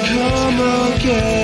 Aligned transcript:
come 0.00 0.60
again. 0.94 1.43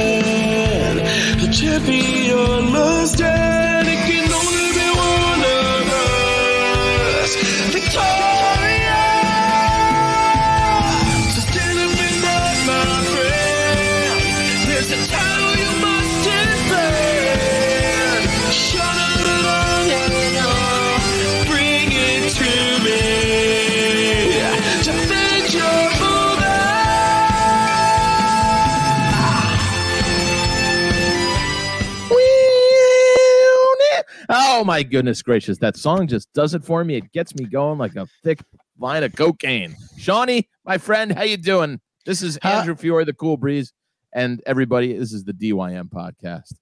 Oh 34.60 34.64
my 34.64 34.82
goodness 34.82 35.23
gracious. 35.23 35.56
That 35.56 35.74
song 35.74 36.06
just 36.06 36.30
does 36.34 36.52
it 36.52 36.62
for 36.62 36.84
me. 36.84 36.96
It 36.96 37.12
gets 37.12 37.34
me 37.34 37.46
going 37.46 37.78
like 37.78 37.96
a 37.96 38.06
thick 38.23 38.41
line 38.78 39.02
of 39.02 39.16
cocaine. 39.16 39.74
Shawnee, 39.96 40.50
my 40.66 40.77
friend, 40.77 41.12
how 41.12 41.23
you 41.23 41.38
doing? 41.38 41.80
This 42.05 42.20
is 42.20 42.36
Andrew 42.42 42.74
Fiore, 42.74 43.05
the 43.05 43.14
Cool 43.14 43.38
Breeze, 43.38 43.73
and 44.12 44.42
everybody, 44.45 44.92
this 44.92 45.14
is 45.14 45.24
the 45.24 45.33
DYM 45.33 45.88
podcast. 45.88 46.52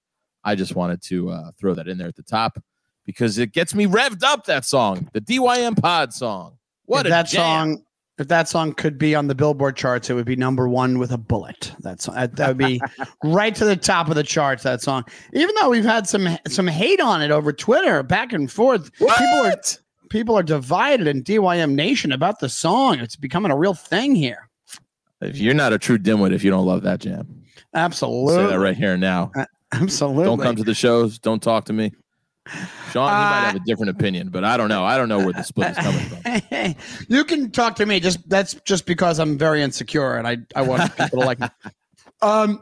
I 0.45 0.55
just 0.55 0.75
wanted 0.75 1.01
to 1.07 1.29
uh, 1.29 1.51
throw 1.59 1.73
that 1.73 1.89
in 1.89 1.97
there 1.97 2.07
at 2.07 2.15
the 2.15 2.23
top 2.23 2.63
because 3.05 3.37
it 3.37 3.51
gets 3.51 3.75
me 3.75 3.85
revved 3.85 4.23
up, 4.23 4.45
that 4.45 4.63
song, 4.63 5.09
the 5.11 5.19
DYM 5.19 5.77
pod 5.77 6.13
song. 6.13 6.57
What 6.85 7.05
that 7.05 7.27
jam. 7.27 7.75
song 7.75 7.83
if 8.19 8.27
that 8.27 8.47
song 8.49 8.73
could 8.73 8.97
be 8.97 9.15
on 9.15 9.27
the 9.27 9.35
billboard 9.35 9.75
charts 9.75 10.09
it 10.09 10.13
would 10.13 10.25
be 10.25 10.35
number 10.35 10.67
one 10.67 10.99
with 10.99 11.11
a 11.11 11.17
bullet 11.17 11.71
that's 11.79 12.05
that, 12.07 12.35
that 12.35 12.47
would 12.49 12.57
be 12.57 12.81
right 13.23 13.55
to 13.55 13.65
the 13.65 13.75
top 13.75 14.09
of 14.09 14.15
the 14.15 14.23
charts 14.23 14.63
that 14.63 14.81
song 14.81 15.03
even 15.33 15.53
though 15.59 15.69
we've 15.69 15.83
had 15.85 16.07
some 16.07 16.37
some 16.47 16.67
hate 16.67 16.99
on 16.99 17.21
it 17.21 17.31
over 17.31 17.51
twitter 17.53 18.03
back 18.03 18.33
and 18.33 18.51
forth 18.51 18.91
people 18.93 19.17
are 19.45 19.53
people 20.09 20.35
are 20.37 20.43
divided 20.43 21.07
in 21.07 21.21
dym 21.23 21.75
nation 21.75 22.11
about 22.11 22.39
the 22.39 22.49
song 22.49 22.99
it's 22.99 23.15
becoming 23.15 23.51
a 23.51 23.57
real 23.57 23.73
thing 23.73 24.15
here 24.15 24.49
If 25.21 25.37
you're 25.37 25.53
not 25.53 25.73
a 25.73 25.77
true 25.79 25.97
dimwit 25.97 26.33
if 26.33 26.43
you 26.43 26.51
don't 26.51 26.65
love 26.65 26.83
that 26.83 26.99
jam. 26.99 27.43
absolutely 27.73 28.35
Say 28.35 28.47
that 28.47 28.59
right 28.59 28.75
here 28.75 28.93
and 28.93 29.01
now. 29.01 29.31
absolutely 29.71 30.25
Don't 30.25 30.41
come 30.41 30.55
to 30.55 30.63
the 30.63 30.73
shows. 30.73 31.19
Don't 31.19 31.41
talk 31.43 31.65
to 31.65 31.73
me. 31.73 31.91
Sean, 32.91 33.07
he 33.09 33.13
might 33.15 33.41
have 33.47 33.55
a 33.55 33.59
different 33.65 33.91
opinion, 33.91 34.29
but 34.29 34.43
I 34.43 34.57
don't 34.57 34.69
know. 34.69 34.83
I 34.83 34.97
don't 34.97 35.09
know 35.09 35.19
where 35.19 35.33
the 35.33 35.43
split 35.43 35.71
is 35.71 35.77
coming 35.77 35.99
from. 35.99 36.75
you 37.07 37.23
can 37.23 37.51
talk 37.51 37.75
to 37.77 37.85
me. 37.85 37.99
Just 37.99 38.27
that's 38.29 38.55
just 38.65 38.85
because 38.85 39.19
I'm 39.19 39.37
very 39.37 39.61
insecure 39.61 40.15
and 40.17 40.27
I 40.27 40.37
I 40.55 40.61
want 40.63 40.95
people 40.97 41.19
to 41.21 41.25
like 41.25 41.39
me. 41.39 41.47
Um, 42.21 42.61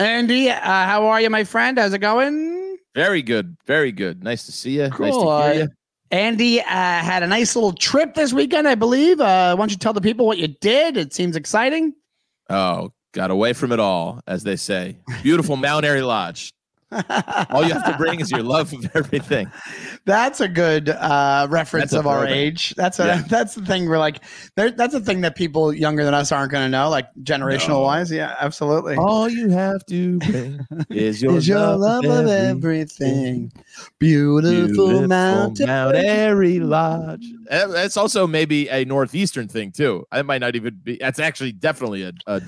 Andy, 0.00 0.50
uh, 0.50 0.58
how 0.60 1.06
are 1.06 1.20
you, 1.20 1.30
my 1.30 1.44
friend? 1.44 1.78
How's 1.78 1.92
it 1.92 1.98
going? 2.00 2.78
Very 2.96 3.22
good. 3.22 3.56
Very 3.66 3.92
good. 3.92 4.24
Nice 4.24 4.44
to 4.46 4.52
see 4.52 4.72
you. 4.78 4.88
Nice 4.88 4.92
Cool. 4.96 5.10
to 5.12 5.52
hear 5.52 5.62
Uh, 5.62 5.64
you. 5.64 5.68
Andy 6.10 6.60
uh, 6.60 6.64
had 6.64 7.22
a 7.22 7.28
nice 7.28 7.54
little 7.54 7.72
trip 7.72 8.14
this 8.14 8.32
weekend, 8.32 8.66
I 8.66 8.74
believe. 8.74 9.20
Uh, 9.20 9.54
why 9.54 9.60
don't 9.60 9.70
you 9.70 9.76
tell 9.76 9.92
the 9.92 10.00
people 10.00 10.26
what 10.26 10.38
you 10.38 10.48
did? 10.48 10.96
It 10.96 11.12
seems 11.14 11.36
exciting. 11.36 11.92
Oh, 12.50 12.92
got 13.12 13.30
away 13.30 13.52
from 13.52 13.70
it 13.70 13.78
all, 13.78 14.20
as 14.26 14.42
they 14.42 14.56
say. 14.56 14.96
Beautiful 15.22 15.56
Mount 15.56 15.84
Airy 15.84 16.02
Lodge. 16.02 16.52
All 17.50 17.64
you 17.66 17.72
have 17.72 17.84
to 17.84 17.94
bring 17.98 18.20
is 18.20 18.30
your 18.30 18.42
love 18.42 18.72
of 18.72 18.90
everything. 18.94 19.50
That's 20.04 20.40
a 20.40 20.48
good 20.48 20.88
uh, 20.88 21.46
reference 21.50 21.92
a 21.92 21.98
of 21.98 22.06
our 22.06 22.26
age. 22.26 22.74
That's 22.76 22.98
a 22.98 23.06
Yeah. 23.06 23.22
that's 23.28 23.54
the 23.54 23.64
thing. 23.64 23.88
We're 23.88 23.98
like, 23.98 24.22
that's 24.56 24.94
a 24.94 25.00
thing 25.00 25.20
that 25.20 25.36
people 25.36 25.72
younger 25.72 26.04
than 26.04 26.14
us 26.14 26.32
aren't 26.32 26.50
going 26.50 26.64
to 26.64 26.70
know, 26.70 26.88
like 26.88 27.06
generational 27.22 27.68
No. 27.68 27.80
wise. 27.82 28.10
Yeah, 28.10 28.34
absolutely. 28.40 28.96
All 28.96 29.28
you 29.28 29.50
have 29.50 29.84
to 29.86 30.18
bring 30.18 30.60
is 30.90 31.20
your, 31.22 31.36
is 31.36 31.46
your 31.46 31.58
love, 31.58 32.04
love 32.04 32.24
of 32.24 32.28
everything. 32.30 33.52
Beautiful, 33.98 35.06
mountain. 35.06 35.66
Mount 35.66 35.94
Airy 35.96 36.58
Lodge. 36.60 37.26
Eh, 37.50 37.66
That's 37.66 37.96
also 37.96 38.26
maybe 38.26 38.68
a 38.68 38.84
northeastern 38.84 39.48
thing 39.48 39.72
too. 39.72 40.06
That 40.10 40.24
might 40.26 40.38
not 40.40 40.56
even 40.56 40.80
be. 40.82 40.96
That's 40.98 41.18
actually 41.18 41.52
definitely 41.52 42.02
a, 42.04 42.12
a 42.26 42.40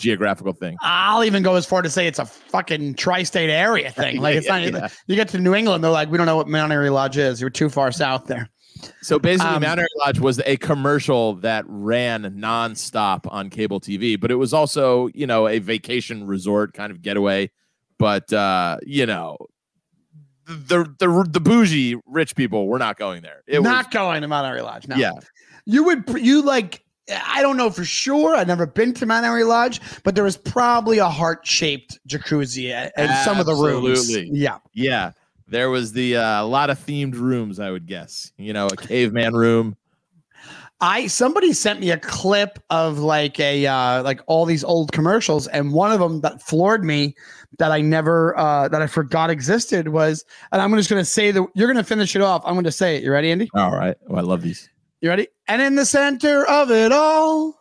geographical 0.00 0.52
thing. 0.52 0.76
I'll 0.82 1.22
even 1.24 1.42
go 1.42 1.54
as 1.56 1.66
far 1.66 1.82
to 1.82 1.90
say 1.90 2.06
it's 2.06 2.18
a 2.18 2.24
fucking 2.24 2.94
tri-state 2.94 3.50
area 3.50 3.90
thing. 3.92 4.20
Like 4.20 4.36
it's 4.36 4.48
not. 4.48 4.62
yeah. 4.62 4.88
You 5.06 5.16
get 5.16 5.28
to 5.28 5.38
New 5.38 5.54
England, 5.54 5.84
they're 5.84 5.90
like, 5.90 6.10
we 6.10 6.16
don't 6.18 6.26
know 6.26 6.36
what 6.36 6.48
Mount 6.48 6.72
Airy 6.72 6.90
Lodge 6.90 7.16
is. 7.16 7.40
You're 7.40 7.50
too 7.50 7.68
far 7.68 7.92
south 7.92 8.26
there. 8.26 8.48
So 9.02 9.18
basically, 9.18 9.56
Um, 9.56 9.62
Mount 9.62 9.78
Airy 9.78 9.88
Lodge 9.98 10.18
was 10.20 10.40
a 10.46 10.56
commercial 10.56 11.34
that 11.36 11.64
ran 11.68 12.22
nonstop 12.40 13.20
on 13.30 13.50
cable 13.50 13.78
TV, 13.80 14.18
but 14.18 14.30
it 14.30 14.36
was 14.36 14.54
also, 14.54 15.08
you 15.14 15.26
know, 15.26 15.46
a 15.48 15.58
vacation 15.58 16.26
resort 16.26 16.72
kind 16.72 16.90
of 16.90 17.02
getaway. 17.02 17.50
But 17.98 18.32
uh, 18.32 18.78
you 18.86 19.04
know, 19.04 19.36
the 20.46 20.84
the 20.98 21.26
the 21.30 21.40
bougie 21.40 21.96
rich 22.06 22.34
people 22.34 22.66
were 22.66 22.78
not 22.78 22.96
going 22.98 23.20
there. 23.22 23.42
It 23.46 23.60
not 23.62 23.90
going 23.90 24.22
to 24.22 24.28
Mount 24.28 24.46
Airy 24.46 24.62
Lodge. 24.62 24.88
No. 24.88 24.96
yeah. 24.96 25.12
You 25.66 25.84
would. 25.84 26.04
You 26.18 26.42
like. 26.42 26.82
I 27.26 27.42
don't 27.42 27.56
know 27.56 27.70
for 27.70 27.84
sure. 27.84 28.34
I've 28.34 28.46
never 28.46 28.66
been 28.66 28.94
to 28.94 29.06
Mount 29.06 29.26
Airy 29.26 29.44
Lodge, 29.44 29.80
but 30.04 30.14
there 30.14 30.24
was 30.24 30.36
probably 30.36 30.98
a 30.98 31.08
heart-shaped 31.08 31.98
jacuzzi 32.06 32.90
in 32.96 33.08
some 33.24 33.40
of 33.40 33.46
the 33.46 33.54
rooms. 33.54 33.98
Absolutely. 33.98 34.38
Yeah. 34.38 34.58
Yeah. 34.72 35.12
There 35.48 35.70
was 35.70 35.92
the 35.92 36.16
uh, 36.16 36.42
a 36.42 36.46
lot 36.46 36.70
of 36.70 36.78
themed 36.78 37.14
rooms, 37.14 37.58
I 37.58 37.70
would 37.70 37.86
guess. 37.86 38.32
You 38.36 38.52
know, 38.52 38.68
a 38.68 38.76
caveman 38.76 39.34
room. 39.34 39.76
I 40.80 41.08
somebody 41.08 41.52
sent 41.52 41.80
me 41.80 41.90
a 41.90 41.98
clip 41.98 42.58
of 42.70 42.98
like 43.00 43.38
a 43.38 43.66
uh 43.66 44.02
like 44.02 44.22
all 44.26 44.46
these 44.46 44.64
old 44.64 44.92
commercials 44.92 45.46
and 45.48 45.74
one 45.74 45.92
of 45.92 46.00
them 46.00 46.22
that 46.22 46.40
floored 46.40 46.84
me 46.84 47.14
that 47.58 47.70
I 47.70 47.82
never 47.82 48.34
uh 48.38 48.68
that 48.68 48.80
I 48.80 48.86
forgot 48.86 49.28
existed 49.28 49.88
was 49.88 50.24
and 50.52 50.62
I'm 50.62 50.74
just 50.76 50.88
going 50.88 51.02
to 51.02 51.04
say 51.04 51.32
that 51.32 51.46
you're 51.54 51.66
going 51.66 51.76
to 51.76 51.84
finish 51.84 52.16
it 52.16 52.22
off. 52.22 52.42
I'm 52.46 52.54
going 52.54 52.64
to 52.64 52.72
say 52.72 52.96
it. 52.96 53.02
You 53.02 53.12
ready, 53.12 53.30
Andy? 53.30 53.50
All 53.54 53.76
right. 53.76 53.96
Oh, 54.08 54.14
I 54.14 54.22
love 54.22 54.40
these. 54.40 54.70
You 55.00 55.08
ready? 55.08 55.28
And 55.48 55.62
in 55.62 55.76
the 55.76 55.86
center 55.86 56.46
of 56.46 56.70
it 56.70 56.92
all 56.92 57.58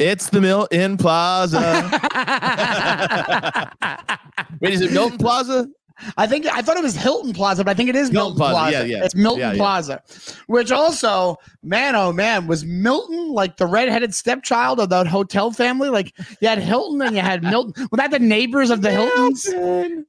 It's 0.00 0.30
the 0.30 0.40
Milton 0.40 0.96
Plaza. 0.96 1.60
Wait, 4.60 4.74
is 4.74 4.80
it 4.80 4.92
Milton 4.92 5.18
Plaza? 5.18 5.68
I 6.16 6.26
think 6.26 6.46
I 6.46 6.62
thought 6.62 6.76
it 6.76 6.82
was 6.82 6.94
Hilton 6.96 7.32
Plaza, 7.32 7.64
but 7.64 7.70
I 7.70 7.74
think 7.74 7.88
it 7.88 7.96
is 7.96 8.10
Milton 8.12 8.38
Milton, 8.38 8.52
Plaza. 8.54 8.54
Plaza. 8.76 8.88
Yeah, 8.88 8.96
yeah. 8.98 9.04
It's 9.04 9.14
Milton 9.14 9.40
Yeah, 9.40 9.52
yeah. 9.52 9.56
Plaza, 9.58 10.02
which 10.46 10.70
also, 10.72 11.36
man, 11.62 11.94
oh 11.96 12.12
man, 12.12 12.46
was 12.46 12.64
Milton 12.64 13.30
like 13.32 13.56
the 13.56 13.66
redheaded 13.66 14.14
stepchild 14.14 14.80
of 14.80 14.88
that 14.90 15.06
hotel 15.06 15.50
family? 15.50 15.88
Like 15.88 16.12
you 16.40 16.48
had 16.48 16.58
Hilton 16.58 17.02
and 17.02 17.16
you 17.16 17.22
had 17.22 17.42
Milton. 17.42 17.74
Was 17.90 17.98
that 17.98 18.10
the 18.10 18.18
neighbors 18.18 18.70
of 18.70 18.82
the 18.82 18.90
Hiltons? 18.90 19.46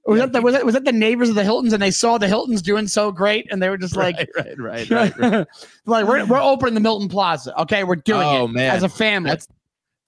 Was 0.05 0.19
that 0.19 0.33
the 0.33 0.41
was 0.41 0.53
that, 0.53 0.65
was 0.65 0.73
that 0.73 0.85
the 0.85 0.91
neighbors 0.91 1.29
of 1.29 1.35
the 1.35 1.43
Hiltons 1.43 1.73
and 1.73 1.81
they 1.81 1.91
saw 1.91 2.17
the 2.17 2.27
Hiltons 2.27 2.61
doing 2.61 2.87
so 2.87 3.11
great 3.11 3.47
and 3.51 3.61
they 3.61 3.69
were 3.69 3.77
just 3.77 3.95
like, 3.95 4.15
right, 4.35 4.57
right, 4.59 4.89
right, 4.89 4.89
right. 5.17 5.17
right. 5.19 5.47
like 5.85 6.05
we're 6.07 6.25
we're 6.25 6.41
opening 6.41 6.73
the 6.73 6.79
Milton 6.79 7.07
Plaza. 7.09 7.59
Okay, 7.61 7.83
we're 7.83 7.95
doing 7.95 8.21
Oh, 8.27 8.45
it 8.45 8.51
man. 8.51 8.75
as 8.75 8.83
a 8.83 8.89
family. 8.89 9.29
That's 9.31 9.47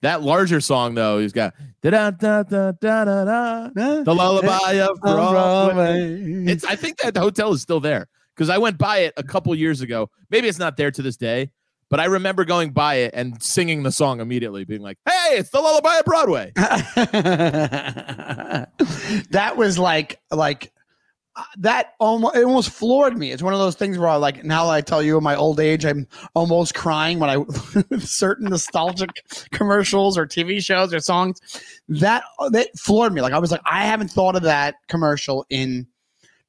that 0.02 0.22
larger 0.22 0.60
song 0.60 0.94
though. 0.94 1.18
He's 1.18 1.32
got 1.32 1.54
da 1.80 1.90
da 1.90 2.10
da 2.10 2.42
da 2.42 2.72
da 2.72 3.04
da 3.04 3.24
da. 3.68 4.02
The 4.02 4.14
lullaby 4.14 4.80
of 4.80 5.00
Broadway. 5.00 6.20
It's. 6.46 6.64
I 6.64 6.76
think 6.76 6.98
that 6.98 7.16
hotel 7.16 7.52
is 7.52 7.62
still 7.62 7.80
there 7.80 8.08
because 8.36 8.50
I 8.50 8.58
went 8.58 8.78
by 8.78 8.98
it 8.98 9.14
a 9.16 9.22
couple 9.22 9.54
years 9.54 9.80
ago. 9.80 10.10
Maybe 10.30 10.48
it's 10.48 10.58
not 10.58 10.76
there 10.76 10.90
to 10.90 11.02
this 11.02 11.16
day, 11.16 11.50
but 11.88 12.00
I 12.00 12.06
remember 12.06 12.44
going 12.44 12.72
by 12.72 12.96
it 12.96 13.14
and 13.14 13.40
singing 13.42 13.84
the 13.84 13.92
song 13.92 14.20
immediately, 14.20 14.64
being 14.64 14.82
like, 14.82 14.98
"Hey, 15.06 15.36
it's 15.38 15.50
the 15.50 15.60
lullaby 15.60 15.98
of 15.98 16.04
Broadway." 16.04 16.52
that 19.30 19.56
was 19.56 19.78
like 19.78 20.20
like 20.30 20.71
that 21.58 21.94
almost 21.98 22.36
it 22.36 22.44
almost 22.44 22.70
floored 22.70 23.16
me. 23.16 23.32
It's 23.32 23.42
one 23.42 23.54
of 23.54 23.58
those 23.58 23.74
things 23.74 23.98
where 23.98 24.08
I 24.08 24.16
like 24.16 24.44
now 24.44 24.66
that 24.66 24.72
I 24.72 24.80
tell 24.80 25.02
you 25.02 25.16
in 25.16 25.24
my 25.24 25.34
old 25.34 25.60
age, 25.60 25.84
I'm 25.84 26.06
almost 26.34 26.74
crying 26.74 27.18
when 27.18 27.30
I 27.30 27.96
certain 27.98 28.48
nostalgic 28.48 29.10
commercials 29.52 30.18
or 30.18 30.26
TV 30.26 30.62
shows 30.62 30.92
or 30.92 31.00
songs. 31.00 31.40
That 31.88 32.24
that 32.50 32.68
floored 32.78 33.14
me. 33.14 33.20
Like 33.22 33.32
I 33.32 33.38
was 33.38 33.50
like, 33.50 33.62
I 33.64 33.84
haven't 33.84 34.08
thought 34.08 34.36
of 34.36 34.42
that 34.42 34.74
commercial 34.88 35.46
in 35.48 35.86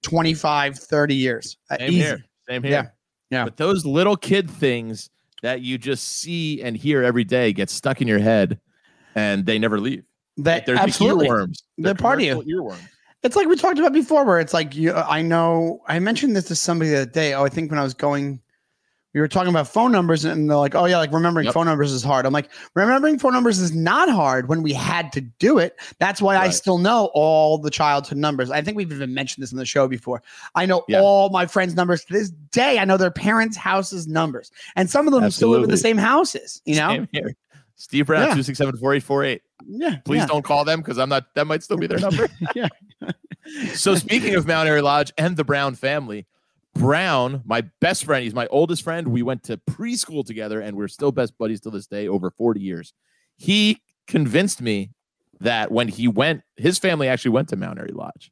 25, 0.01 0.77
30 0.77 1.15
years. 1.15 1.57
Uh, 1.69 1.77
Same 1.77 1.89
easy. 1.89 2.00
here. 2.00 2.24
Same 2.50 2.63
here. 2.63 2.71
Yeah. 2.71 2.88
Yeah. 3.30 3.44
But 3.45 3.57
those 3.57 3.85
little 3.85 4.18
kid 4.18 4.50
things 4.50 5.09
that 5.41 5.62
you 5.62 5.77
just 5.77 6.07
see 6.07 6.62
and 6.62 6.75
hear 6.75 7.03
every 7.03 7.24
day 7.24 7.53
get 7.53 7.69
stuck 7.69 8.01
in 8.01 8.07
your 8.07 8.19
head, 8.19 8.59
and 9.15 9.45
they 9.45 9.59
never 9.59 9.80
leave. 9.80 10.03
That 10.38 10.65
They're 10.65 10.75
absolutely. 10.75 11.27
the 11.27 11.33
earworms. 11.33 11.63
They're 11.77 11.95
part 11.95 12.19
of 12.19 12.25
you. 12.25 12.41
Earworms. 12.41 12.88
It's 13.23 13.35
like 13.35 13.47
we 13.47 13.55
talked 13.55 13.79
about 13.79 13.93
before, 13.93 14.25
where 14.25 14.39
it's 14.39 14.53
like 14.53 14.75
you. 14.75 14.93
I 14.93 15.21
know 15.21 15.81
I 15.87 15.99
mentioned 15.99 16.35
this 16.35 16.45
to 16.45 16.55
somebody 16.55 16.91
the 16.91 17.03
other 17.03 17.11
day. 17.11 17.33
Oh, 17.33 17.45
I 17.45 17.49
think 17.49 17.71
when 17.71 17.79
I 17.79 17.83
was 17.83 17.93
going, 17.93 18.41
we 19.13 19.21
were 19.21 19.29
talking 19.29 19.49
about 19.49 19.67
phone 19.69 19.93
numbers, 19.93 20.25
and 20.25 20.49
they're 20.49 20.57
like, 20.57 20.75
"Oh 20.75 20.83
yeah, 20.85 20.97
like 20.97 21.13
remembering 21.13 21.45
Yep. 21.45 21.53
phone 21.53 21.65
numbers 21.65 21.93
is 21.93 22.03
hard." 22.03 22.25
I'm 22.25 22.33
like, 22.33 22.49
remembering 22.75 23.17
phone 23.17 23.31
numbers 23.31 23.59
is 23.59 23.73
not 23.73 24.09
hard 24.09 24.49
when 24.49 24.61
we 24.61 24.73
had 24.73 25.13
to 25.13 25.21
do 25.21 25.57
it. 25.57 25.79
That's 25.99 26.21
why 26.21 26.35
I 26.35 26.49
still 26.49 26.79
know 26.79 27.11
all 27.13 27.57
the 27.57 27.69
childhood 27.69 28.17
numbers. 28.17 28.51
I 28.51 28.61
think 28.61 28.75
we've 28.75 28.91
even 28.91 29.13
mentioned 29.13 29.41
this 29.41 29.53
on 29.53 29.57
the 29.57 29.65
show 29.65 29.87
before. 29.87 30.21
I 30.55 30.65
know 30.65 30.83
Yeah. 30.89 30.99
all 30.99 31.29
my 31.29 31.45
friends' 31.45 31.75
numbers 31.75 32.03
to 32.05 32.11
this 32.13 32.29
day. 32.29 32.77
I 32.77 32.83
know 32.83 32.97
their 32.97 33.09
parents' 33.11 33.55
houses' 33.55 34.05
numbers, 34.05 34.51
and 34.75 34.89
some 34.89 35.07
of 35.07 35.13
them 35.13 35.31
still 35.31 35.49
live 35.49 35.63
in 35.63 35.69
the 35.69 35.77
same 35.77 35.97
houses. 35.97 36.61
You 36.65 36.75
know. 36.75 37.07
Steve 37.83 38.06
Brown, 38.06 38.21
Yeah. 38.21 38.27
267 38.27 38.77
4848. 38.77 39.41
Yeah. 39.65 39.97
Please 40.06 40.19
yeah. 40.19 40.25
don't 40.27 40.45
call 40.45 40.63
them 40.63 40.80
because 40.80 40.97
I'm 40.97 41.09
not, 41.09 41.25
that 41.35 41.45
might 41.45 41.63
still 41.63 41.75
be 41.75 41.85
their 41.85 42.00
number. 42.00 42.30
Yeah. 42.56 42.69
so 43.74 43.95
speaking 43.95 44.35
of 44.35 44.47
Mount 44.47 44.69
Airy 44.69 44.81
Lodge 44.81 45.12
and 45.18 45.35
the 45.35 45.44
Brown 45.44 45.75
family, 45.75 46.25
Brown, 46.74 47.41
my 47.44 47.62
best 47.81 48.06
friend, 48.06 48.24
he's 48.24 48.33
my 48.33 48.47
oldest 48.47 48.83
friend. 48.83 49.09
We 49.09 49.21
went 49.21 49.44
to 49.44 49.57
preschool 49.57 50.25
together 50.25 50.62
and 50.62 50.77
we're 50.77 50.88
still 50.88 51.12
best 51.12 51.38
buddies 51.38 51.59
to 51.62 51.69
this 51.69 51.85
day 51.85 52.07
over 52.07 52.31
40 52.31 52.62
years. 52.62 52.94
He 53.35 53.81
convinced 54.07 54.62
me 54.62 54.91
that 55.41 55.69
when 55.69 55.89
he 55.89 56.07
went, 56.07 56.44
his 56.56 56.80
family 56.80 57.09
actually 57.09 57.31
went 57.31 57.50
to 57.50 57.57
Mount 57.57 57.80
Airy 57.80 57.91
Lodge. 57.91 58.31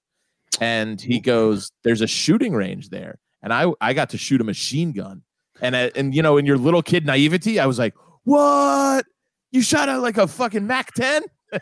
And 0.61 1.01
he 1.01 1.19
goes, 1.19 1.73
There's 1.83 1.99
a 2.01 2.07
shooting 2.07 2.53
range 2.53 2.87
there. 2.89 3.19
And 3.43 3.51
I 3.51 3.67
I 3.81 3.91
got 3.93 4.11
to 4.11 4.17
shoot 4.17 4.39
a 4.39 4.45
machine 4.45 4.93
gun. 4.93 5.23
And 5.59 5.75
and 5.75 6.15
you 6.15 6.21
know, 6.21 6.37
in 6.37 6.45
your 6.45 6.57
little 6.57 6.81
kid 6.81 7.05
naivety, 7.05 7.59
I 7.59 7.65
was 7.65 7.79
like, 7.79 7.95
What? 8.23 9.05
You 9.51 9.61
shot 9.61 9.89
out 9.89 10.01
like 10.01 10.17
a 10.17 10.27
fucking 10.27 10.65
Mac 10.65 10.93
10? 10.93 11.23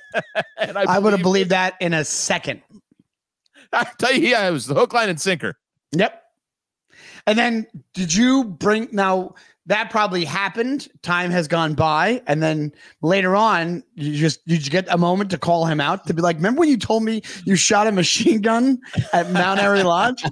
and 0.58 0.78
I 0.78 1.00
would 1.00 1.14
have 1.14 1.22
believed 1.22 1.24
believed 1.24 1.50
that 1.52 1.76
in 1.80 1.94
a 1.94 2.06
second. 2.06 2.62
I 3.74 3.88
tell 3.98 4.14
you, 4.14 4.30
yeah, 4.30 4.48
it 4.48 4.52
was 4.52 4.68
the 4.68 4.76
hook, 4.76 4.94
line, 4.94 5.10
and 5.10 5.20
sinker. 5.20 5.56
Yep. 5.92 6.24
And 7.28 7.38
then 7.38 7.68
did 7.94 8.14
you 8.14 8.44
bring 8.44 8.88
now 8.92 9.36
that 9.70 9.92
probably 9.92 10.26
happened. 10.26 10.88
Time 11.04 11.30
has 11.30 11.48
gone 11.48 11.76
by, 11.76 12.24
and 12.26 12.42
then 12.42 12.72
later 13.04 13.36
on, 13.36 13.84
you 13.94 14.16
just 14.18 14.44
did 14.48 14.66
you 14.66 14.72
get 14.72 14.88
a 14.90 14.98
moment 14.98 15.30
to 15.30 15.38
call 15.38 15.66
him 15.66 15.80
out 15.80 16.08
to 16.08 16.14
be 16.14 16.24
like, 16.24 16.38
remember 16.38 16.62
when 16.62 16.70
you 16.70 16.78
told 16.78 17.04
me 17.04 17.22
you 17.46 17.56
shot 17.56 17.86
a 17.86 17.92
machine 17.92 18.42
gun 18.42 18.80
at 19.14 19.30
Mount 19.30 19.60
Airy 19.62 19.84
Lodge? 19.84 20.24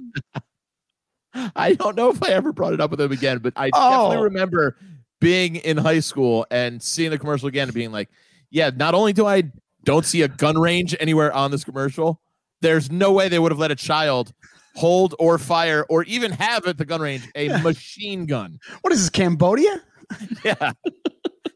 I 1.54 1.74
don't 1.74 1.94
know 1.96 2.10
if 2.10 2.20
I 2.20 2.30
ever 2.30 2.52
brought 2.52 2.72
it 2.72 2.80
up 2.80 2.90
with 2.90 3.00
him 3.00 3.12
again, 3.12 3.38
but 3.38 3.52
I 3.54 3.70
Oh. 3.74 4.08
definitely 4.08 4.24
remember 4.24 4.76
being 5.20 5.56
in 5.56 5.76
high 5.76 6.00
school 6.00 6.46
and 6.50 6.82
seeing 6.82 7.10
the 7.10 7.18
commercial 7.18 7.48
again 7.48 7.68
and 7.68 7.74
being 7.74 7.92
like, 7.92 8.08
yeah, 8.50 8.70
not 8.74 8.94
only 8.94 9.12
do 9.12 9.26
I 9.26 9.44
don't 9.84 10.04
see 10.04 10.22
a 10.22 10.28
gun 10.28 10.58
range 10.58 10.94
anywhere 11.00 11.32
on 11.32 11.50
this 11.50 11.64
commercial, 11.64 12.20
there's 12.60 12.90
no 12.90 13.12
way 13.12 13.28
they 13.28 13.38
would 13.38 13.52
have 13.52 13.58
let 13.58 13.70
a 13.70 13.76
child 13.76 14.32
hold 14.74 15.14
or 15.18 15.38
fire 15.38 15.84
or 15.88 16.04
even 16.04 16.30
have 16.30 16.66
at 16.66 16.78
the 16.78 16.84
gun 16.84 17.00
range 17.00 17.28
a 17.34 17.48
machine 17.62 18.26
gun. 18.26 18.58
What 18.82 18.92
is 18.92 19.00
this, 19.00 19.10
Cambodia? 19.10 19.82
Yeah. 20.44 20.72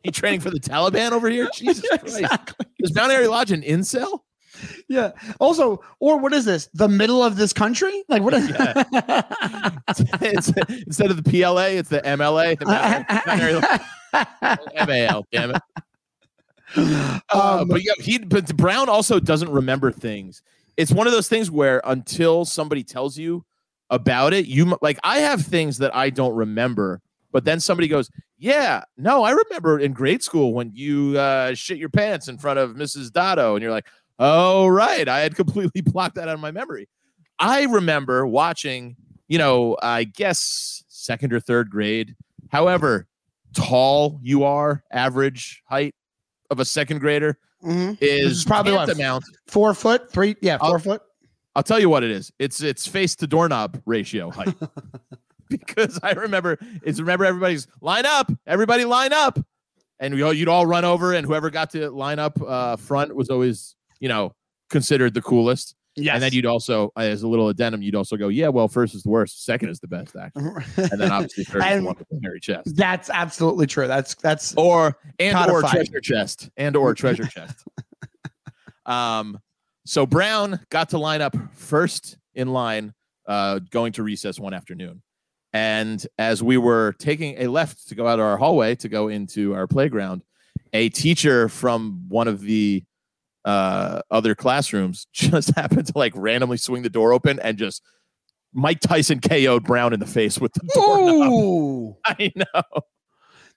he 0.03 0.11
training 0.11 0.41
for 0.41 0.50
the 0.50 0.61
Taliban 0.61 1.12
over 1.12 1.31
here? 1.31 1.49
Jesus 1.55 1.88
Christ. 1.88 2.05
exactly. 2.19 2.67
Is 2.81 2.94
Mount 2.94 3.11
Airy 3.11 3.26
Lodge 3.26 3.50
an 3.50 3.62
incel? 3.62 4.20
Yeah. 4.92 5.12
Also, 5.40 5.82
or 6.00 6.18
what 6.18 6.34
is 6.34 6.44
this? 6.44 6.68
The 6.74 6.86
middle 6.88 7.22
of 7.24 7.36
this 7.36 7.54
country? 7.54 8.04
Like 8.08 8.22
what 8.22 8.34
is 8.34 8.50
it's, 10.20 10.52
instead 10.86 11.10
of 11.10 11.22
the 11.22 11.30
PLA, 11.30 11.66
it's 11.78 11.88
the 11.88 12.02
MLA. 12.02 12.58
The 12.58 12.66
Mount 12.66 13.06
Airy- 13.10 13.24
Mount 13.24 13.40
Airy 13.40 13.54
Lodge. 13.54 14.86
MAL, 14.88 15.26
damn 15.32 15.50
it. 15.54 15.62
Uh, 16.76 17.20
Um, 17.32 17.68
but 17.68 17.82
yeah, 17.82 17.92
he 17.98 18.18
but 18.18 18.54
Brown 18.56 18.88
also 18.90 19.18
doesn't 19.18 19.50
remember 19.50 19.90
things. 19.90 20.42
It's 20.76 20.92
one 20.92 21.06
of 21.06 21.12
those 21.14 21.28
things 21.28 21.50
where 21.50 21.80
until 21.84 22.44
somebody 22.44 22.82
tells 22.84 23.16
you 23.18 23.44
about 23.90 24.32
it, 24.34 24.46
you 24.46 24.76
like 24.82 24.98
I 25.02 25.18
have 25.20 25.40
things 25.42 25.78
that 25.78 25.94
I 25.94 26.10
don't 26.10 26.34
remember, 26.34 27.00
but 27.30 27.44
then 27.44 27.60
somebody 27.60 27.88
goes, 27.88 28.10
"Yeah, 28.38 28.84
no, 28.96 29.22
I 29.22 29.30
remember 29.32 29.78
in 29.80 29.92
grade 29.92 30.22
school 30.22 30.54
when 30.54 30.72
you 30.74 31.18
uh, 31.18 31.54
shit 31.54 31.76
your 31.78 31.90
pants 31.90 32.28
in 32.28 32.38
front 32.38 32.58
of 32.58 32.70
Mrs. 32.72 33.10
Dotto," 33.10 33.54
and 33.54 33.62
you're 33.62 33.70
like, 33.72 33.86
"Oh 34.19 34.67
right, 34.67 35.09
I 35.09 35.20
had 35.20 35.35
completely 35.35 35.81
blocked 35.85 36.17
that 36.17 36.29
out 36.29 36.35
of 36.35 36.41
my 36.41 36.50
memory." 36.50 36.88
I 37.38 37.64
remember 37.64 38.26
watching, 38.26 38.97
you 39.29 39.38
know, 39.38 39.76
I 39.82 40.05
guess 40.05 40.85
second 40.88 41.32
or 41.32 41.41
third 41.41 41.70
grade, 41.70 42.14
however 42.50 43.09
tall 43.55 44.20
you 44.23 44.44
are, 44.44 44.85
average 44.91 45.62
height 45.67 45.94
of 46.50 46.61
a 46.61 46.64
second 46.64 47.00
grader 47.00 47.38
mhm. 47.64 47.99
is, 48.00 48.38
is 48.38 48.44
probably 48.44 48.73
what, 48.73 48.87
tantamount. 48.87 49.25
four 49.49 49.75
foot, 49.75 50.12
three, 50.12 50.37
yeah, 50.41 50.59
4 50.59 50.67
I'll- 50.67 50.79
foot. 50.79 51.03
I'll 51.55 51.62
tell 51.62 51.79
you 51.79 51.91
what 51.91 52.03
it 52.03 52.11
is. 52.11 52.32
It's 52.38 52.62
it's 52.62 52.87
face 52.87 53.14
to 53.17 53.26
doorknob 53.26 53.82
ratio 53.85 54.31
height. 54.31 54.55
because 55.50 56.00
I 56.03 56.12
remember 56.12 56.59
it's 56.82 56.99
remember 56.99 57.26
everybody's 57.26 57.67
line 57.82 58.06
up, 58.06 58.32
everybody 58.47 58.87
line 58.87 59.12
up, 59.12 59.38
and 60.00 60.14
we 60.14 60.23
all, 60.23 60.32
you'd 60.32 60.49
all 60.49 60.67
run 60.67 60.85
over, 60.87 61.12
and 61.12 61.26
whoever 61.26 61.50
got 61.50 61.70
to 61.70 61.91
line 61.91 62.19
up 62.19 62.41
uh, 62.41 62.76
front 62.76 63.14
was 63.14 63.29
always 63.29 63.76
you 64.02 64.08
know 64.08 64.34
considered 64.69 65.14
the 65.14 65.22
coolest. 65.22 65.75
Yes. 65.94 66.14
And 66.14 66.22
then 66.22 66.32
you'd 66.32 66.46
also, 66.46 66.90
as 66.96 67.22
a 67.22 67.28
little 67.28 67.50
addendum, 67.50 67.82
you'd 67.82 67.94
also 67.94 68.16
go, 68.16 68.28
yeah, 68.28 68.49
well, 68.49 68.66
first 68.66 68.94
is 68.94 69.02
the 69.02 69.10
worst, 69.10 69.44
second 69.44 69.69
is 69.69 69.78
the 69.78 69.87
best, 69.88 70.16
actually, 70.20 70.62
and 70.78 70.99
then 70.99 71.12
obviously 71.12 71.44
third 71.44 71.62
is 71.62 71.81
the 71.81 71.84
one 71.84 71.96
with 71.99 72.08
the 72.08 72.19
hairy 72.22 72.40
chest. 72.40 72.75
That's 72.75 73.10
absolutely 73.10 73.66
true. 73.66 73.87
That's 73.87 74.14
that's 74.14 74.54
or 74.56 74.96
and 75.19 75.50
or 75.50 75.60
treasure 75.62 76.00
chest 76.00 76.50
and 76.56 76.76
or 76.76 76.94
treasure 76.94 77.26
chest 77.26 77.64
um 78.87 79.38
so 79.84 80.06
brown 80.06 80.60
got 80.70 80.88
to 80.90 80.99
line 80.99 81.20
up 81.20 81.37
first 81.52 82.19
in 82.34 82.49
line 82.49 82.93
uh 83.26 83.60
going 83.70 83.93
to 83.93 84.02
recess 84.02 84.40
one 84.40 84.54
afternoon 84.54 85.02
and 85.52 86.06
as 86.19 86.43
we 86.43 86.56
were 86.56 86.94
taking 86.99 87.40
a 87.43 87.46
left 87.46 87.88
to 87.88 87.94
go 87.94 88.08
out 88.08 88.19
of 88.19 88.25
our 88.25 88.37
hallway 88.37 88.75
to 88.75 88.88
go 88.88 89.08
into 89.08 89.54
our 89.54 89.66
playground 89.66 90.22
a 90.72 90.88
teacher 90.88 91.49
from 91.49 92.04
one 92.08 92.26
of 92.26 92.40
the 92.40 92.82
uh 93.44 94.00
other 94.10 94.34
classrooms 94.34 95.06
just 95.12 95.54
happened 95.56 95.86
to 95.86 95.92
like 95.96 96.12
randomly 96.14 96.56
swing 96.56 96.82
the 96.82 96.90
door 96.90 97.12
open 97.12 97.38
and 97.40 97.58
just 97.58 97.82
Mike 98.54 98.80
Tyson 98.80 99.18
KO'd 99.20 99.64
Brown 99.64 99.92
in 99.94 100.00
the 100.00 100.06
face 100.06 100.38
with 100.38 100.52
the. 100.52 100.78
Ooh. 100.78 101.96
I 102.04 102.30
know. 102.36 102.62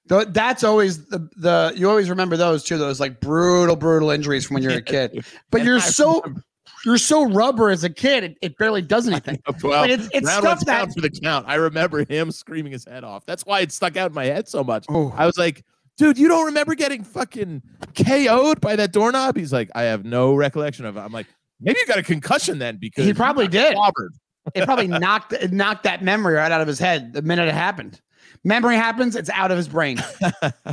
Th- 0.07 0.27
That's 0.29 0.63
always 0.63 1.05
the 1.07 1.27
the 1.35 1.73
you 1.75 1.89
always 1.89 2.09
remember 2.09 2.37
those 2.37 2.63
too. 2.63 2.77
Those 2.77 2.99
like 2.99 3.19
brutal, 3.19 3.75
brutal 3.75 4.11
injuries 4.11 4.45
from 4.45 4.55
when 4.55 4.63
you're 4.63 4.73
a 4.73 4.81
kid. 4.81 5.25
But 5.51 5.61
And 5.61 5.67
you're 5.67 5.77
I 5.77 5.81
so 5.81 6.21
remember- 6.21 6.43
you're 6.85 6.97
so 6.99 7.25
rubber 7.31 7.71
as 7.71 7.83
a 7.83 7.89
kid. 7.89 8.23
It, 8.23 8.37
it 8.43 8.57
barely 8.59 8.83
does 8.83 9.07
anything. 9.07 9.39
Well, 9.63 9.81
But 9.83 9.89
it's 9.89 10.07
it's 10.13 10.31
stuff 10.31 10.63
that 10.65 10.93
for 10.93 11.01
the 11.01 11.09
count. 11.09 11.45
I 11.47 11.55
remember 11.55 12.05
him 12.05 12.31
screaming 12.31 12.71
his 12.71 12.85
head 12.85 13.03
off. 13.03 13.25
That's 13.25 13.43
why 13.45 13.61
it 13.61 13.71
stuck 13.71 13.97
out 13.97 14.11
in 14.11 14.15
my 14.15 14.25
head 14.25 14.47
so 14.47 14.63
much. 14.63 14.85
oh, 14.89 15.11
I 15.17 15.25
was 15.25 15.35
like, 15.37 15.65
dude, 15.97 16.17
you 16.17 16.27
don't 16.27 16.45
remember 16.45 16.75
getting 16.75 17.03
fucking 17.03 17.61
KO'd 17.95 18.61
by 18.61 18.75
that 18.75 18.91
doorknob? 18.91 19.35
He's 19.37 19.53
like, 19.53 19.69
I 19.75 19.83
have 19.83 20.05
no 20.05 20.33
recollection 20.35 20.85
of 20.85 20.97
it. 20.97 20.99
I'm 21.01 21.11
like, 21.11 21.27
maybe 21.59 21.79
you 21.79 21.85
got 21.87 21.99
a 21.99 22.03
concussion 22.03 22.59
then 22.59 22.77
because 22.77 23.05
He 23.05 23.13
probably 23.13 23.47
did. 23.47 23.75
clobbered. 23.75 24.09
it 24.53 24.65
probably 24.65 24.87
knocked 24.99 25.33
it 25.33 25.51
knocked 25.51 25.83
that 25.83 26.03
memory 26.03 26.35
right 26.35 26.51
out 26.51 26.61
of 26.61 26.67
his 26.67 26.79
head 26.79 27.13
the 27.13 27.21
minute 27.21 27.47
it 27.47 27.53
happened. 27.53 28.01
Memory 28.43 28.75
happens, 28.75 29.15
it's 29.15 29.29
out 29.31 29.51
of 29.51 29.57
his 29.57 29.67
brain. 29.67 29.97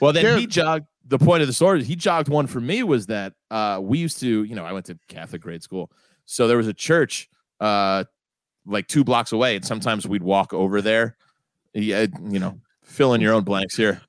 Well, 0.00 0.12
then 0.12 0.38
he 0.38 0.46
jogged. 0.46 0.86
The 1.08 1.18
point 1.18 1.42
of 1.42 1.46
the 1.46 1.52
story, 1.52 1.84
he 1.84 1.94
jogged 1.94 2.28
one 2.28 2.48
for 2.48 2.60
me 2.60 2.82
was 2.82 3.06
that 3.06 3.34
uh, 3.52 3.78
we 3.80 3.98
used 3.98 4.18
to, 4.18 4.42
you 4.42 4.56
know, 4.56 4.64
I 4.64 4.72
went 4.72 4.86
to 4.86 4.98
Catholic 5.06 5.40
grade 5.40 5.62
school, 5.62 5.92
so 6.24 6.48
there 6.48 6.56
was 6.56 6.66
a 6.66 6.74
church 6.74 7.28
uh, 7.60 8.02
like 8.66 8.88
two 8.88 9.04
blocks 9.04 9.30
away, 9.30 9.54
and 9.54 9.64
sometimes 9.64 10.04
we'd 10.08 10.24
walk 10.24 10.52
over 10.52 10.82
there. 10.82 11.16
Yeah, 11.74 12.06
you 12.28 12.40
know, 12.40 12.58
fill 12.82 13.14
in 13.14 13.20
your 13.20 13.34
own 13.34 13.44
blanks 13.44 13.76
here. 13.76 14.00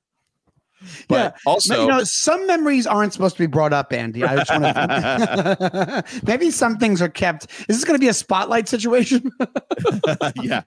But 1.08 1.34
Yeah. 1.34 1.38
also, 1.46 1.82
you 1.82 1.88
know, 1.88 2.04
some 2.04 2.46
memories 2.46 2.86
aren't 2.86 3.12
supposed 3.12 3.36
to 3.36 3.42
be 3.42 3.46
brought 3.46 3.72
up, 3.72 3.92
Andy. 3.92 4.24
I 4.24 4.36
just 4.36 4.50
want 4.50 4.64
to 4.64 6.04
maybe 6.26 6.50
some 6.50 6.76
things 6.76 7.02
are 7.02 7.08
kept. 7.08 7.46
Is 7.68 7.76
this 7.78 7.84
going 7.84 7.98
to 7.98 8.02
be 8.04 8.08
a 8.08 8.14
spotlight 8.14 8.68
situation? 8.68 9.30
yeah. 10.42 10.62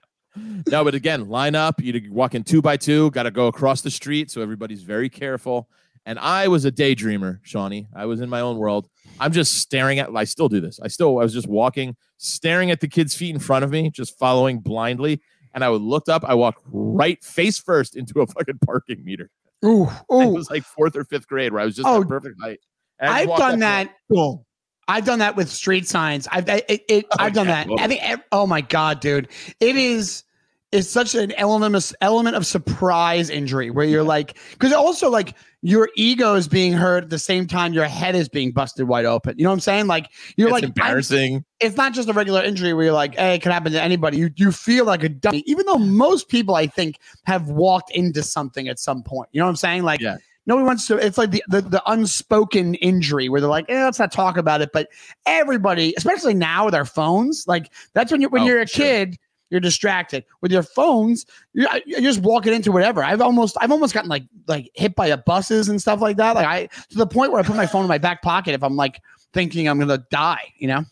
No, 0.70 0.84
but 0.84 0.96
again, 0.96 1.28
line 1.30 1.56
up. 1.56 1.82
You 1.82 2.02
walk 2.12 2.36
in 2.36 2.44
two 2.44 2.62
by 2.62 2.78
two. 2.78 3.12
Got 3.12 3.24
to 3.24 3.32
go 3.32 3.48
across 3.48 3.82
the 3.82 3.92
street, 3.92 4.32
so 4.32 4.42
everybody's 4.42 4.82
very 4.84 5.10
careful. 5.10 5.68
And 6.06 6.18
I 6.18 6.48
was 6.48 6.66
a 6.66 6.72
daydreamer, 6.72 7.40
Shawnee. 7.44 7.88
I 7.94 8.06
was 8.06 8.22
in 8.22 8.30
my 8.30 8.40
own 8.40 8.58
world. 8.58 8.88
I'm 9.20 9.32
just 9.34 9.60
staring 9.60 10.00
at. 10.00 10.10
I 10.16 10.24
still 10.24 10.48
do 10.50 10.60
this. 10.62 10.80
I 10.82 10.88
still. 10.88 11.20
I 11.20 11.24
was 11.24 11.34
just 11.34 11.48
walking, 11.48 11.96
staring 12.18 12.72
at 12.72 12.80
the 12.80 12.88
kid's 12.88 13.14
feet 13.14 13.36
in 13.36 13.40
front 13.40 13.64
of 13.66 13.72
me, 13.72 13.90
just 13.92 14.18
following 14.18 14.60
blindly. 14.60 15.22
And 15.54 15.64
I 15.66 15.70
would 15.70 15.82
looked 15.82 16.08
up. 16.08 16.24
I 16.26 16.34
walked 16.34 16.62
right 16.72 17.22
face 17.24 17.60
first 17.60 17.98
into 17.98 18.22
a 18.22 18.26
fucking 18.28 18.60
parking 18.66 19.04
meter. 19.04 19.30
Ooh, 19.64 19.90
It 20.10 20.32
was 20.32 20.50
like 20.50 20.64
fourth 20.64 20.96
or 20.96 21.04
fifth 21.04 21.28
grade, 21.28 21.52
where 21.54 21.62
I 21.62 21.66
was 21.66 21.76
just 21.76 21.88
Oh, 21.88 22.04
perfect 22.04 22.36
height. 22.42 22.60
I've 23.00 23.30
done 23.30 23.60
that. 23.60 23.94
Boom. 24.10 24.44
I've 24.88 25.06
done 25.06 25.20
that 25.20 25.36
with 25.36 25.50
street 25.50 25.88
signs. 25.88 26.28
I've 26.32 26.50
I, 26.50 26.64
it, 26.68 26.84
it, 26.90 27.06
Oh, 27.12 27.16
I've 27.20 27.34
done 27.34 27.48
yeah, 27.48 27.64
that. 27.66 27.80
I 27.80 27.88
think. 27.88 28.22
Oh 28.32 28.46
my 28.46 28.62
god, 28.62 29.00
dude! 29.00 29.30
It 29.60 29.76
is. 29.76 30.24
It's 30.72 30.88
such 30.90 31.16
an 31.16 31.34
element 31.34 31.76
of 31.76 31.92
element 32.00 32.36
of 32.38 32.46
surprise 32.46 33.30
injury 33.30 33.70
where 33.72 33.86
you're 33.86 34.04
like, 34.04 34.38
because 34.52 34.72
also 34.72 35.10
like 35.10 35.36
your 35.62 35.90
ego 35.98 36.36
is 36.36 36.48
being 36.48 36.72
hurt 36.72 37.04
at 37.04 37.10
the 37.10 37.20
same 37.20 37.46
time 37.46 37.74
your 37.74 37.86
head 37.86 38.16
is 38.16 38.30
being 38.30 38.52
busted 38.54 38.88
wide 38.88 39.06
open. 39.06 39.36
You 39.38 39.44
know 39.44 39.50
what 39.50 39.56
I'm 39.56 39.60
saying? 39.60 39.88
Like 39.88 40.10
you're 40.38 40.48
It's 40.48 40.54
like, 40.54 40.64
embarrassing. 40.64 41.44
it's 41.60 41.76
not 41.76 41.94
just 41.94 42.08
a 42.08 42.14
regular 42.14 42.42
injury 42.42 42.74
where 42.74 42.86
you're 42.86 42.94
like, 42.94 43.16
hey, 43.16 43.36
it 43.36 43.42
can 43.42 43.52
happen 43.52 43.72
to 43.74 43.82
anybody. 43.82 44.18
You 44.18 44.30
you 44.38 44.52
feel 44.54 44.86
like 44.86 45.04
a 45.04 45.10
dummy, 45.10 45.44
even 45.46 45.66
though 45.66 45.78
most 45.78 46.30
people 46.30 46.56
I 46.56 46.68
think 46.68 46.96
have 47.26 47.50
walked 47.50 47.92
into 47.92 48.24
something 48.24 48.70
at 48.70 48.80
some 48.80 49.04
point. 49.04 49.30
You 49.34 49.40
know 49.40 49.46
what 49.46 49.52
I'm 49.52 49.56
saying? 49.58 49.84
Like 49.84 50.00
Yeah. 50.00 50.18
nobody 50.46 50.66
wants 50.66 50.88
to. 50.88 50.96
It's 50.98 51.18
like 51.18 51.32
the, 51.32 51.44
the 51.50 51.62
the 51.62 51.84
unspoken 51.92 52.76
injury 52.76 53.28
where 53.28 53.42
they're 53.42 53.50
like, 53.50 53.66
eh, 53.70 53.84
let's 53.84 54.00
not 54.00 54.12
talk 54.14 54.38
about 54.38 54.62
it. 54.62 54.70
But 54.72 54.88
everybody, 55.26 55.94
especially 55.98 56.34
now 56.34 56.64
with 56.64 56.76
our 56.76 56.86
phones, 56.86 57.44
like 57.46 57.72
that's 57.94 58.10
when 58.10 58.22
you 58.22 58.30
when 58.30 58.44
Oh, 58.44 58.46
you're 58.46 58.62
a 58.62 58.68
sure. 58.68 58.86
kid. 58.86 59.18
You're 59.52 59.60
distracted. 59.60 60.26
With 60.42 60.52
your 60.52 60.64
phones, 60.64 61.26
you're, 61.54 61.70
you're 61.86 62.02
just 62.02 62.22
walking 62.22 62.54
into 62.54 62.72
whatever. 62.72 63.04
I've 63.04 63.22
almost 63.22 63.58
I've 63.62 63.72
almost 63.72 63.94
gotten 63.94 64.10
like 64.10 64.24
like 64.48 64.72
hit 64.74 64.96
by 64.96 65.08
a 65.08 65.18
buses 65.18 65.70
and 65.70 65.80
stuff 65.80 66.02
like 66.02 66.18
that. 66.18 66.36
Like 66.36 66.48
I 66.48 66.66
to 66.90 66.98
the 66.98 67.06
point 67.06 67.32
where 67.32 67.40
I 67.40 67.44
put 67.44 67.56
my 67.56 67.68
phone 67.68 67.84
in 67.84 67.90
my 67.90 68.00
back 68.00 68.24
pocket 68.24 68.54
if 68.54 68.64
I'm 68.64 68.76
like 68.76 69.00
thinking 69.34 69.68
I'm 69.68 69.78
gonna 69.78 70.04
die. 70.10 70.52
You 70.58 70.70
know. 70.70 70.86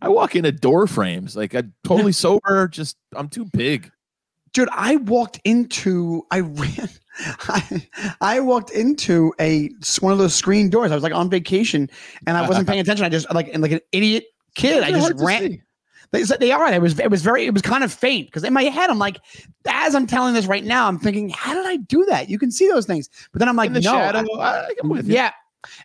I 0.00 0.08
walk 0.08 0.34
into 0.34 0.50
door 0.50 0.88
frames 0.88 1.36
like 1.36 1.54
I'm 1.54 1.72
totally 1.84 2.12
sober. 2.24 2.66
Just 2.66 2.96
I'm 3.14 3.28
too 3.28 3.44
big. 3.44 3.92
dude 4.52 4.68
i 4.72 4.96
walked 4.96 5.40
into 5.44 6.26
i 6.30 6.40
ran 6.40 6.88
I, 7.48 7.86
I 8.20 8.40
walked 8.40 8.70
into 8.70 9.32
a 9.38 9.70
one 10.00 10.12
of 10.12 10.18
those 10.18 10.34
screen 10.34 10.70
doors 10.70 10.90
i 10.90 10.94
was 10.94 11.02
like 11.02 11.14
on 11.14 11.28
vacation 11.30 11.90
and 12.26 12.36
i 12.36 12.46
wasn't 12.48 12.66
paying 12.66 12.80
attention 12.84 13.04
i 13.04 13.08
just 13.08 13.32
like 13.32 13.48
and 13.52 13.62
like 13.62 13.72
an 13.72 13.80
idiot 13.92 14.24
kid 14.54 14.82
i 14.82 14.90
just 14.90 15.14
ran. 15.16 15.62
They, 16.12 16.24
said 16.24 16.40
they 16.40 16.52
are 16.52 16.70
it 16.72 16.80
was 16.80 16.98
it 17.00 17.10
was 17.10 17.22
very 17.22 17.44
it 17.46 17.52
was 17.52 17.62
kind 17.62 17.82
of 17.82 17.92
faint 17.92 18.28
because 18.28 18.44
in 18.44 18.52
my 18.52 18.62
head 18.64 18.90
i'm 18.90 18.98
like 18.98 19.18
as 19.66 19.94
i'm 19.94 20.06
telling 20.06 20.34
this 20.34 20.46
right 20.46 20.64
now 20.64 20.86
i'm 20.86 20.98
thinking 20.98 21.28
how 21.30 21.52
did 21.54 21.66
i 21.66 21.76
do 21.76 22.04
that 22.06 22.28
you 22.28 22.38
can 22.38 22.50
see 22.50 22.68
those 22.68 22.86
things 22.86 23.08
but 23.32 23.38
then 23.38 23.48
i'm 23.48 23.56
like 23.56 23.72
the 23.72 23.80
no 23.80 23.92
shadow. 23.92 24.24
I- 24.38 24.60
I, 24.68 24.74
I'm 24.82 24.88
with 24.90 25.08
you. 25.08 25.14
yeah 25.14 25.32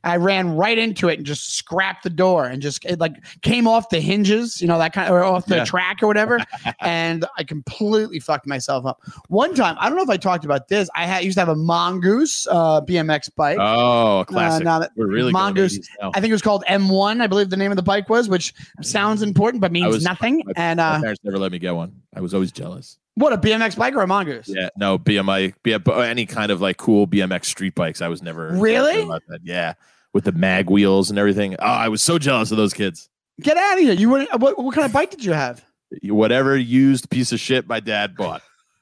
I 0.04 0.18
ran 0.18 0.56
right 0.56 0.78
into 0.78 1.10
it 1.10 1.18
and 1.18 1.26
just 1.26 1.56
scrapped 1.56 2.04
the 2.04 2.10
door 2.10 2.46
and 2.46 2.62
just 2.62 2.84
it 2.86 3.00
like 3.00 3.16
came 3.42 3.68
off 3.68 3.90
the 3.90 4.00
hinges, 4.00 4.62
you 4.62 4.68
know, 4.68 4.78
that 4.78 4.94
kind 4.94 5.08
of 5.08 5.14
or 5.16 5.24
off 5.24 5.46
the 5.46 5.58
Yeah. 5.58 5.66
track 5.66 5.98
or 6.02 6.08
whatever. 6.08 6.40
and 6.82 7.26
I 7.38 7.44
completely 7.44 8.20
fucked 8.20 8.48
myself 8.48 8.86
up. 8.86 9.02
One 9.28 9.54
time, 9.56 9.76
I 9.80 9.88
don't 9.90 9.98
know 9.98 10.04
if 10.04 10.10
I 10.10 10.18
talked 10.18 10.46
about 10.46 10.68
this. 10.68 10.90
I 10.96 11.06
had 11.06 11.24
used 11.24 11.36
to 11.36 11.42
have 11.42 11.50
a 11.50 11.56
mongoose 11.56 12.48
uh, 12.50 12.82
BMX 12.82 13.30
bike. 13.36 13.58
Oh, 13.60 14.20
a 14.22 14.26
classic. 14.26 14.64
now 14.66 14.80
that- 14.80 14.92
We're 14.96 15.08
really 15.08 15.32
Mongoose- 15.32 15.78
Going 15.78 15.84
80s 15.84 16.02
now. 16.02 16.12
I 16.16 16.22
think 16.22 16.30
it 16.32 16.34
was 16.34 16.42
called 16.42 16.64
M1. 16.68 17.22
I 17.22 17.28
believe 17.28 17.50
the 17.50 17.58
name 17.58 17.72
of 17.72 17.78
the 17.78 17.84
bike 17.84 18.10
was, 18.10 18.30
which 18.30 18.54
sounds 18.82 19.22
important 19.22 19.62
but 19.62 19.72
means 19.72 19.94
was- 19.94 20.04
nothing. 20.04 20.44
My, 20.46 20.54
and 20.56 20.78
my 20.78 20.84
uh, 20.84 21.00
parents 21.02 21.22
never 21.24 21.38
let 21.38 21.52
me 21.52 21.60
get 21.60 21.76
one. 21.76 22.02
I 22.16 22.22
was 22.22 22.34
always 22.34 22.52
jealous. 22.52 22.98
What 23.18 23.34
a 23.34 23.38
BMX 23.38 23.76
bike 23.76 23.96
or 23.96 24.02
a 24.02 24.08
mongoose? 24.08 24.48
Yeah, 24.48 24.70
no 24.78 25.00
BMI, 25.00 25.54
B- 25.64 25.74
uh, 25.74 25.92
any 26.00 26.28
kind 26.28 26.52
of 26.52 26.62
like 26.62 26.78
cool 26.78 27.08
BMX 27.08 27.46
street 27.46 27.74
bikes. 27.74 28.02
I 28.02 28.08
was 28.08 28.22
never 28.22 28.50
Really? 28.54 29.10
Yeah, 29.44 29.74
with 30.14 30.24
the 30.24 30.32
mag 30.32 30.70
wheels 30.70 31.10
and 31.10 31.18
everything. 31.18 31.56
Oh, 31.56 31.66
I 31.66 31.90
was 31.90 32.04
so 32.04 32.20
jealous 32.20 32.52
of 32.52 32.58
those 32.58 32.74
kids. 32.74 33.10
Get 33.42 33.58
out 33.58 33.74
of 33.74 33.80
here! 33.80 33.94
You 33.94 34.10
what, 34.10 34.58
what 34.58 34.76
kind 34.76 34.86
of 34.86 34.94
bike 34.94 35.10
did 35.10 35.26
you 35.26 35.34
have? 35.34 35.66
Whatever 36.04 36.56
used 36.56 37.10
piece 37.10 37.32
of 37.32 37.40
shit 37.40 37.68
my 37.68 37.80
dad 37.80 38.16
bought. 38.16 38.42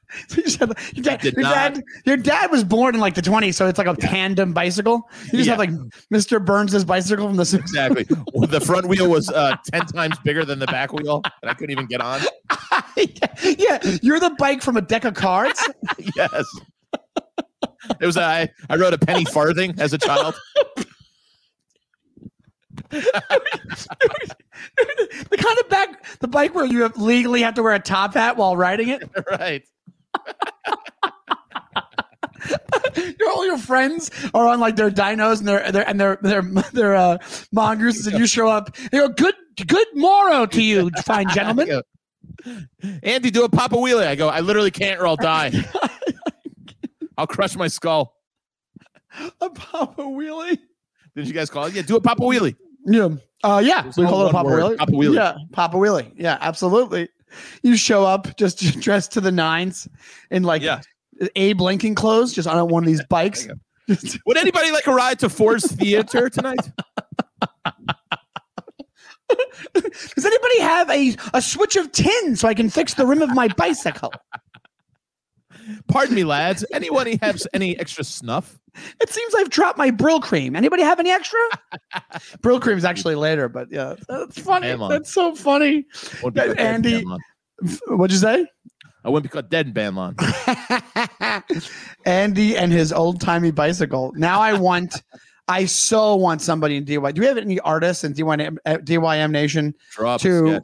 So 0.27 0.41
you 0.41 0.49
said 0.49 0.71
your 0.93 1.03
dad, 1.03 1.23
your, 1.23 1.31
dad, 1.43 1.83
your 2.05 2.17
dad 2.17 2.51
was 2.51 2.63
born 2.63 2.95
in 2.95 3.01
like 3.01 3.15
the 3.15 3.21
20s, 3.21 3.55
so 3.55 3.67
it's 3.67 3.77
like 3.77 3.87
a 3.87 3.95
Yeah. 3.99 4.07
tandem 4.09 4.53
bicycle. 4.53 5.09
You 5.25 5.31
just 5.39 5.45
Yeah. 5.47 5.53
have 5.53 5.59
like 5.59 5.71
Mr. 6.13 6.43
Burns' 6.43 6.83
bicycle 6.85 7.27
from 7.27 7.35
the 7.37 7.41
Exactly. 7.59 8.05
Well, 8.33 8.47
the 8.47 8.61
front 8.61 8.87
wheel 8.87 9.09
was 9.09 9.29
uh, 9.29 9.55
ten 9.71 9.85
times 9.87 10.17
bigger 10.23 10.45
than 10.45 10.59
the 10.59 10.67
back 10.67 10.93
wheel, 10.93 11.21
and 11.41 11.49
I 11.49 11.53
couldn't 11.53 11.71
even 11.71 11.87
get 11.87 12.01
on. 12.01 12.21
yeah, 12.97 13.79
you're 14.01 14.19
the 14.19 14.35
bike 14.37 14.61
from 14.61 14.77
a 14.77 14.81
deck 14.81 15.05
of 15.05 15.13
cards. 15.15 15.67
Yes. 16.15 16.45
It 17.99 18.05
was 18.05 18.17
I. 18.17 18.49
I 18.69 18.75
rode 18.77 18.93
a 18.93 18.97
penny 18.97 19.25
farthing 19.25 19.75
as 19.79 19.93
a 19.93 19.97
child. 19.97 20.35
the 25.29 25.37
kind 25.37 25.59
of 25.59 25.69
back, 25.69 26.19
the 26.19 26.27
bike 26.27 26.55
where 26.55 26.65
you 26.65 26.81
have 26.81 26.97
legally 26.97 27.41
have 27.41 27.53
to 27.55 27.63
wear 27.63 27.73
a 27.73 27.79
top 27.79 28.13
hat 28.13 28.37
while 28.37 28.55
riding 28.57 28.89
it. 28.89 29.03
right. 29.31 29.63
Your, 33.19 33.31
all 33.31 33.45
your 33.45 33.57
friends 33.57 34.09
are 34.33 34.47
on 34.47 34.59
like 34.59 34.75
their 34.75 34.89
Dynos 34.91 35.39
and 35.39 35.47
their 35.47 35.71
their 35.71 35.87
and 35.87 35.99
their 35.99 36.17
their 36.21 36.41
their 36.73 36.95
uh, 36.95 37.17
mongooses, 37.51 38.07
and 38.07 38.17
you 38.17 38.27
show 38.27 38.47
up. 38.47 38.75
You 38.93 39.07
go, 39.07 39.09
good 39.09 39.35
good 39.67 39.87
morrow 39.95 40.45
to 40.45 40.61
you, 40.61 40.89
fine 41.05 41.27
gentlemen. 41.29 41.67
Go, 41.67 41.81
Andy, 43.03 43.31
do 43.31 43.43
a 43.43 43.49
Papa 43.49 43.75
Wheelie. 43.75 44.07
I 44.07 44.15
go, 44.15 44.29
I 44.29 44.41
literally 44.41 44.71
can't 44.71 44.99
or 44.99 45.07
I'll 45.07 45.15
die. 45.15 45.51
I'll 47.17 47.27
crush 47.27 47.55
my 47.55 47.67
skull. 47.67 48.13
a 49.41 49.49
Papa 49.49 50.01
Wheelie. 50.01 50.59
Did 51.15 51.27
you 51.27 51.33
guys 51.33 51.49
call 51.49 51.65
it? 51.65 51.73
Yeah, 51.73 51.81
do 51.81 51.95
a 51.95 52.01
Papa 52.01 52.21
Wheelie. 52.21 52.55
Yeah. 52.85 53.09
Uh, 53.43 53.61
yeah. 53.63 53.83
There's 53.83 53.97
We 53.97 54.05
call 54.05 54.25
it 54.25 54.29
a 54.29 54.31
Papa 54.31 54.49
word, 54.49 54.61
Wheelie. 54.61 54.77
Papa 54.77 54.91
Wheelie. 54.91 55.15
Yeah. 55.15 55.37
Papa 55.51 55.77
Wheelie. 55.77 56.11
Yeah, 56.15 56.37
absolutely. 56.41 57.09
You 57.63 57.75
show 57.77 58.03
up 58.05 58.37
just 58.37 58.59
dressed 58.79 59.11
to 59.13 59.21
the 59.21 59.31
nines 59.31 59.87
in 60.31 60.43
like 60.43 60.61
Yeah. 60.61 60.81
Abe 61.35 61.61
Lincoln 61.61 61.95
clothes, 61.95 62.33
just 62.33 62.47
on 62.47 62.67
one 62.67 62.83
of 62.83 62.87
these 62.87 63.03
bikes. 63.05 63.47
Would 64.25 64.37
anybody 64.37 64.71
like 64.71 64.87
a 64.87 64.93
ride 64.93 65.19
to 65.19 65.29
Ford's 65.29 65.71
Theater 65.71 66.29
tonight? 66.29 66.71
Does 69.73 70.25
anybody 70.25 70.59
have 70.59 70.89
a, 70.89 71.15
a 71.33 71.41
switch 71.41 71.75
of 71.75 71.91
tin 71.91 72.35
so 72.35 72.47
I 72.47 72.53
can 72.53 72.69
fix 72.69 72.93
the 72.95 73.05
rim 73.05 73.21
of 73.21 73.29
my 73.33 73.47
bicycle? 73.49 74.11
Pardon 75.87 76.15
me, 76.15 76.23
lads. 76.23 76.65
Anyone 76.73 77.07
have 77.21 77.41
any 77.53 77.77
extra 77.79 78.03
snuff? 78.03 78.59
It 79.01 79.09
seems 79.09 79.35
I've 79.35 79.49
dropped 79.49 79.77
my 79.77 79.91
Brylcreem. 79.91 80.55
Anybody 80.55 80.83
have 80.83 80.99
any 80.99 81.11
extra? 81.11 81.39
Brylcreem 82.41 82.77
is 82.77 82.85
actually 82.85 83.15
later, 83.15 83.49
but 83.49 83.71
yeah, 83.71 83.95
that's 84.07 84.39
funny. 84.39 84.67
Bam 84.67 84.83
on. 84.83 84.89
That's 84.89 85.13
so 85.13 85.35
funny. 85.35 85.85
Won't 86.21 86.35
be 86.35 86.41
Dead 86.41 86.59
Andy-. 86.59 87.05
What'd 87.87 88.11
you 88.11 88.19
say? 88.19 88.45
I 89.03 89.09
wouldn't 89.09 89.31
be 89.31 89.33
called 89.33 89.49
Dead 89.49 89.67
in 89.67 89.73
Banlon. 89.73 90.15
Andy 92.05 92.57
and 92.57 92.71
his 92.71 92.91
old 92.91 93.21
timey 93.21 93.51
bicycle. 93.51 94.11
Now 94.15 94.41
I 94.41 94.53
want, 94.53 95.03
I 95.47 95.65
so 95.65 96.15
want 96.15 96.41
somebody 96.41 96.77
in 96.77 96.85
DY. 96.85 97.11
Do 97.11 97.21
we 97.21 97.27
have 97.27 97.37
any 97.37 97.59
artists 97.59 98.03
in 98.03 98.13
DYM, 98.13 98.57
uh, 98.65 98.77
DYM 98.77 99.31
Nation? 99.31 99.75
A 99.99 100.17
To 100.17 100.47
sketch. 100.47 100.63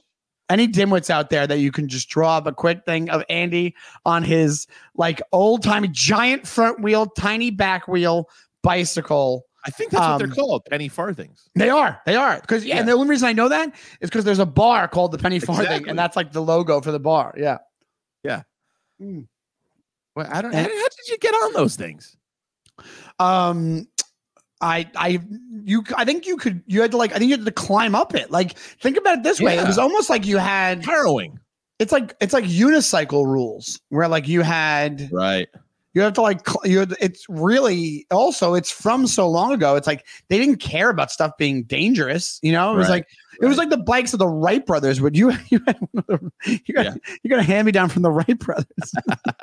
Any 0.51 0.67
dimwits 0.67 1.09
out 1.09 1.29
there 1.29 1.47
that 1.47 1.59
you 1.59 1.71
can 1.71 1.87
just 1.87 2.09
draw 2.09 2.37
up 2.37 2.47
a 2.47 2.53
quick 2.53 2.83
thing 2.85 3.09
of 3.09 3.23
Andy 3.29 3.75
on 4.05 4.23
his 4.23 4.67
like 4.95 5.21
old 5.31 5.63
timey 5.63 5.87
giant 5.91 6.45
front 6.47 6.81
wheel, 6.81 7.07
tiny 7.07 7.49
back 7.49 7.87
wheel 7.87 8.29
bicycle. 8.61 9.45
I 9.65 9.69
think 9.69 9.91
that's 9.91 10.01
what 10.01 10.11
um, 10.11 10.17
they're 10.19 10.27
called. 10.27 10.65
Penny 10.65 10.87
farthings. 10.87 11.49
They 11.55 11.69
are, 11.69 12.01
they 12.05 12.15
are. 12.15 12.39
Because 12.41 12.65
yeah. 12.65 12.77
and 12.77 12.87
the 12.87 12.93
only 12.93 13.09
reason 13.09 13.27
I 13.27 13.33
know 13.33 13.47
that 13.49 13.73
is 14.01 14.09
because 14.09 14.25
there's 14.25 14.39
a 14.39 14.45
bar 14.45 14.87
called 14.87 15.11
the 15.11 15.19
Penny 15.19 15.39
Farthing, 15.39 15.65
Exactly. 15.65 15.89
and 15.89 15.99
that's 15.99 16.15
like 16.15 16.31
the 16.31 16.41
logo 16.41 16.81
for 16.81 16.91
the 16.91 16.99
bar. 16.99 17.33
Yeah. 17.37 17.59
Yeah. 18.23 18.41
Well, 18.99 20.27
I 20.31 20.41
don't. 20.41 20.53
And- 20.53 20.67
how, 20.67 20.75
how 20.75 20.87
did 20.89 21.07
you 21.09 21.17
get 21.19 21.33
on 21.33 21.53
those 21.53 21.75
things? 21.75 22.17
um 23.19 23.87
i 24.61 24.89
i 24.95 25.19
you 25.63 25.83
i 25.97 26.05
think 26.05 26.25
you 26.25 26.37
could 26.37 26.61
you 26.67 26.81
had 26.81 26.91
to 26.91 26.97
like 26.97 27.11
i 27.13 27.17
think 27.17 27.29
you 27.29 27.35
had 27.37 27.45
to 27.45 27.51
climb 27.51 27.95
up 27.95 28.13
it 28.15 28.31
like 28.31 28.57
think 28.57 28.97
about 28.97 29.17
it 29.17 29.23
this 29.23 29.41
way 29.41 29.57
it 29.57 29.65
was 29.67 29.77
almost 29.77 30.09
like 30.09 30.25
you 30.25 30.37
had 30.37 30.83
Harrowing. 30.85 31.39
it's 31.79 31.91
like 31.91 32.15
it's 32.21 32.33
like 32.33 32.45
unicycle 32.45 33.25
rules 33.25 33.79
where 33.89 34.07
like 34.07 34.27
you 34.27 34.41
had 34.41 35.09
Right. 35.11 35.47
you 35.93 36.01
have 36.01 36.13
to 36.13 36.21
like 36.21 36.45
you 36.63 36.79
had, 36.79 36.95
it's 37.01 37.25
really 37.29 38.05
also 38.11 38.53
it's 38.53 38.71
from 38.71 39.07
so 39.07 39.27
long 39.29 39.51
ago 39.51 39.75
it's 39.75 39.87
like 39.87 40.05
they 40.29 40.37
didn't 40.37 40.57
care 40.57 40.89
about 40.89 41.11
stuff 41.11 41.31
being 41.37 41.63
dangerous 41.63 42.39
you 42.41 42.51
know 42.51 42.73
it 42.73 42.77
was 42.77 42.87
Right, 42.87 42.93
like 42.95 43.07
it 43.41 43.45
was 43.47 43.57
like 43.57 43.69
the 43.69 43.77
bikes 43.77 44.13
of 44.13 44.19
the 44.19 44.27
Wright 44.27 44.63
brothers 44.65 45.01
would 45.01 45.17
you 45.17 45.31
you 45.49 45.59
had 45.65 45.77
one 45.91 46.03
of 46.07 46.19
the, 46.45 46.61
you 46.65 46.73
got 46.73 46.85
Yeah. 46.85 46.93
you 47.23 47.29
got 47.29 47.39
a 47.39 47.43
hand 47.43 47.65
me 47.65 47.71
down 47.71 47.89
from 47.89 48.03
the 48.03 48.11
Wright 48.11 48.37
brothers 48.37 48.93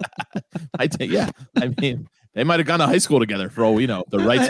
I 0.78 0.86
think. 0.86 1.12
Yeah. 1.12 1.30
I 1.56 1.74
mean, 1.80 2.08
they 2.38 2.44
might 2.44 2.60
have 2.60 2.68
gone 2.68 2.78
to 2.78 2.86
high 2.86 2.98
school 2.98 3.18
together 3.18 3.50
for 3.50 3.64
all 3.64 3.74
we 3.74 3.88
know. 3.88 4.04
The 4.10 4.20
rights. 4.20 4.48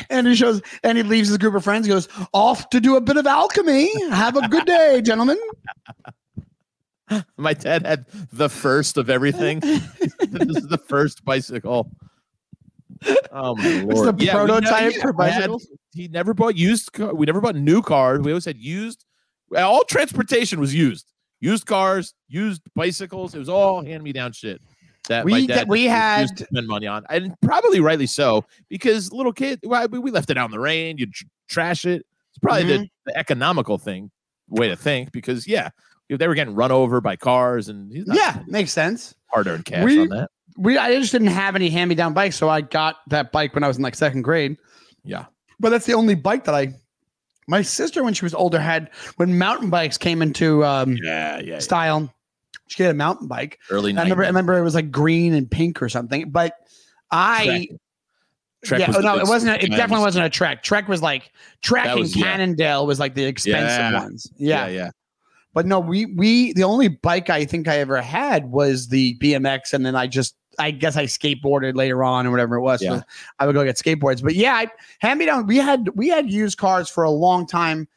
and 0.10 0.26
he 0.26 0.34
shows 0.34 0.60
and 0.82 0.98
he 0.98 1.04
leaves 1.04 1.28
his 1.28 1.38
group 1.38 1.54
of 1.54 1.62
friends. 1.62 1.86
He 1.86 1.92
goes 1.92 2.08
off 2.32 2.68
to 2.70 2.80
do 2.80 2.96
a 2.96 3.00
bit 3.00 3.16
of 3.16 3.24
alchemy. 3.24 3.88
Have 4.10 4.36
a 4.36 4.48
good 4.48 4.64
day, 4.64 5.00
gentlemen. 5.00 5.38
My 7.36 7.54
dad 7.54 7.86
had 7.86 8.06
the 8.32 8.48
first 8.48 8.96
of 8.96 9.08
everything. 9.10 9.60
this 9.60 10.56
is 10.56 10.66
the 10.66 10.78
first 10.78 11.24
bicycle. 11.24 11.88
Oh 13.32 13.54
my 13.54 13.64
It's 13.64 13.84
lord! 13.84 14.18
the 14.18 14.24
Yeah, 14.24 14.32
prototype 14.32 14.94
for 14.94 15.12
bicycles. 15.12 15.68
he 15.94 16.08
never 16.08 16.34
bought 16.34 16.56
used. 16.56 16.92
Car, 16.92 17.14
we 17.14 17.26
never 17.26 17.40
bought 17.40 17.54
new 17.54 17.80
cars. 17.80 18.20
We 18.20 18.32
always 18.32 18.44
had 18.44 18.58
used. 18.58 19.04
All 19.56 19.84
transportation 19.84 20.58
was 20.60 20.74
used. 20.74 21.06
Used 21.40 21.64
cars, 21.64 22.12
used 22.28 22.62
bicycles. 22.74 23.34
It 23.34 23.38
was 23.38 23.48
all 23.48 23.82
hand 23.84 24.02
me 24.02 24.12
down 24.12 24.32
shit. 24.32 24.60
That 25.10 25.24
We- 25.24 25.46
dad 25.48 25.68
we 25.68 25.84
had- 25.86 26.36
to 26.36 26.44
spend 26.46 26.66
money 26.68 26.86
on, 26.86 27.04
and 27.10 27.34
probably 27.42 27.80
rightly 27.80 28.06
so 28.06 28.44
because 28.68 29.12
little 29.12 29.32
kid. 29.32 29.58
Well, 29.64 29.86
we- 29.88 30.10
left 30.10 30.30
it 30.30 30.38
out 30.38 30.46
in 30.46 30.52
the 30.52 30.60
rain. 30.60 30.98
You 30.98 31.06
tr- 31.06 31.24
trash 31.48 31.84
it. 31.84 32.06
It's 32.30 32.38
probably 32.40 32.62
the, 32.62 32.88
the 33.06 33.18
economical 33.18 33.76
thing 33.76 34.10
way 34.48 34.68
to 34.68 34.76
think 34.76 35.10
because 35.12 35.46
yeah, 35.48 35.70
if 36.08 36.18
they 36.20 36.28
were 36.28 36.34
getting 36.36 36.54
run 36.54 36.70
over 36.70 37.00
by 37.00 37.16
cars 37.16 37.68
and 37.68 37.92
he's 37.92 38.06
not 38.06 38.16
Yeah, 38.16 38.42
makes 38.46 38.72
sense. 38.72 39.14
hard 39.26 39.48
earned 39.48 39.64
cash 39.64 39.84
We- 39.84 40.00
on 40.00 40.08
that. 40.10 40.30
We 40.56 40.78
I 40.78 40.94
just 40.94 41.10
didn't 41.12 41.28
have 41.28 41.56
any 41.56 41.70
hand 41.70 41.88
me 41.88 41.94
down 41.96 42.14
bikes, 42.14 42.36
so 42.36 42.48
I 42.48 42.60
got 42.60 42.96
that 43.08 43.32
bike 43.32 43.54
when 43.54 43.64
I 43.64 43.68
was 43.68 43.78
in 43.78 43.82
like 43.82 43.94
second 43.96 44.22
grade. 44.22 44.56
Yeah. 45.04 45.24
But 45.58 45.70
that's 45.70 45.86
the 45.86 45.94
only 45.94 46.14
bike 46.14 46.44
that 46.44 46.54
I. 46.54 46.74
My 47.48 47.62
sister, 47.62 48.04
when 48.04 48.14
she 48.14 48.24
was 48.24 48.34
older, 48.34 48.60
had 48.60 48.90
when 49.16 49.38
mountain 49.38 49.70
bikes 49.70 49.98
came 49.98 50.22
into 50.22 50.64
um, 50.64 50.96
Yeah, 51.02 51.38
yeah. 51.40 51.42
yeah. 51.54 51.58
She 52.68 52.82
had 52.82 52.92
a 52.92 52.98
mountain 52.98 53.26
bike. 53.26 53.58
Early 53.70 53.96
I 53.96 54.02
remember. 54.02 54.24
I 54.24 54.28
remember 54.28 54.58
it 54.58 54.62
was 54.62 54.74
like 54.74 54.90
green 54.90 55.34
and 55.34 55.50
pink 55.50 55.82
or 55.82 55.88
something. 55.88 56.30
But 56.30 56.54
I 57.10 57.44
Trek. 57.44 57.78
Trek 58.62 58.80
yeah, 58.80 58.94
oh, 58.96 59.00
no, 59.00 59.18
it 59.18 59.26
wasn't. 59.26 59.56
A, 59.56 59.64
it 59.64 59.70
definitely 59.70 60.04
wasn't 60.04 60.26
a 60.26 60.30
Trek. 60.30 60.62
Trek 60.62 60.86
was 60.86 61.02
like 61.02 61.32
Trek 61.62 61.86
and 61.86 62.00
was- 62.00 62.14
yeah. 62.14 62.24
Cannondale 62.24 62.86
was 62.86 63.00
like 63.00 63.14
the 63.14 63.24
expensive 63.24 63.78
Yeah. 63.78 64.00
ones. 64.00 64.30
Yeah, 64.36 64.66
Yeah. 64.66 64.72
yeah. 64.72 64.90
but 65.54 65.66
no, 65.66 65.80
we 65.80 66.06
we 66.06 66.52
the 66.52 66.64
only 66.64 66.88
bike 66.88 67.30
I 67.30 67.44
think 67.44 67.66
I 67.68 67.78
ever 67.78 68.00
had 68.00 68.50
was 68.50 68.88
the 68.88 69.16
BMX, 69.18 69.72
and 69.72 69.84
then 69.84 69.96
I 69.96 70.06
just 70.06 70.36
I 70.58 70.72
guess 70.72 70.96
I 70.96 71.04
skateboarded 71.04 71.74
later 71.74 72.04
on 72.04 72.26
or 72.26 72.30
whatever 72.30 72.56
it 72.56 72.60
was. 72.60 72.82
Yeah. 72.82 72.98
So 72.98 73.02
I 73.38 73.46
would 73.46 73.54
go 73.54 73.64
get 73.64 73.76
skateboards. 73.76 74.22
But 74.22 74.34
yeah, 74.34 74.54
I, 74.54 74.66
hand 75.00 75.18
me 75.18 75.24
down. 75.26 75.46
We 75.46 75.56
had 75.56 75.88
we 75.94 76.08
had 76.08 76.30
used 76.30 76.58
cars 76.58 76.88
for 76.90 77.02
a 77.02 77.10
long 77.10 77.46
time. 77.46 77.88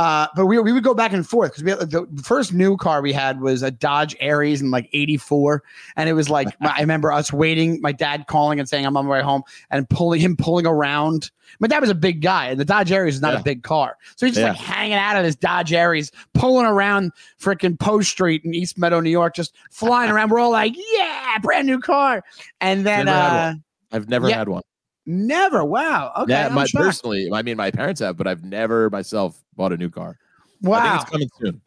Uh, 0.00 0.26
but 0.34 0.46
we, 0.46 0.58
we 0.58 0.72
would 0.72 0.82
go 0.82 0.94
back 0.94 1.12
and 1.12 1.28
forth 1.28 1.50
because 1.50 1.62
we 1.62 1.70
had, 1.72 1.90
the 1.90 2.22
first 2.24 2.54
new 2.54 2.74
car 2.74 3.02
we 3.02 3.12
had 3.12 3.42
was 3.42 3.62
a 3.62 3.70
Dodge 3.70 4.16
Aries 4.18 4.62
in 4.62 4.70
like 4.70 4.88
'84, 4.94 5.62
and 5.96 6.08
it 6.08 6.14
was 6.14 6.30
like 6.30 6.48
I 6.62 6.80
remember 6.80 7.12
us 7.12 7.34
waiting, 7.34 7.82
my 7.82 7.92
dad 7.92 8.26
calling 8.26 8.58
and 8.58 8.66
saying 8.66 8.86
I'm 8.86 8.96
on 8.96 9.04
my 9.04 9.10
way 9.10 9.20
home, 9.20 9.42
and 9.70 9.86
pulling 9.90 10.20
him 10.22 10.36
pulling 10.38 10.66
around. 10.66 11.30
My 11.58 11.68
dad 11.68 11.80
was 11.80 11.90
a 11.90 11.94
big 11.94 12.22
guy, 12.22 12.46
and 12.46 12.58
the 12.58 12.64
Dodge 12.64 12.90
Aries 12.90 13.16
is 13.16 13.20
not 13.20 13.34
Yeah. 13.34 13.40
a 13.40 13.42
big 13.42 13.62
car, 13.62 13.98
so 14.16 14.24
he's 14.24 14.36
just 14.36 14.42
Yeah. 14.42 14.52
like 14.52 14.56
hanging 14.58 14.94
out 14.94 15.16
of 15.16 15.24
his 15.26 15.36
Dodge 15.36 15.74
Aries, 15.74 16.10
pulling 16.32 16.64
around 16.64 17.12
freaking 17.38 17.78
Post 17.78 18.10
Street 18.10 18.42
in 18.42 18.54
East 18.54 18.78
Meadow, 18.78 19.00
New 19.00 19.10
York, 19.10 19.34
just 19.34 19.54
flying 19.70 20.10
around. 20.10 20.30
We're 20.30 20.40
all 20.40 20.50
like, 20.50 20.72
"Yeah, 20.94 21.36
brand 21.42 21.66
new 21.66 21.78
car!" 21.78 22.22
And 22.62 22.86
then 22.86 23.04
Never 23.04 23.18
uh, 23.18 23.54
I've 23.92 24.08
never 24.08 24.30
Yeah. 24.30 24.38
had 24.38 24.48
one. 24.48 24.62
Never, 25.10 25.64
wow, 25.64 26.12
okay, 26.18 26.32
yeah, 26.32 26.48
my 26.48 26.66
personally, 26.72 27.28
I 27.32 27.42
mean, 27.42 27.56
my 27.56 27.70
parents 27.70 28.00
have, 28.00 28.16
but 28.16 28.26
I've 28.26 28.44
never 28.44 28.90
myself 28.90 29.42
bought 29.56 29.72
a 29.72 29.76
new 29.76 29.90
car. 29.90 30.16
I 30.64 30.68
wow. 30.68 30.82
think 30.82 31.02
it's 31.02 31.10
coming 31.10 31.30
soon. 31.40 31.60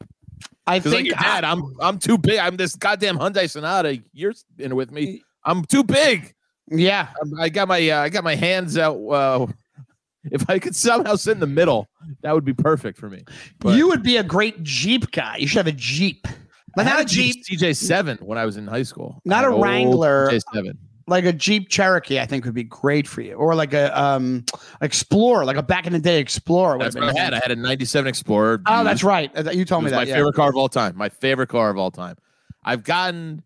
I 0.65 0.79
Because 0.79 0.93
like 0.93 0.99
think 0.99 1.09
your 1.09 1.17
dad, 1.17 1.43
I'm 1.43 1.63
I'm 1.81 1.99
too 1.99 2.17
big. 2.17 2.39
I'm 2.39 2.55
this 2.55 2.75
goddamn 2.75 3.17
Hyundai 3.17 3.49
Sonata. 3.49 4.01
You're 4.13 4.33
in 4.59 4.75
with 4.75 4.91
me. 4.91 5.23
I'm 5.43 5.65
too 5.65 5.83
big. 5.83 6.33
yeah. 6.69 7.09
I'm, 7.21 7.39
I 7.39 7.49
got 7.49 7.67
my 7.67 7.89
uh, 7.89 8.01
I 8.01 8.09
got 8.09 8.23
my 8.23 8.35
hands 8.35 8.77
out. 8.77 8.97
Uh, 8.97 9.47
if 10.31 10.49
I 10.49 10.59
could 10.59 10.75
somehow 10.75 11.15
sit 11.15 11.31
in 11.31 11.39
the 11.39 11.47
middle, 11.47 11.89
that 12.21 12.33
would 12.33 12.45
be 12.45 12.53
perfect 12.53 12.97
for 12.97 13.09
me. 13.09 13.23
But 13.59 13.75
you 13.75 13.89
would 13.89 14.03
be 14.03 14.17
a 14.17 14.23
great 14.23 14.63
Jeep 14.63 15.11
guy. 15.11 15.37
You 15.37 15.47
should 15.47 15.57
have 15.57 15.67
a 15.67 15.77
Jeep. 15.77 16.27
But 16.75 16.87
I 16.87 16.89
had 16.89 16.95
not 16.95 17.01
a 17.01 17.05
Jeep, 17.05 17.45
CJ7 17.45 18.21
when 18.21 18.37
I 18.37 18.45
was 18.45 18.57
in 18.57 18.65
high 18.65 18.83
school. 18.83 19.21
Not 19.25 19.43
a 19.43 19.51
Wrangler. 19.51 20.29
CJ7. 20.29 20.77
Like 21.07 21.25
a 21.25 21.33
Jeep 21.33 21.69
Cherokee, 21.69 22.19
I 22.19 22.25
think 22.25 22.45
would 22.45 22.53
be 22.53 22.63
great 22.63 23.07
for 23.07 23.21
you. 23.21 23.33
Or 23.35 23.55
like 23.55 23.73
a 23.73 23.97
um 23.99 24.45
Explorer, 24.81 25.45
like 25.45 25.57
a 25.57 25.63
back 25.63 25.85
in 25.87 25.93
the 25.93 25.99
day 25.99 26.19
Explorer. 26.19 26.77
That's 26.79 26.95
what 26.95 27.03
I 27.15 27.19
had. 27.19 27.33
I 27.33 27.39
had 27.41 27.51
a 27.51 27.55
97 27.55 28.07
Explorer. 28.07 28.61
Oh, 28.65 28.77
used. 28.79 28.87
that's 28.87 29.03
right. 29.03 29.31
Uh, 29.35 29.51
You 29.51 29.65
told 29.65 29.83
me 29.83 29.89
that. 29.89 29.95
my 29.97 30.03
yeah. 30.03 30.15
favorite 30.15 30.35
car 30.35 30.49
of 30.49 30.55
all 30.55 30.69
time. 30.69 30.95
My 30.97 31.09
favorite 31.09 31.47
car 31.49 31.69
of 31.69 31.77
all 31.77 31.91
time. 31.91 32.15
I've 32.63 32.83
gotten 32.83 33.43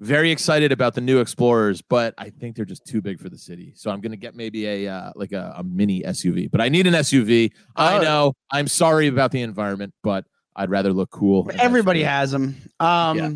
very 0.00 0.30
excited 0.30 0.72
about 0.72 0.94
the 0.94 1.00
new 1.02 1.20
Explorers, 1.20 1.82
but 1.82 2.14
I 2.16 2.30
think 2.30 2.56
they're 2.56 2.64
just 2.64 2.86
too 2.86 3.02
big 3.02 3.20
for 3.20 3.28
the 3.28 3.36
city. 3.36 3.72
So 3.76 3.90
I'm 3.90 4.00
gonna 4.00 4.16
get 4.16 4.34
maybe 4.34 4.66
a 4.66 4.88
uh, 4.92 5.12
like 5.16 5.32
a, 5.32 5.54
a 5.58 5.62
mini 5.64 6.02
SUV. 6.02 6.50
But 6.50 6.60
I 6.60 6.68
need 6.68 6.86
an 6.86 6.94
SUV. 6.94 7.50
I 7.76 7.98
Oh. 7.98 8.02
know. 8.02 8.32
I'm 8.50 8.66
sorry 8.68 9.08
about 9.08 9.30
the 9.30 9.42
environment, 9.42 9.92
but 10.02 10.24
I'd 10.56 10.70
rather 10.70 10.92
look 10.92 11.10
cool. 11.10 11.50
Everybody 11.58 12.02
has 12.02 12.30
them. 12.30 12.56
Um 12.80 13.16
Yeah. 13.18 13.30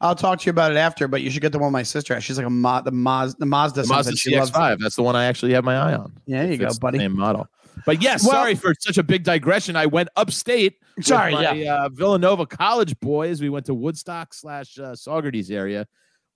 I'll 0.00 0.14
talk 0.14 0.38
to 0.40 0.46
you 0.46 0.50
about 0.50 0.72
it 0.72 0.76
after, 0.78 1.08
but 1.08 1.20
you 1.22 1.30
should 1.30 1.42
get 1.42 1.52
the 1.52 1.58
one 1.58 1.72
my 1.72 1.82
sister 1.82 2.14
has. 2.14 2.24
She's 2.24 2.38
like 2.38 2.46
a 2.46 2.50
Mo- 2.50 2.80
the 2.82 2.90
Maz 2.90 3.36
the 3.36 3.44
Mazda. 3.46 3.82
the 3.82 3.88
Mazda 3.88 4.04
something. 4.12 4.16
She 4.16 4.36
loves- 4.36 4.50
CX-5. 4.50 4.78
That's 4.78 4.96
the 4.96 5.02
one 5.02 5.14
I 5.16 5.24
actually 5.26 5.52
have 5.52 5.64
my 5.64 5.76
eye 5.76 5.94
on. 5.94 6.12
Yeah, 6.26 6.42
there 6.42 6.52
you 6.52 6.58
go, 6.58 6.70
buddy. 6.80 6.98
Same 6.98 7.16
model. 7.16 7.46
But 7.86 8.02
yes, 8.02 8.22
Well- 8.22 8.32
sorry 8.32 8.54
for 8.54 8.74
such 8.80 8.98
a 8.98 9.02
big 9.02 9.24
digression. 9.24 9.76
I 9.76 9.86
went 9.86 10.08
upstate. 10.16 10.76
with 10.96 11.06
Sorry, 11.06 11.32
my, 11.32 11.52
yeah. 11.52 11.84
uh, 11.84 11.88
Villanova 11.90 12.46
College 12.46 12.98
boys. 13.00 13.40
We 13.40 13.48
went 13.50 13.66
to 13.66 13.74
Woodstock 13.74 14.32
slash 14.34 14.78
uh, 14.78 14.92
Saugerties 14.92 15.50
area. 15.50 15.86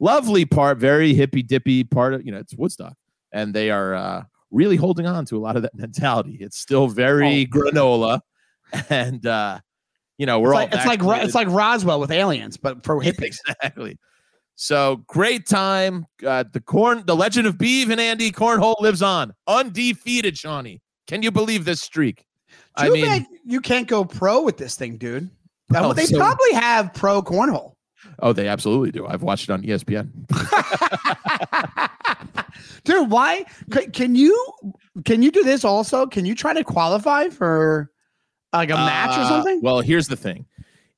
Lovely 0.00 0.44
part, 0.44 0.78
very 0.78 1.14
hippy 1.14 1.42
dippy 1.42 1.85
part 1.85 2.14
of 2.14 2.25
you 2.26 2.33
know 2.33 2.38
it's 2.38 2.54
Woodstock, 2.54 2.94
and 3.33 3.54
they 3.54 3.71
are 3.71 3.94
uh, 3.94 4.23
really 4.50 4.76
holding 4.76 5.06
on 5.06 5.25
to 5.26 5.37
a 5.37 5.40
lot 5.40 5.56
of 5.56 5.62
that 5.62 5.75
mentality. 5.76 6.37
It's 6.40 6.59
still 6.59 6.87
very 6.88 7.47
granola, 7.47 8.21
and 8.90 9.25
uh, 9.26 9.61
you 10.18 10.26
know 10.26 10.40
we're 10.40 10.50
It's 10.50 10.54
all 10.54 10.61
like, 10.87 11.00
it's 11.00 11.04
like 11.04 11.25
it's 11.25 11.35
like 11.35 11.49
Roswell 11.49 12.00
with 12.00 12.11
aliens, 12.11 12.56
but 12.56 12.85
for 12.85 12.97
hippies. 13.02 13.38
exactly. 13.49 13.99
So 14.56 15.02
great 15.09 15.47
time. 15.47 16.06
Uh, 16.25 16.44
the 16.52 16.61
corn, 16.61 17.02
the 17.06 17.16
legend 17.16 17.47
of 17.49 17.59
Beeve 17.59 17.90
and 17.90 18.00
Andy 18.00 18.30
Cornhole 18.30 18.80
lives 18.80 19.02
on, 19.02 19.33
undefeated. 19.49 20.38
Shawnee, 20.38 20.81
can 21.09 21.22
you 21.22 21.31
believe 21.33 21.64
this 21.64 21.81
streak? 21.81 22.24
I 22.77 22.88
mean, 22.88 23.05
bad 23.05 23.27
you 23.44 23.61
can't 23.61 23.88
go 23.88 24.05
pro 24.05 24.42
with 24.42 24.57
this 24.57 24.77
thing, 24.77 24.96
dude. 24.96 25.29
Now, 25.70 25.81
Well, 25.83 25.94
they 25.94 26.07
so- 26.07 26.18
probably 26.18 26.53
have 26.53 26.92
pro 26.94 27.20
cornhole. 27.22 27.72
oh, 28.20 28.33
they 28.33 28.46
absolutely 28.48 28.92
do. 28.92 29.07
I've 29.07 29.22
watched 29.22 29.48
it 29.48 29.53
on 29.53 29.62
ESPN. 29.62 30.11
Dude, 32.85 33.11
why 33.11 33.44
ca- 33.70 33.87
can 33.92 34.14
you 34.14 34.38
can 35.05 35.22
you 35.22 35.31
do 35.31 35.42
this 35.42 35.64
also? 35.64 36.07
Can 36.07 36.24
you 36.27 36.35
try 36.35 36.53
to 36.53 36.62
qualify 36.62 37.29
for 37.31 37.90
like 38.59 38.71
a 38.71 38.75
match 38.75 39.17
or 39.17 39.23
Uh, 39.23 39.29
something? 39.29 39.61
Well, 39.62 39.81
here's 39.81 40.09
the 40.09 40.17
thing: 40.17 40.47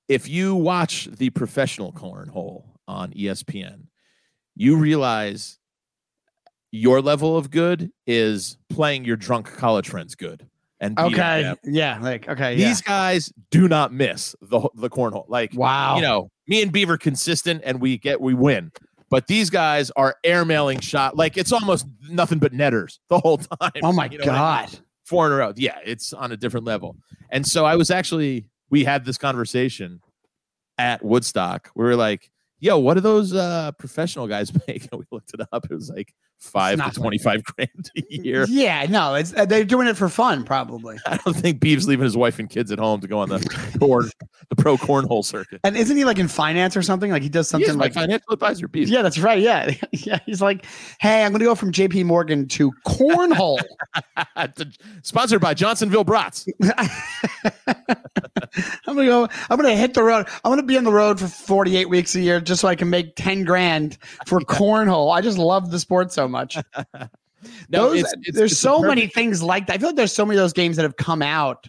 if 0.08 0.28
you 0.28 0.54
watch 0.54 1.06
the 1.06 1.30
professional 1.30 1.92
cornhole 1.92 2.64
on 2.88 3.12
ESPN, 3.12 3.86
you 4.54 4.76
realize 4.76 5.58
your 6.70 7.00
level 7.00 7.36
of 7.36 7.50
good 7.50 7.90
is 8.06 8.58
playing 8.68 9.04
your 9.04 9.16
drunk 9.16 9.46
college 9.56 9.88
friends 9.88 10.14
good. 10.14 10.46
And 10.78 10.98
Okay. 10.98 11.54
Yeah. 11.64 11.98
Like, 12.02 12.28
okay. 12.28 12.54
Yeah. 12.54 12.68
these 12.68 12.82
guys 12.82 13.32
do 13.50 13.66
not 13.66 13.92
miss 13.94 14.36
the 14.42 14.68
the 14.74 14.90
cornhole. 14.90 15.24
Like 15.28 15.52
wow. 15.54 15.96
you 15.96 16.02
know, 16.02 16.30
me 16.46 16.62
and 16.62 16.70
Beaver 16.70 16.98
consistent, 16.98 17.62
and 17.64 17.80
we 17.80 17.96
get 17.98 18.20
we 18.20 18.34
win. 18.34 18.72
But 19.08 19.26
these 19.28 19.48
guys 19.50 19.90
are 19.92 20.16
airmailing 20.24 20.82
shot 20.82 21.16
like 21.16 21.36
it's 21.38 21.52
almost 21.52 21.86
nothing 22.10 22.38
but 22.38 22.52
netters 22.52 23.00
the 23.08 23.20
whole 23.20 23.38
time. 23.60 23.70
oh 23.82 23.92
my 23.92 24.08
You 24.10 24.18
know 24.18 24.26
what 24.26 24.34
I 24.34 24.66
mean? 24.66 24.80
Four 25.06 25.26
in 25.26 25.32
a 25.32 25.36
row. 25.36 25.52
Yeah, 25.56 25.78
it's 25.84 26.12
on 26.12 26.32
a 26.32 26.36
different 26.36 26.66
level. 26.66 26.96
And 27.30 27.46
so 27.46 27.64
I 27.64 27.76
was 27.76 27.90
actually, 27.90 28.48
we 28.70 28.84
had 28.84 29.04
this 29.04 29.16
conversation 29.16 30.00
at 30.78 31.04
Woodstock. 31.04 31.70
We 31.74 31.84
were 31.84 31.96
like, 31.96 32.30
yo, 32.58 32.78
what 32.78 32.94
do 32.94 33.00
those 33.00 33.34
uh, 33.34 33.72
professional 33.72 34.26
guys 34.26 34.52
make? 34.68 34.88
And 34.90 34.98
we 34.98 35.04
looked 35.10 35.34
it 35.34 35.40
up. 35.52 35.64
It 35.64 35.74
was 35.74 35.90
like 35.90 36.14
five 36.38 36.78
to 36.78 36.84
nothing. 36.84 37.02
25 37.02 37.44
grand 37.44 37.90
a 37.96 38.02
year. 38.10 38.46
Yeah. 38.48 38.86
No, 38.88 39.14
it's 39.14 39.34
uh, 39.34 39.46
they're 39.46 39.64
doing 39.64 39.88
it 39.88 39.96
for 39.96 40.08
fun, 40.08 40.44
probably. 40.44 40.98
I 41.06 41.18
don't 41.18 41.34
think 41.36 41.60
Beeves 41.60 41.86
leaving 41.88 42.04
his 42.04 42.16
wife 42.16 42.38
and 42.38 42.48
kids 42.48 42.70
at 42.70 42.78
home 42.78 43.00
to 43.00 43.08
go 43.08 43.18
on 43.18 43.28
the 43.28 43.38
corn, 43.80 44.10
the 44.48 44.56
pro 44.56 44.76
cornhole 44.76 45.24
circuit. 45.24 45.60
And 45.64 45.76
isn't 45.76 45.96
he 45.96 46.04
like 46.04 46.18
in 46.18 46.28
finance 46.28 46.76
or 46.76 46.82
something? 46.82 47.10
Like 47.10 47.22
he 47.22 47.28
does 47.28 47.48
something 47.48 47.76
my 47.76 47.84
like. 47.84 47.94
financial 47.94 48.32
advisor, 48.32 48.68
Beeves. 48.68 48.90
Yeah, 48.90 49.02
that's 49.02 49.18
right. 49.18 49.40
Yeah, 49.40 49.72
yeah. 49.92 50.18
He's 50.26 50.42
like, 50.42 50.66
"Hey, 51.00 51.24
I'm 51.24 51.32
going 51.32 51.40
to 51.40 51.46
go 51.46 51.54
from 51.54 51.72
J.P. 51.72 52.04
Morgan 52.04 52.48
to 52.48 52.72
cornhole." 52.86 53.60
Sponsored 55.02 55.40
by 55.40 55.54
Johnsonville 55.54 56.04
Brats. 56.04 56.46
I'm 58.86 58.94
gonna 58.94 59.06
go. 59.06 59.28
I'm 59.50 59.56
gonna 59.56 59.74
hit 59.74 59.94
the 59.94 60.02
road. 60.02 60.26
I'm 60.44 60.50
gonna 60.50 60.62
be 60.62 60.76
on 60.76 60.84
the 60.84 60.92
road 60.92 61.18
for 61.18 61.26
48 61.26 61.88
weeks 61.88 62.14
a 62.14 62.20
year 62.20 62.40
just 62.40 62.55
so 62.56 62.68
I 62.68 62.74
can 62.74 62.90
make 62.90 63.14
10 63.16 63.44
grand 63.44 63.98
for 64.26 64.40
cornhole. 64.40 65.14
I 65.14 65.20
just 65.20 65.38
love 65.38 65.70
the 65.70 65.78
sport 65.78 66.12
so 66.12 66.26
much. 66.28 66.56
No, 67.68 67.90
Those- 67.90 68.00
it's, 68.00 68.14
it's, 68.22 68.36
there's 68.38 68.52
it's 68.52 68.60
so 68.60 68.80
the 68.80 68.88
many 68.88 69.06
things 69.06 69.40
like 69.40 69.68
that. 69.68 69.74
I 69.74 69.78
feel 69.78 69.88
like 69.90 69.96
there's 69.96 70.12
so 70.12 70.24
many 70.26 70.36
of 70.36 70.42
those 70.42 70.52
games 70.52 70.74
that 70.76 70.82
have 70.82 70.96
come 70.96 71.22
out 71.22 71.68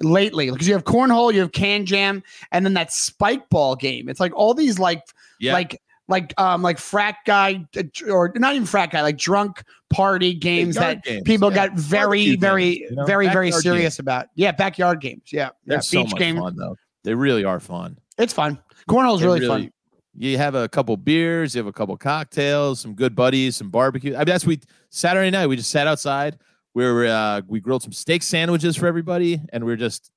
lately 0.00 0.50
because 0.50 0.66
you 0.66 0.74
have 0.74 0.84
cornhole, 0.84 1.32
you 1.32 1.40
have 1.40 1.52
Kan 1.52 1.86
Jam, 1.86 2.22
and 2.50 2.64
then 2.64 2.74
that 2.74 2.92
spike 2.92 3.48
ball 3.48 3.76
game. 3.76 4.08
It's 4.08 4.18
like 4.18 4.34
all 4.34 4.52
these 4.52 4.78
like 4.80 5.02
Yeah. 5.38 5.52
like 5.52 5.80
like 6.08 6.34
um 6.40 6.62
like 6.62 6.78
frat 6.78 7.16
guy 7.24 7.64
uh, 7.76 7.82
or 8.10 8.32
not 8.36 8.54
even 8.54 8.66
frat 8.66 8.90
guy 8.90 9.02
like 9.02 9.16
drunk 9.18 9.62
party 9.90 10.34
games 10.34 10.74
that 10.76 11.04
games, 11.04 11.22
people 11.24 11.50
yeah. 11.50 11.68
got 11.68 11.76
very 11.78 12.36
very 12.36 12.76
games, 12.78 12.90
you 12.90 12.96
know? 12.96 13.04
very 13.04 13.26
very 13.28 13.48
Backyard 13.50 13.62
serious 13.62 13.98
about. 14.00 14.26
Yeah, 14.34 14.52
backyard 14.52 15.00
games. 15.00 15.32
Yeah, 15.32 15.50
yeah. 15.66 15.80
so 15.80 16.02
beach 16.02 16.12
much 16.12 16.18
game. 16.18 16.36
fun, 16.38 16.56
though. 16.56 16.76
They 17.04 17.14
really 17.14 17.44
are 17.44 17.60
fun. 17.60 17.98
It's 18.18 18.32
fun. 18.32 18.58
Cornhole's 18.88 19.20
They 19.20 19.26
really, 19.26 19.46
fun. 19.46 19.72
You 20.18 20.38
have 20.38 20.54
a 20.54 20.68
couple 20.68 20.96
beers, 20.96 21.54
you 21.54 21.58
have 21.58 21.66
a 21.66 21.72
couple 21.72 21.96
cocktails, 21.96 22.80
some 22.80 22.94
good 22.94 23.14
buddies, 23.14 23.56
some 23.56 23.70
barbecue. 23.70 24.14
I 24.14 24.18
mean, 24.18 24.26
that's 24.26 24.46
we 24.46 24.60
Saturday 24.90 25.30
night. 25.30 25.46
We 25.46 25.56
just 25.56 25.70
sat 25.70 25.86
outside. 25.86 26.38
We 26.74 26.84
were 26.84 27.06
uh, 27.06 27.42
we 27.46 27.60
grilled 27.60 27.82
some 27.82 27.92
steak 27.92 28.22
sandwiches 28.22 28.76
for 28.76 28.86
everybody, 28.86 29.40
and 29.52 29.64
we 29.64 29.72
are 29.72 29.76
just 29.76 30.10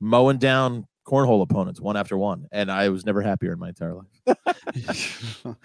mowing 0.00 0.38
down 0.38 0.86
cornhole 1.06 1.40
opponents 1.42 1.80
one 1.80 1.96
after 1.96 2.18
one. 2.18 2.46
And 2.50 2.70
I 2.70 2.88
was 2.88 3.06
never 3.06 3.22
happier 3.22 3.52
in 3.52 3.58
my 3.58 3.68
entire 3.68 3.94
life. 3.94 4.36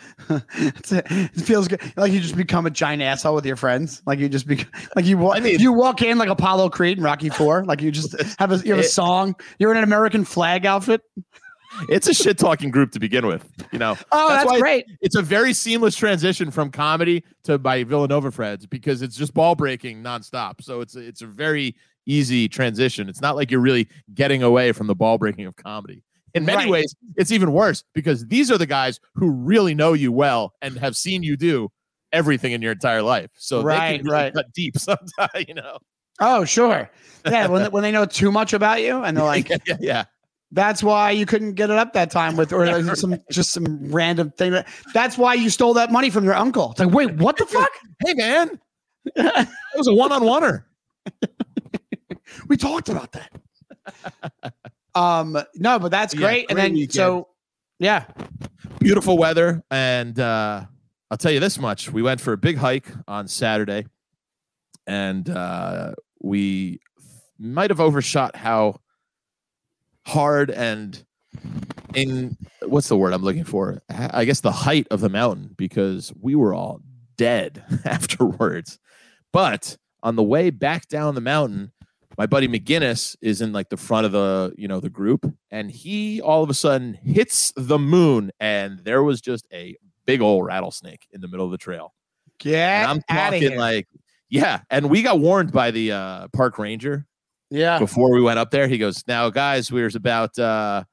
It's 0.55 0.91
it 0.91 1.41
feels 1.41 1.67
good. 1.67 1.81
Like 1.97 2.11
you 2.11 2.19
just 2.21 2.37
become 2.37 2.65
a 2.65 2.69
giant 2.69 3.01
asshole 3.01 3.35
with 3.35 3.45
your 3.45 3.55
friends. 3.55 4.01
Like 4.05 4.19
you 4.19 4.29
just 4.29 4.47
be 4.47 4.63
like 4.95 5.05
you 5.05 5.17
walk. 5.17 5.37
I 5.37 5.39
mean- 5.39 5.59
you 5.59 5.73
walk 5.73 6.01
in 6.01 6.17
like 6.17 6.29
Apollo 6.29 6.69
Creed 6.69 6.97
and 6.97 7.03
Rocky 7.05 7.29
Four. 7.29 7.65
Like 7.65 7.81
you 7.81 7.91
just 7.91 8.15
have 8.39 8.51
a 8.51 8.57
you 8.57 8.71
have 8.71 8.79
a 8.79 8.85
It- 8.85 8.89
song. 8.89 9.35
You're 9.59 9.71
in 9.71 9.77
an 9.77 9.83
American 9.83 10.23
flag 10.25 10.65
outfit. 10.65 11.01
It's 11.89 12.07
a 12.07 12.13
shit 12.13 12.37
talking 12.37 12.69
group 12.71 12.91
to 12.91 12.99
begin 12.99 13.25
with. 13.27 13.49
You 13.71 13.79
know, 13.79 13.97
Oh, 14.11 14.29
That's 14.29 14.45
that's, 14.49 14.61
great. 14.61 14.85
it's 15.01 15.15
a 15.15 15.21
very 15.21 15.53
seamless 15.53 15.95
transition 15.95 16.51
from 16.51 16.69
comedy 16.71 17.23
to 17.43 17.57
my 17.57 17.83
Villanova 17.83 18.31
friends 18.31 18.65
because 18.65 19.01
it's 19.01 19.15
just 19.15 19.33
ball 19.33 19.55
breaking 19.55 20.03
nonstop. 20.03 20.61
So 20.61 20.81
it's 20.81 20.95
a, 20.95 20.99
it's 20.99 21.21
a 21.21 21.27
very 21.27 21.75
easy 22.05 22.47
transition. 22.49 23.07
It's 23.09 23.21
not 23.21 23.35
like 23.35 23.51
you're 23.51 23.59
really 23.61 23.87
getting 24.13 24.43
away 24.43 24.71
from 24.71 24.87
the 24.87 24.95
ball 24.95 25.17
breaking 25.17 25.45
of 25.45 25.55
comedy. 25.55 26.03
In 26.33 26.45
many 26.45 26.63
Right. 26.63 26.69
ways, 26.69 26.95
it's 27.17 27.31
even 27.31 27.51
worse 27.51 27.83
because 27.93 28.25
these 28.27 28.49
are 28.51 28.57
the 28.57 28.65
guys 28.65 28.99
who 29.15 29.29
really 29.29 29.75
know 29.75 29.93
you 29.93 30.11
well 30.11 30.53
and 30.61 30.77
have 30.77 30.95
seen 30.95 31.23
you 31.23 31.35
do 31.37 31.69
everything 32.13 32.51
in 32.53 32.61
your 32.61 32.71
entire 32.71 33.01
life. 33.01 33.29
So 33.37 33.59
they 33.59 33.65
Right, 33.65 33.97
can 33.97 34.05
really 34.05 34.13
right. 34.23 34.33
cut 34.33 34.51
deep 34.53 34.77
sometimes, 34.77 35.45
you 35.47 35.53
know. 35.53 35.77
Oh, 36.19 36.45
sure. 36.45 36.89
Yeah, 37.25 37.47
when 37.47 37.65
when 37.71 37.83
they 37.83 37.91
know 37.91 38.05
too 38.05 38.31
much 38.31 38.53
about 38.53 38.81
you 38.81 39.03
and 39.03 39.15
they're 39.15 39.23
like, 39.25 39.49
yeah, 39.49 39.57
yeah, 39.67 39.77
yeah. 39.79 40.03
That's 40.51 40.83
why 40.83 41.11
you 41.11 41.25
couldn't 41.25 41.53
get 41.53 41.69
it 41.69 41.77
up 41.77 41.93
that 41.93 42.11
time 42.11 42.35
with, 42.35 42.51
or 42.51 42.65
like 42.65 42.95
some 42.97 43.15
just 43.31 43.51
some 43.51 43.65
random 43.91 44.31
thing. 44.31 44.51
That, 44.51 44.67
that's 44.93 45.17
why 45.17 45.33
you 45.35 45.49
stole 45.49 45.73
that 45.75 45.91
money 45.91 46.09
from 46.09 46.25
your 46.25 46.35
uncle. 46.35 46.71
It's 46.71 46.79
like, 46.81 46.91
wait, 46.93 47.13
what 47.15 47.37
the 47.37 47.45
fuck? 47.45 47.71
Hey 48.05 48.15
man, 48.15 48.59
it 49.15 49.47
was 49.77 49.87
a 49.87 49.93
one-on-oneer. 49.93 50.63
we 52.47 52.57
talked 52.57 52.89
about 52.89 53.11
that. 53.13 54.53
um, 54.95 55.37
no, 55.55 55.77
but 55.79 55.91
that's 55.91 56.13
Yeah, 56.15 56.19
great. 56.21 56.45
and 56.49 56.57
then 56.57 56.73
weekend. 56.73 56.93
so, 56.93 57.27
yeah, 57.79 58.05
beautiful 58.79 59.17
weather 59.17 59.63
and 59.69 60.19
uh 60.19 60.63
i'll 61.11 61.17
tell 61.17 61.31
you 61.31 61.39
this 61.39 61.59
much 61.59 61.91
we 61.91 62.01
went 62.01 62.19
for 62.19 62.33
a 62.33 62.37
big 62.37 62.57
hike 62.57 62.87
on 63.07 63.27
saturday 63.27 63.85
and 64.87 65.29
uh 65.29 65.93
we 66.19 66.79
might 67.37 67.69
have 67.69 67.79
overshot 67.79 68.35
how 68.35 68.79
hard 70.05 70.49
and 70.49 71.03
in 71.93 72.37
what's 72.65 72.87
the 72.87 72.97
word 72.97 73.13
i'm 73.13 73.21
looking 73.21 73.43
for? 73.43 73.81
I 73.89 74.25
guess 74.25 74.41
the 74.41 74.51
height 74.51 74.87
of 74.91 75.01
the 75.01 75.09
mountain 75.09 75.53
because 75.57 76.13
we 76.19 76.35
were 76.35 76.53
all 76.53 76.81
dead 77.17 77.63
afterwards. 77.85 78.79
But 79.33 79.77
on 80.03 80.15
the 80.15 80.23
way 80.23 80.49
back 80.49 80.87
down 80.87 81.15
the 81.15 81.21
mountain 81.21 81.71
my 82.17 82.25
buddy 82.25 82.47
mcginnis 82.47 83.15
is 83.21 83.41
in 83.41 83.53
like 83.53 83.69
the 83.69 83.77
front 83.77 84.05
of 84.05 84.11
the 84.11 84.53
you 84.57 84.67
know 84.67 84.79
the 84.79 84.89
group 84.89 85.25
and 85.49 85.71
he 85.71 86.21
all 86.21 86.43
of 86.43 86.49
a 86.49 86.53
sudden 86.53 86.93
hits 86.93 87.53
the 87.55 87.79
moon 87.79 88.31
and 88.39 88.79
there 88.79 89.03
was 89.03 89.21
just 89.21 89.47
a 89.53 89.75
big 90.05 90.21
old 90.21 90.45
rattlesnake 90.45 91.07
in 91.11 91.21
the 91.21 91.27
middle 91.27 91.45
of 91.45 91.51
the 91.51 91.57
trail. 91.57 91.93
Get 92.39 92.57
and 92.57 92.91
i'm 92.91 93.01
talking 93.03 93.55
like 93.55 93.87
yeah 94.29 94.61
and 94.69 94.89
we 94.89 95.03
got 95.03 95.19
warned 95.19 95.51
by 95.51 95.71
the 95.71 95.91
uh 95.91 96.27
park 96.29 96.57
ranger 96.57 97.05
yeah, 97.51 97.77
before 97.77 98.11
we 98.11 98.21
went 98.21 98.39
up 98.39 98.49
there 98.49 98.67
he 98.67 98.77
goes 98.79 99.03
now 99.07 99.29
guys 99.29 99.67
there's 99.67 99.95
about 99.95 100.37
uh 100.39 100.83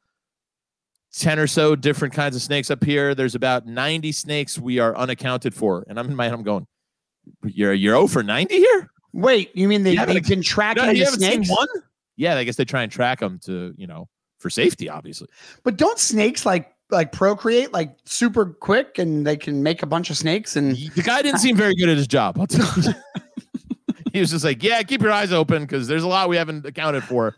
10 1.15 1.39
or 1.39 1.47
so 1.47 1.75
different 1.75 2.13
kinds 2.13 2.37
of 2.37 2.43
snakes 2.43 2.71
up 2.71 2.85
here. 2.85 3.15
There's 3.15 3.35
about 3.35 3.65
90 3.67 4.13
snakes 4.13 4.59
we 4.59 4.79
are 4.79 4.95
unaccounted 4.97 5.55
for. 5.55 5.85
And 5.89 5.99
i'm 5.99 6.09
in 6.11 6.15
my 6.17 6.25
head 6.25 6.35
i'm 6.35 6.43
going 6.43 6.67
you're 7.45 7.73
you're 7.73 7.95
0 7.95 8.07
for 8.09 8.23
90 8.23 8.55
here? 8.57 8.91
Wait, 9.15 9.51
you 9.57 9.69
mean 9.69 9.83
they, 9.85 9.93
You 9.93 9.99
haven't- 9.99 10.15
they've 10.15 10.27
been 10.27 10.43
tracking 10.43 10.83
no, 10.83 10.91
the 10.91 10.97
you 10.99 11.05
haven't 11.05 11.21
seen 11.21 11.45
snakes? 11.45 11.51
one? 11.51 11.69
Yeah 12.17 12.37
i 12.37 12.45
guess 12.45 12.57
they 12.57 12.65
try 12.65 12.83
and 12.83 12.93
track 12.93 13.21
them 13.21 13.39
to 13.45 13.73
you 13.79 13.87
know 13.87 14.09
for 14.39 14.51
safety 14.51 14.89
obviously. 14.89 15.29
But 15.65 15.77
don't 15.79 15.99
snakes 15.99 16.45
like 16.45 16.73
like 16.91 17.13
procreate 17.13 17.73
like 17.73 17.97
super 18.05 18.47
quick 18.47 18.99
and 18.99 19.27
they 19.27 19.37
can 19.37 19.63
make 19.63 19.83
a 19.83 19.87
bunch 19.87 20.11
of 20.11 20.17
snakes 20.17 20.57
and 20.57 20.77
the 20.95 21.03
guy 21.03 21.23
didn't 21.23 21.41
seem 21.41 21.57
very 21.57 21.75
good 21.75 21.89
at 21.89 21.97
his 21.97 22.07
job. 22.07 22.39
I'll 24.09 24.13
tell 24.13 24.15
you. 24.15 24.19
he 24.19 24.21
was 24.21 24.31
just 24.31 24.45
like, 24.45 24.63
"Yeah, 24.63 24.83
keep 24.83 25.03
your 25.03 25.13
eyes 25.13 25.33
open 25.33 25.63
because 25.63 25.87
there's 25.89 26.03
a 26.03 26.09
lot 26.09 26.29
we 26.29 26.37
haven't 26.37 26.67
accounted 26.67 27.05
for." 27.05 27.37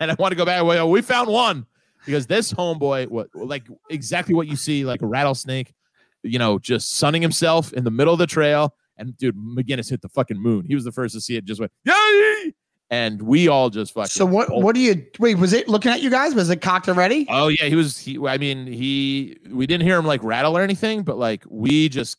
And 0.00 0.10
I 0.10 0.16
want 0.18 0.32
to 0.32 0.36
go 0.36 0.44
back. 0.46 0.64
Well, 0.64 0.90
we 0.90 1.02
found 1.02 1.28
one 1.28 1.66
because 2.06 2.26
this 2.26 2.52
homeboy, 2.52 3.08
what 3.08 3.28
like 3.34 3.68
exactly 3.90 4.34
what 4.34 4.46
you 4.46 4.56
see, 4.56 4.84
like 4.84 5.02
a 5.02 5.06
rattlesnake, 5.06 5.74
you 6.22 6.38
know, 6.38 6.58
just 6.58 6.96
sunning 6.96 7.22
himself 7.22 7.72
in 7.72 7.84
the 7.84 7.90
middle 7.90 8.12
of 8.12 8.18
the 8.18 8.26
trail. 8.26 8.74
And 8.96 9.16
dude, 9.16 9.36
McGinnis 9.36 9.88
hit 9.88 10.02
the 10.02 10.08
fucking 10.08 10.38
moon. 10.38 10.64
He 10.66 10.74
was 10.74 10.84
the 10.84 10.92
first 10.92 11.14
to 11.14 11.20
see 11.20 11.36
it. 11.36 11.44
Just 11.44 11.60
went, 11.60 11.72
yay! 11.84 12.52
And 12.90 13.22
we 13.22 13.48
all 13.48 13.70
just 13.70 13.94
fucking. 13.94 14.08
so 14.08 14.26
what 14.26 14.48
what 14.50 14.74
do 14.74 14.80
you 14.80 15.06
wait 15.18 15.36
was 15.36 15.52
it 15.52 15.68
looking 15.68 15.92
at 15.92 16.00
you 16.02 16.10
guys 16.10 16.34
was 16.34 16.50
it 16.50 16.60
cocked 16.60 16.88
already 16.88 17.24
Oh 17.28 17.48
yeah, 17.48 17.66
he 17.66 17.76
was. 17.76 17.96
He, 17.98 18.18
I 18.26 18.36
mean, 18.36 18.66
he. 18.66 19.38
We 19.48 19.66
didn't 19.66 19.86
hear 19.86 19.96
him 19.96 20.06
like 20.06 20.22
rattle 20.24 20.56
or 20.56 20.62
anything, 20.62 21.02
but 21.02 21.16
like 21.16 21.44
we 21.48 21.88
just 21.88 22.16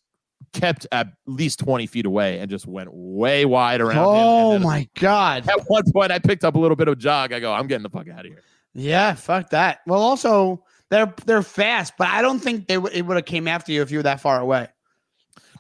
kept 0.54 0.88
at 0.92 1.08
least 1.26 1.60
twenty 1.60 1.88
feet 1.88 2.06
away 2.06 2.40
and 2.40 2.50
just 2.50 2.66
went 2.68 2.90
way 2.92 3.46
wide 3.46 3.82
around. 3.82 3.98
oh 4.00 4.60
my 4.60 4.88
god 5.00 5.48
At 5.50 5.60
one 5.68 5.84
point, 5.92 6.12
I 6.12 6.20
picked 6.20 6.44
up 6.44 6.56
a 6.56 6.60
little 6.60 6.76
bit 6.76 6.88
of 6.88 6.98
jog. 6.98 7.34
I 7.34 7.40
go, 7.40 7.54
I'm 7.54 7.68
getting 7.68 7.84
the 7.84 7.90
fuck 7.90 8.08
out 8.10 8.20
of 8.22 8.26
here. 8.26 8.42
yeah 8.74 9.14
fuck 9.14 9.50
that 9.52 9.80
well 9.88 10.02
also 10.02 10.64
they're 10.90 11.14
they're 11.26 11.42
fast 11.44 11.94
but 11.98 12.08
i 12.10 12.22
don't 12.22 12.40
think 12.40 12.68
they 12.68 12.78
would 12.78 12.94
it 12.94 13.02
would 13.06 13.16
have 13.18 13.26
came 13.26 13.48
after 13.48 13.72
you 13.72 13.82
if 13.82 13.92
you 13.92 14.00
were 14.00 14.04
that 14.04 14.20
far 14.22 14.40
away 14.40 14.68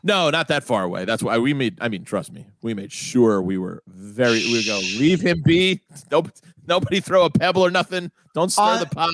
No, 0.04 0.32
not 0.32 0.48
that 0.48 0.64
far 0.64 0.84
away. 0.84 1.06
That's 1.06 1.22
why 1.22 1.38
we 1.38 1.54
made. 1.54 1.78
I 1.80 1.88
mean, 1.88 2.04
trust 2.04 2.32
me, 2.34 2.48
we 2.64 2.74
made 2.74 2.92
sure 2.92 3.40
we 3.40 3.60
were 3.60 3.84
very. 3.88 4.40
We 4.52 4.66
go, 4.66 4.80
leave 4.98 5.22
him 5.22 5.44
be. 5.46 5.80
Nope. 6.10 6.32
Nobody 6.66 7.02
throw 7.02 7.24
a 7.26 7.30
pebble 7.30 7.62
or 7.64 7.70
nothing. 7.70 8.10
Don't 8.34 8.52
stir 8.52 8.64
Uh, 8.64 8.80
the 8.80 8.88
pot. 8.88 9.14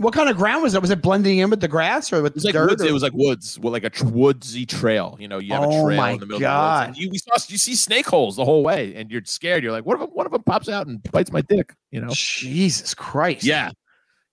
What 0.00 0.14
kind 0.14 0.28
of 0.30 0.36
ground 0.36 0.62
was 0.62 0.74
it 0.74 0.80
was 0.80 0.90
it 0.90 1.02
blending 1.02 1.38
in 1.38 1.50
with 1.50 1.60
the 1.60 1.68
grass 1.68 2.12
or 2.12 2.22
with 2.22 2.32
It 2.32 2.36
was 2.36 2.44
like 2.44 2.54
dirt 2.54 2.70
woods. 2.70 2.82
or- 2.82 2.86
It 2.88 2.92
was 2.92 3.02
like 3.02 3.12
woods, 3.12 3.58
well, 3.60 3.72
like 3.72 3.84
a 3.84 3.90
tr- 3.90 4.06
woodsy 4.06 4.64
trail. 4.64 5.16
You 5.20 5.28
know, 5.28 5.38
you 5.38 5.52
have 5.52 5.62
a 5.62 5.66
Oh 5.66 5.84
trail 5.86 5.96
my 5.96 6.10
in 6.12 6.20
the 6.20 6.26
middle 6.26 6.40
God. 6.40 6.48
of 6.50 6.86
the 6.86 6.88
woods. 6.90 6.98
And 6.98 7.04
you, 7.04 7.10
we 7.10 7.18
saw, 7.18 7.52
you 7.52 7.58
see 7.58 7.74
snake 7.74 8.06
holes 8.06 8.36
the 8.36 8.44
whole 8.44 8.62
way, 8.64 8.94
and 8.96 9.10
you're 9.10 9.22
scared. 9.24 9.62
You're 9.62 9.72
like, 9.72 9.84
what 9.84 10.00
if 10.00 10.08
one 10.10 10.26
of 10.26 10.32
them 10.32 10.42
pops 10.42 10.68
out 10.68 10.86
and 10.86 11.02
bites 11.12 11.30
my 11.30 11.42
dick? 11.42 11.74
You 11.90 12.00
know? 12.00 12.08
jesus 12.12 12.94
christ 12.94 13.44
Yeah. 13.44 13.70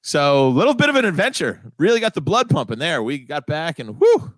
So 0.02 0.48
a 0.48 0.50
little 0.50 0.74
bit 0.74 0.88
of 0.90 0.96
an 0.96 1.04
adventure. 1.06 1.62
Really 1.78 2.00
got 2.00 2.14
the 2.14 2.22
blood 2.22 2.50
pumping 2.50 2.80
there. 2.80 3.04
We 3.04 3.20
got 3.20 3.46
back 3.46 3.80
and 3.80 4.00
whoo, 4.00 4.34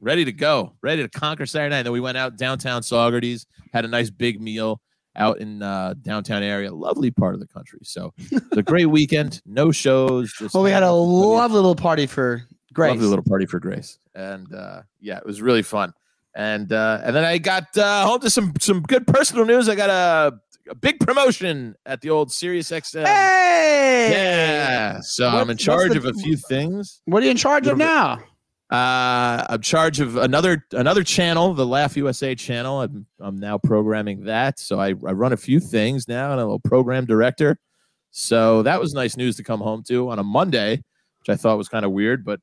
ready 0.00 0.24
to 0.24 0.32
go, 0.32 0.72
ready 0.82 1.02
to 1.02 1.08
conquer 1.10 1.44
Saturday 1.46 1.74
night. 1.76 1.82
then 1.82 1.92
we 1.92 2.00
went 2.00 2.16
out 2.16 2.36
downtown 2.38 2.80
Saugerties, 2.82 3.44
had 3.74 3.84
a 3.84 3.88
nice 3.88 4.08
big 4.08 4.40
meal 4.40 4.80
out 5.16 5.40
in 5.40 5.62
uh, 5.62 5.94
downtown 6.02 6.42
area. 6.42 6.72
Lovely 6.72 7.10
part 7.10 7.34
of 7.34 7.40
the 7.40 7.46
country. 7.46 7.80
So 7.82 8.12
it's 8.18 8.56
a 8.56 8.62
great 8.62 8.86
weekend. 8.86 9.42
No 9.46 9.70
shows. 9.72 10.32
Just 10.32 10.54
well 10.54 10.62
we 10.64 10.70
had 10.70 10.82
a 10.82 10.90
lovely- 10.92 11.56
little 11.56 11.74
party 11.74 12.06
for 12.06 12.42
grace 12.72 12.90
Lovely 12.92 13.06
little 13.06 13.24
party 13.24 13.44
for 13.46 13.60
Grace, 13.60 13.98
and 14.14 14.52
uh, 14.54 14.82
yeah, 15.00 15.18
it 15.18 15.26
was 15.26 15.42
really 15.42 15.62
fun. 15.62 15.92
And 16.34 16.72
uh, 16.72 17.00
and 17.04 17.14
then 17.14 17.24
I 17.24 17.36
got 17.38 17.76
uh, 17.76 18.06
home 18.06 18.20
to 18.20 18.30
some 18.30 18.54
some 18.60 18.80
good 18.82 19.06
personal 19.06 19.44
news. 19.44 19.68
I 19.68 19.74
got 19.74 19.90
a, 19.90 20.38
a 20.70 20.74
big 20.74 20.98
promotion 21.00 21.74
at 21.84 22.00
the 22.00 22.08
old 22.08 22.32
Sirius 22.32 22.70
XM. 22.70 23.04
hey 23.06 24.08
Yeah, 24.12 25.00
so 25.02 25.26
What- 25.30 25.42
I'm 25.42 25.50
in 25.50 25.58
charge 25.58 25.92
the- 25.92 25.98
of 25.98 26.06
a 26.06 26.14
few 26.14 26.36
things. 26.38 27.02
what 27.04 27.22
are 27.22 27.26
you 27.26 27.32
in 27.32 27.36
charge 27.36 27.66
of 27.66 27.76
bit- 27.76 27.84
now 27.84 28.22
Uh, 28.72 29.44
I'm 29.50 29.56
in 29.56 29.60
charge 29.60 30.00
of 30.00 30.16
another 30.16 30.64
another 30.72 31.04
channel, 31.04 31.52
the 31.52 31.66
Laugh 31.66 31.94
USA 31.94 32.34
channel. 32.34 32.80
I'm 32.80 33.04
I'm 33.20 33.36
now 33.36 33.58
programming 33.58 34.24
that, 34.24 34.58
so 34.58 34.80
I, 34.80 34.88
I 34.88 35.12
run 35.12 35.34
a 35.34 35.36
few 35.36 35.60
things 35.60 36.08
now, 36.08 36.32
and 36.32 36.40
I'm 36.40 36.46
a 36.46 36.52
little 36.52 36.58
program 36.58 37.04
director. 37.04 37.58
So 38.12 38.62
that 38.62 38.80
was 38.80 38.94
nice 38.94 39.14
news 39.14 39.36
to 39.36 39.42
come 39.42 39.60
home 39.60 39.82
to 39.88 40.08
on 40.08 40.18
a 40.18 40.22
Monday, 40.22 40.76
which 41.18 41.28
I 41.28 41.36
thought 41.36 41.58
was 41.58 41.68
kind 41.68 41.84
of 41.84 41.92
weird, 41.92 42.24
but 42.24 42.40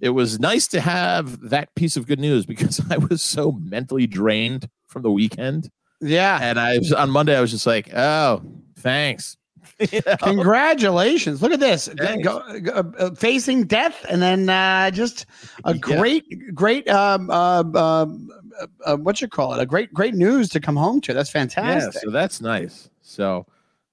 it 0.00 0.10
was 0.10 0.40
nice 0.40 0.66
to 0.68 0.80
have 0.80 1.48
that 1.50 1.72
piece 1.76 1.96
of 1.96 2.08
good 2.08 2.18
news 2.18 2.44
because 2.52 2.80
I 2.90 2.96
was 2.96 3.22
so 3.22 3.52
mentally 3.52 4.08
drained 4.08 4.68
from 4.88 5.02
the 5.02 5.12
weekend, 5.12 5.70
yeah 6.00 6.40
and 6.42 6.58
I 6.58 6.78
was 6.78 6.92
on 6.92 7.08
Monday. 7.08 7.36
I 7.36 7.40
was 7.40 7.52
just 7.52 7.68
like, 7.68 7.94
oh, 7.94 8.42
thanks. 8.80 9.36
You 9.92 10.00
know? 10.06 10.16
Congratulations! 10.22 11.40
Look 11.42 11.52
at 11.52 11.60
this, 11.60 11.88
Go- 12.22 12.60
go- 12.60 12.92
uh, 12.98 13.14
facing 13.14 13.64
death, 13.64 14.04
and 14.08 14.20
then 14.22 14.48
uh, 14.48 14.90
just 14.90 15.26
a 15.64 15.72
Yeah. 15.74 15.78
great, 15.80 16.54
great, 16.54 16.88
um, 16.88 17.30
uh, 17.30 17.62
um, 17.62 18.30
uh, 18.60 18.66
uh, 18.84 18.96
what 18.96 19.20
you 19.20 19.28
call 19.28 19.54
it? 19.54 19.60
A 19.60 19.66
great, 19.66 19.92
great 19.94 20.14
news 20.14 20.48
to 20.50 20.60
come 20.60 20.76
home 20.76 21.00
to. 21.02 21.14
That's 21.14 21.32
Yeah, 21.34 21.40
fantastic. 21.46 22.02
so 22.02 22.10
that's 22.10 22.40
nice. 22.40 22.90
So 23.02 23.46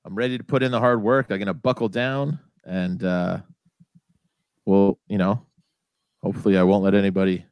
I'm 0.05 0.15
ready 0.15 0.37
to 0.37 0.43
put 0.43 0.63
in 0.63 0.71
the 0.71 0.79
hard 0.79 1.01
work. 1.01 1.27
I'm 1.29 1.39
gonna 1.39 1.53
buckle 1.53 1.89
down 1.89 2.39
and 2.63 3.03
uh 3.03 3.39
well, 4.65 4.97
you 5.07 5.17
know, 5.19 5.45
hopefully 6.23 6.57
I 6.57 6.63
won't 6.63 6.83
let 6.83 6.95
anybody 6.95 7.45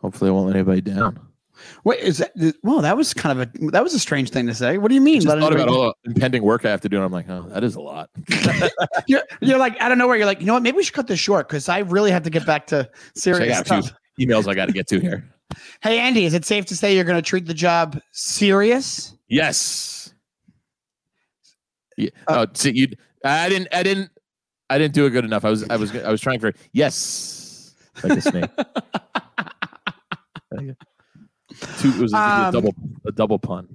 hopefully 0.00 0.28
I 0.30 0.32
won't 0.32 0.46
let 0.46 0.56
anybody 0.56 0.80
down. 0.80 1.18
Wait, 1.84 2.00
is 2.00 2.18
that? 2.18 2.32
Well, 2.62 2.80
that 2.80 2.96
was 2.96 3.14
kind 3.14 3.40
of 3.40 3.48
a 3.48 3.70
that 3.70 3.82
was 3.82 3.94
a 3.94 3.98
strange 3.98 4.30
thing 4.30 4.46
to 4.46 4.54
say. 4.54 4.78
What 4.78 4.88
do 4.88 4.94
you 4.94 5.00
mean? 5.00 5.18
I 5.18 5.20
just 5.20 5.38
thought 5.38 5.52
about 5.52 5.68
all 5.68 5.94
the 6.04 6.10
impending 6.10 6.42
work 6.42 6.64
I 6.64 6.70
have 6.70 6.80
to 6.82 6.88
do, 6.88 6.96
and 6.96 7.04
I'm 7.04 7.12
like, 7.12 7.28
oh, 7.28 7.46
that 7.50 7.64
is 7.64 7.76
a 7.76 7.80
lot. 7.80 8.10
you're, 9.06 9.22
you're 9.40 9.58
don't 9.58 9.98
know 9.98 10.06
where 10.06 10.16
You're 10.16 10.26
like, 10.26 10.40
you 10.40 10.46
know 10.46 10.54
what? 10.54 10.62
Maybe 10.62 10.76
we 10.76 10.84
should 10.84 10.94
cut 10.94 11.06
this 11.06 11.20
short 11.20 11.48
because 11.48 11.68
I 11.68 11.80
really 11.80 12.10
have 12.10 12.22
to 12.24 12.30
get 12.30 12.46
back 12.46 12.66
to 12.68 12.88
So 13.14 13.32
I 13.32 13.34
serious 13.34 13.62
got 13.62 13.78
a 13.78 13.82
stuff. 13.82 13.98
emails 14.20 14.48
I 14.48 14.54
got 14.54 14.66
to 14.66 14.72
get 14.72 14.86
to 14.88 15.00
here. 15.00 15.28
Hey, 15.82 16.00
Andy, 16.00 16.24
is 16.24 16.34
it 16.34 16.44
safe 16.44 16.64
to 16.66 16.76
say 16.76 16.96
you're 16.96 17.04
going 17.04 17.18
to 17.18 17.22
treat 17.22 17.46
the 17.46 17.54
job 17.54 18.00
serious? 18.10 19.14
Yes. 19.28 20.12
Yeah. 21.96 22.10
Uh, 22.26 22.46
oh, 22.48 22.52
see, 22.54 22.72
you. 22.72 22.88
I 23.24 23.48
didn't. 23.48 23.68
I 23.72 23.82
didn't. 23.82 24.10
I 24.70 24.78
didn't 24.78 24.94
do 24.94 25.06
it 25.06 25.10
good 25.10 25.24
enough. 25.24 25.44
I 25.44 25.50
was. 25.50 25.68
I 25.68 25.76
was. 25.76 25.94
I 25.94 26.10
was 26.10 26.20
trying 26.20 26.40
for 26.40 26.52
yes, 26.72 27.74
like 28.02 28.18
a 28.18 28.20
snake. 28.20 28.50
Two, 31.78 31.90
it 31.90 31.98
was 31.98 32.12
a, 32.12 32.16
Um, 32.16 32.48
a 32.48 32.52
double. 32.52 32.74
A 33.06 33.12
double 33.12 33.38
pun. 33.38 33.68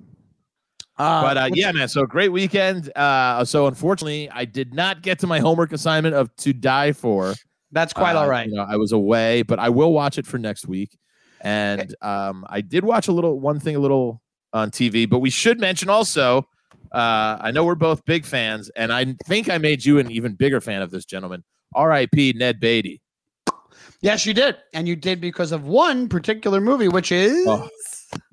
Uh, 0.98 1.22
But 1.22 1.38
uh, 1.38 1.50
yeah, 1.54 1.72
man. 1.72 1.88
So 1.88 2.06
great 2.06 2.30
weekend. 2.30 2.92
Uh, 2.98 3.46
so 3.46 3.68
unfortunately, 3.68 4.30
I 4.30 4.46
did 4.46 4.74
not 4.74 5.02
get 5.02 5.20
to 5.20 5.28
my 5.28 5.40
homework 5.40 5.72
assignment 5.72 6.16
of 6.16 6.36
To 6.38 6.54
Die 6.54 6.92
For. 6.94 7.36
that's 7.72 7.94
quite 7.94 8.16
Uh, 8.16 8.20
all 8.22 8.30
right. 8.30 8.50
You 8.50 8.56
know, 8.56 8.66
I 8.68 8.76
was 8.78 8.92
away, 8.92 9.44
but 9.44 9.60
I 9.60 9.70
will 9.70 9.94
watch 9.94 10.18
it 10.18 10.26
for 10.28 10.38
next 10.38 10.68
week. 10.68 10.98
And 11.42 11.96
um, 12.02 12.46
I 12.50 12.60
did 12.62 12.84
watch 12.84 13.08
a 13.08 13.14
little 13.14 13.40
one 13.40 13.60
thing 13.62 13.76
a 13.76 13.80
little 13.80 14.22
on 14.52 14.72
TV, 14.72 15.10
but 15.10 15.20
we 15.20 15.30
should 15.30 15.60
mention 15.60 15.90
also. 15.90 16.48
Uh, 16.92 17.38
I 17.40 17.52
know 17.52 17.64
we're 17.64 17.76
both 17.76 18.04
big 18.04 18.26
fans, 18.26 18.70
and 18.76 18.92
I 18.92 19.16
think 19.26 19.48
I 19.50 19.58
made 19.60 19.86
you 19.86 20.00
an 20.00 20.10
even 20.12 20.34
bigger 20.34 20.60
fan 20.60 20.82
of 20.82 20.90
this 20.92 21.06
gentleman. 21.06 21.44
R.I.P. 21.76 22.34
Ned 22.36 22.60
Beatty. 22.60 23.00
Yes, 24.02 24.26
you 24.26 24.34
did, 24.34 24.56
and 24.74 24.88
you 24.88 24.96
did 24.96 25.20
because 25.20 25.52
of 25.52 25.66
one 25.66 26.08
particular 26.08 26.62
movie, 26.62 26.88
which 26.88 27.12
is 27.12 27.46
Oh. 27.48 27.68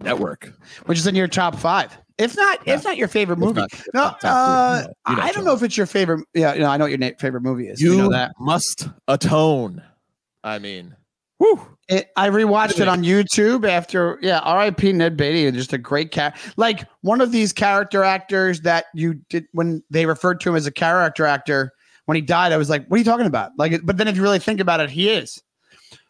Network. 0.01 0.53
which 0.87 0.99
is 0.99 1.07
in 1.07 1.15
your 1.15 1.29
top 1.29 1.57
five. 1.57 1.97
If 2.19 2.35
not, 2.37 2.61
Yeah. 2.67 2.75
if 2.77 2.85
not 2.85 2.97
your 2.97 3.09
favorite 3.09 3.39
movie. 3.39 3.61
not- 3.93 4.23
no, 4.23 4.29
uh. 4.31 4.83
No, 4.87 5.11
you 5.11 5.17
know, 5.17 5.23
I 5.23 5.33
don't 5.33 5.45
know 5.45 5.53
if 5.53 5.63
it's 5.63 5.77
your 5.77 5.87
favorite. 5.87 6.25
Yeah, 6.35 6.55
you 6.55 6.61
know, 6.61 6.71
I 6.71 6.77
know 6.77 6.85
what 6.89 6.99
your 6.99 7.15
favorite 7.19 7.43
movie 7.43 7.69
is. 7.69 7.81
You 7.81 7.93
You 7.93 7.99
know 7.99 8.11
that. 8.11 8.33
must 8.39 8.89
atone. 9.09 9.83
I 10.45 10.59
mean, 10.59 10.95
whew. 11.39 11.61
It, 11.89 12.09
I 12.17 12.31
rewatched 12.31 12.81
it 12.81 12.89
on 12.89 13.03
YouTube 13.05 13.69
after, 13.69 14.19
yeah, 14.23 14.39
R.I.P. 14.41 14.93
Ned 14.93 15.17
Beatty, 15.17 15.47
and 15.47 15.57
just 15.57 15.73
a 15.73 15.79
great 15.79 16.11
cat. 16.11 16.37
Like 16.57 16.85
one 17.03 17.21
of 17.21 17.31
these 17.33 17.53
character 17.53 18.03
actors 18.03 18.61
that 18.63 18.87
you 18.95 19.15
did 19.29 19.47
when 19.53 19.83
they 19.91 20.07
referred 20.07 20.41
to 20.41 20.49
him 20.51 20.57
as 20.57 20.67
a 20.67 20.73
character 20.73 21.27
actor 21.27 21.73
when 22.07 22.15
he 22.17 22.23
died. 22.23 22.53
I 22.53 22.57
was 22.57 22.71
like, 22.71 22.87
what 22.89 22.97
are 22.97 22.99
you 22.99 23.05
talking 23.05 23.27
about? 23.27 23.51
Like, 23.59 23.81
but 23.85 23.99
then 23.99 24.09
if 24.09 24.17
you 24.17 24.23
really 24.23 24.39
think 24.39 24.59
about 24.61 24.81
it, 24.81 24.91
he 24.91 25.11
is. 25.11 25.41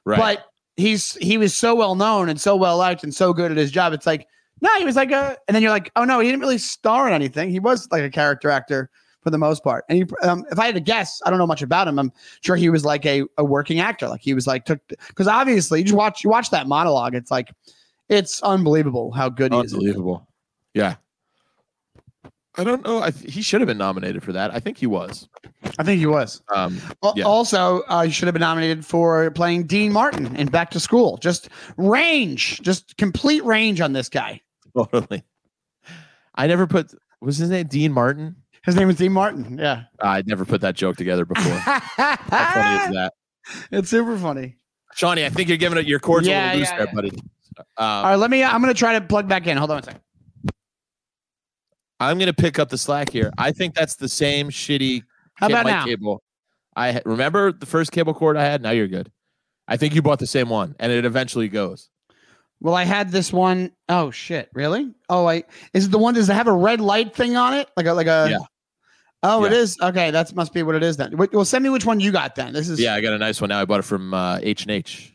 Right. 0.07 0.19
But 0.19 0.47
he's 0.77 1.15
he 1.17 1.37
was 1.37 1.55
so 1.55 1.75
well 1.75 1.95
known 1.95 2.31
and 2.31 2.41
so 2.41 2.57
well 2.57 2.79
liked 2.79 3.05
and 3.05 3.15
so 3.15 3.35
good 3.35 3.51
at 3.51 3.59
his 3.59 3.71
job. 3.71 3.93
It's 3.93 4.07
like, 4.07 4.27
no, 4.63 4.75
he 4.79 4.85
was 4.85 4.97
like 4.97 5.11
a, 5.11 5.37
and 5.47 5.55
then 5.55 5.63
you're 5.63 5.71
like, 5.71 5.91
oh 5.97 6.05
no, 6.05 6.21
he 6.21 6.29
didn't 6.29 6.41
really 6.41 6.59
star 6.59 7.07
in 7.07 7.13
anything. 7.13 7.51
He 7.51 7.59
was 7.59 7.87
like 7.91 8.03
a 8.03 8.11
character 8.11 8.49
actor 8.49 8.91
for 9.21 9.31
the 9.31 9.39
most 9.39 9.65
part. 9.65 9.85
And 9.89 9.99
he, 9.99 10.05
um, 10.23 10.47
if 10.51 10.59
I 10.59 10.67
had 10.67 10.75
to 10.77 10.81
guess, 10.81 11.21
I 11.27 11.31
don't 11.31 11.39
know 11.39 11.47
much 11.47 11.63
about 11.63 11.89
him. 11.89 11.99
I'm 11.99 12.13
sure 12.43 12.57
he 12.57 12.71
was 12.71 12.85
like 12.85 13.05
a, 13.05 13.25
a 13.39 13.45
working 13.45 13.81
actor. 13.81 14.09
Like 14.09 14.21
he 14.23 14.35
was 14.35 14.47
like 14.47 14.65
took 14.65 14.81
because 15.09 15.27
obviously 15.27 15.81
you 15.81 15.85
just 15.85 15.97
watch 15.97 16.23
you 16.23 16.31
watch 16.31 16.51
that 16.51 16.69
monologue. 16.69 17.15
It's 17.15 17.31
like 17.31 17.51
it's 18.09 18.43
unbelievable 18.43 19.11
how 19.11 19.29
good 19.29 19.53
he 19.53 19.59
is. 19.61 19.75
Unbelievable. 19.75 20.29
Yeah. 20.75 20.97
I 22.59 22.65
don't 22.65 22.85
know. 22.85 23.03
I 23.03 23.11
th- 23.11 23.33
he 23.33 23.43
should 23.43 23.61
have 23.61 23.69
been 23.69 23.79
nominated 23.79 24.23
for 24.23 24.33
that. 24.33 24.55
I 24.55 24.61
think 24.61 24.79
he 24.79 24.87
was. 24.87 25.29
I 25.79 25.83
think 25.83 25.99
he 25.99 26.07
was. 26.07 26.43
Um, 26.55 26.81
Yeah. 27.15 27.25
Also, 27.25 27.83
uh, 27.89 28.03
you 28.03 28.13
should 28.13 28.27
have 28.27 28.33
been 28.35 28.41
nominated 28.41 28.85
for 28.85 29.31
playing 29.33 29.65
Dean 29.67 29.93
Martin 29.93 30.35
in 30.37 30.49
Back 30.49 30.71
to 30.71 30.81
School. 30.81 31.19
Just 31.19 31.49
range, 31.77 32.61
just 32.63 32.97
complete 32.97 33.45
range 33.45 33.81
on 33.81 33.93
this 33.93 34.09
guy. 34.09 34.41
totally. 34.77 35.23
I 36.35 36.47
never 36.47 36.67
put. 36.67 36.93
Was 37.21 37.39
his 37.39 37.51
name 37.51 37.67
Dean 37.67 37.93
Martin? 37.93 38.37
His 38.65 38.75
name 38.77 38.91
is 38.91 38.97
Dean 38.97 39.13
Martin. 39.13 39.59
Yeah. 39.59 39.85
I 40.01 40.23
never 40.27 40.45
put 40.45 40.61
that 40.63 40.75
joke 40.75 40.97
together 40.97 41.25
before. 41.25 41.53
How 41.59 42.17
funny 42.27 42.85
is 42.85 42.95
that? 42.95 43.13
It's 43.71 43.89
super 43.89 44.19
funny. 44.19 44.57
Shawnee, 44.95 45.25
I 45.25 45.29
think 45.29 45.49
you're 45.49 45.59
giving 45.59 45.79
it 45.79 45.87
your 45.87 45.99
cords 46.01 46.27
Yeah, 46.27 46.41
a 46.41 46.57
little 46.57 46.59
loose 46.61 46.71
yeah, 46.71 46.77
there, 46.79 46.95
buddy. 46.95 47.11
All 47.77 47.87
Um, 47.87 48.05
right, 48.07 48.15
let 48.17 48.31
me. 48.31 48.43
I'm 48.43 48.61
going 48.61 48.73
to 48.73 48.79
try 48.79 48.99
to 48.99 49.05
plug 49.05 49.29
back 49.29 49.47
in. 49.47 49.57
Hold 49.57 49.71
on 49.71 49.79
a 49.79 49.83
second. 49.83 50.01
I'm 52.01 52.19
going 52.19 52.27
to 52.27 52.35
pick 52.35 52.59
up 52.59 52.69
the 52.69 52.79
slack 52.79 53.11
here. 53.11 53.31
I 53.39 53.53
think 53.53 53.75
that's 53.75 53.97
the 53.97 54.09
same 54.09 54.51
shitty 54.51 55.03
How 55.35 55.47
about 55.49 55.67
now? 55.67 55.85
cable. 55.85 56.23
I 56.75 57.01
remember 57.07 57.53
the 57.53 57.67
first 57.67 57.91
cable 57.93 58.13
cord 58.13 58.37
I 58.37 58.45
had. 58.45 58.61
Now 58.63 58.71
you're 58.71 58.87
good. 58.89 59.11
I 59.67 59.77
think 59.77 59.95
you 59.95 60.03
bought 60.03 60.19
the 60.19 60.27
same 60.27 60.49
one, 60.51 60.77
and 60.79 60.93
it 60.93 61.05
eventually 61.05 61.49
goes. 61.49 61.89
Well, 62.61 62.75
I 62.75 62.85
had 62.85 63.11
this 63.11 63.33
one 63.33 63.73
oh 63.89 64.11
shit! 64.11 64.49
Really? 64.55 64.95
Oh, 65.09 65.27
I 65.27 65.45
is 65.75 65.87
it 65.87 65.91
the 65.91 65.99
one? 65.99 66.15
Does 66.15 66.29
it 66.31 66.35
have 66.35 66.47
a 66.47 66.53
red 66.53 66.81
light 66.81 67.15
thing 67.15 67.37
on 67.37 67.53
it? 67.55 67.69
Like 67.77 67.87
a 67.87 67.93
like 67.93 68.07
a. 68.07 68.29
Yeah. 68.31 68.39
Oh, 69.23 69.45
it 69.45 69.53
Yeah. 69.53 69.59
is. 69.59 69.77
Okay, 69.83 70.11
that 70.11 70.35
must 70.35 70.53
be 70.55 70.63
what 70.63 70.75
it 70.75 70.83
is 70.83 70.97
then. 70.97 71.17
Well, 71.33 71.45
send 71.45 71.65
me 71.65 71.71
which 71.71 71.85
one 71.85 71.99
you 72.01 72.13
got 72.13 72.35
then. 72.35 72.53
This 72.53 72.69
is 72.69 72.79
Yeah, 72.79 72.95
I 72.95 73.01
got 73.01 73.13
a 73.13 73.19
nice 73.19 73.41
one 73.41 73.49
now. 73.49 73.61
I 73.61 73.65
bought 73.65 73.81
it 73.81 73.85
from 73.85 74.15
uh, 74.15 74.39
H 74.43 74.63
and 74.63 74.71
H. 74.71 75.13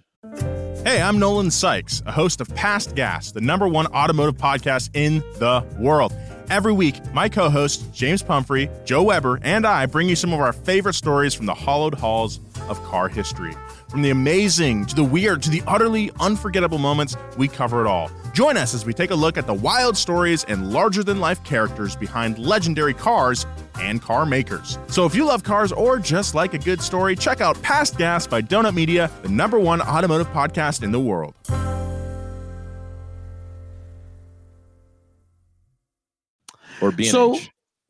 Hey, 0.83 1.01
I'm 1.01 1.17
Nolan 1.19 1.49
Sykes, 1.51 2.01
a 2.05 2.11
host 2.11 2.41
of 2.41 2.53
Past 2.55 2.95
Gas, 2.95 3.31
the 3.31 3.41
number 3.41 3.67
one 3.67 3.87
automotive 3.87 4.35
podcast 4.35 4.89
in 4.93 5.19
the 5.39 5.63
world. 5.79 6.13
Every 6.51 6.73
week, 6.73 6.99
my 7.13 7.29
co 7.29 7.49
hosts, 7.49 7.81
James 7.97 8.21
Pumphrey, 8.21 8.69
Joe 8.83 9.03
Weber, 9.03 9.39
and 9.41 9.65
I 9.65 9.85
bring 9.85 10.09
you 10.09 10.17
some 10.17 10.33
of 10.33 10.41
our 10.41 10.51
favorite 10.51 10.95
stories 10.95 11.33
from 11.33 11.45
the 11.45 11.53
hollowed 11.53 11.95
halls 11.95 12.41
of 12.67 12.83
car 12.83 13.07
history. 13.07 13.53
From 13.87 14.01
the 14.01 14.09
amazing 14.09 14.85
to 14.87 14.95
the 14.95 15.03
weird 15.03 15.41
to 15.43 15.49
the 15.49 15.63
utterly 15.65 16.11
unforgettable 16.19 16.77
moments, 16.77 17.15
we 17.37 17.47
cover 17.47 17.79
it 17.79 17.87
all. 17.87 18.11
Join 18.33 18.57
us 18.57 18.73
as 18.73 18.85
we 18.85 18.93
take 18.93 19.11
a 19.11 19.15
look 19.15 19.37
at 19.37 19.47
the 19.47 19.53
wild 19.53 19.95
stories 19.95 20.43
and 20.43 20.73
larger 20.73 21.05
than 21.05 21.21
life 21.21 21.41
characters 21.45 21.95
behind 21.95 22.37
legendary 22.37 22.93
cars 22.93 23.45
and 23.79 24.01
car 24.01 24.25
makers. 24.25 24.77
So 24.89 25.05
if 25.05 25.15
you 25.15 25.25
love 25.25 25.43
cars 25.43 25.71
or 25.71 25.99
just 25.99 26.35
like 26.35 26.53
a 26.53 26.59
good 26.59 26.81
story, 26.81 27.15
check 27.15 27.39
out 27.39 27.61
Past 27.61 27.97
Gas 27.97 28.27
by 28.27 28.41
Donut 28.41 28.75
Media, 28.75 29.09
the 29.21 29.29
number 29.29 29.57
one 29.57 29.81
automotive 29.81 30.27
podcast 30.33 30.83
in 30.83 30.91
the 30.91 30.99
world. 30.99 31.33
Or 36.81 36.91
B 36.91 37.03
and 37.03 37.11
So- 37.11 37.37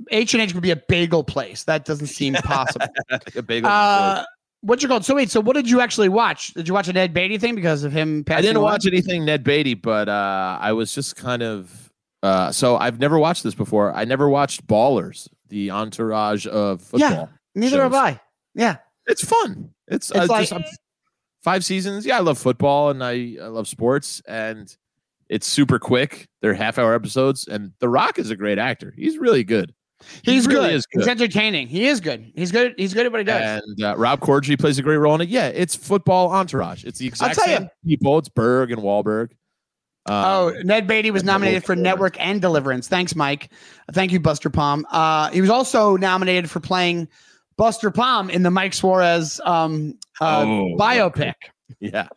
H. 0.09 0.33
And 0.33 0.41
H 0.41 0.53
would 0.53 0.63
be 0.63 0.71
a 0.71 0.75
bagel 0.75 1.23
place. 1.23 1.63
That 1.65 1.85
doesn't 1.85 2.07
seem 2.07 2.33
possible. 2.33 2.87
A 3.35 3.41
bagel. 3.43 3.69
uh, 3.69 4.23
what's 4.61 4.83
it 4.83 4.87
called? 4.87 5.05
So 5.05 5.13
wait. 5.15 5.29
So 5.29 5.39
what 5.39 5.55
did 5.55 5.69
you 5.69 5.79
actually 5.79 6.09
watch? 6.09 6.53
Did 6.55 6.67
you 6.67 6.73
watch 6.73 6.87
a 6.87 6.93
Ned 6.93 7.13
Beatty 7.13 7.37
thing 7.37 7.53
because 7.55 7.83
of 7.83 7.91
him? 7.91 8.23
I 8.29 8.41
didn't 8.41 8.57
away? 8.57 8.63
watch 8.63 8.87
anything 8.87 9.25
Ned 9.25 9.43
Beatty, 9.43 9.75
but 9.75 10.09
uh, 10.09 10.57
I 10.59 10.73
was 10.73 10.93
just 10.93 11.15
kind 11.15 11.43
of. 11.43 11.91
Uh, 12.23 12.51
so 12.51 12.77
I've 12.77 12.99
never 12.99 13.17
watched 13.19 13.43
this 13.43 13.55
before. 13.55 13.93
I 13.93 14.05
never 14.05 14.27
watched 14.29 14.65
Ballers, 14.67 15.27
the 15.49 15.71
entourage 15.71 16.45
of 16.47 16.81
football. 16.81 17.09
Yeah. 17.09 17.25
Neither 17.55 17.81
have. 17.83 17.93
I. 17.93 18.19
Yeah. 18.55 18.77
It's 19.07 19.23
fun. 19.25 19.71
It's, 19.87 20.09
It's 20.11 20.19
uh, 20.19 20.25
like- 20.27 20.49
just, 20.49 20.79
five 21.43 21.65
seasons. 21.65 22.05
Yeah, 22.05 22.17
I 22.17 22.21
love 22.21 22.37
football 22.37 22.89
and 22.91 23.03
I, 23.03 23.35
I 23.41 23.47
love 23.47 23.67
sports, 23.67 24.21
and 24.27 24.75
it's 25.31 25.47
super 25.47 25.79
quick. 25.79 26.27
They're 26.41 26.53
half 26.53 26.77
hour 26.77 26.93
episodes, 26.93 27.47
and 27.47 27.71
The 27.79 27.89
Rock 27.89 28.19
is 28.19 28.29
a 28.29 28.35
great 28.35 28.59
actor. 28.59 28.93
He's 28.95 29.17
really 29.17 29.43
good. 29.43 29.73
He 30.23 30.33
He's 30.33 30.47
really 30.47 30.69
good. 30.69 30.75
is 30.75 30.87
He's 30.91 31.07
entertaining. 31.07 31.67
He 31.67 31.85
is 31.87 31.99
good. 32.01 32.31
He's 32.35 32.51
good. 32.51 32.73
He's 32.77 32.93
good 32.93 33.05
at 33.05 33.11
what 33.11 33.19
he 33.19 33.23
does. 33.23 33.61
And 33.63 33.83
uh, 33.83 33.95
Rob 33.97 34.19
Corddry 34.19 34.59
plays 34.59 34.77
a 34.77 34.81
great 34.81 34.97
role 34.97 35.15
in 35.15 35.21
it. 35.21 35.29
Yeah, 35.29 35.47
it's 35.47 35.75
football 35.75 36.31
entourage. 36.31 36.83
It's 36.83 36.99
the 36.99 37.07
exact 37.07 37.35
same 37.39 37.69
people. 37.85 38.17
It's 38.17 38.29
Berg 38.29 38.71
and 38.71 38.81
Wahlberg. 38.81 39.29
Um, 40.07 40.25
Oh, 40.25 40.53
Ned 40.63 40.87
Beatty 40.87 41.11
was 41.11 41.23
nominated 41.23 41.63
for 41.63 41.75
Network 41.75 42.19
and 42.19 42.41
Deliverance. 42.41 42.87
Thanks, 42.87 43.15
Mike. 43.15 43.51
Thank 43.91 44.11
you, 44.11 44.19
Buster 44.19 44.49
Palm. 44.49 44.85
Uh, 44.91 45.29
he 45.29 45.39
was 45.39 45.51
also 45.51 45.95
nominated 45.97 46.49
for 46.49 46.59
playing 46.59 47.07
Buster 47.57 47.91
Palm 47.91 48.31
in 48.31 48.41
the 48.41 48.49
Mike 48.49 48.73
Suarez 48.73 49.39
um, 49.45 49.99
uh, 50.19 50.43
Oh, 50.47 50.75
biopic. 50.79 51.35
Yeah, 51.79 52.07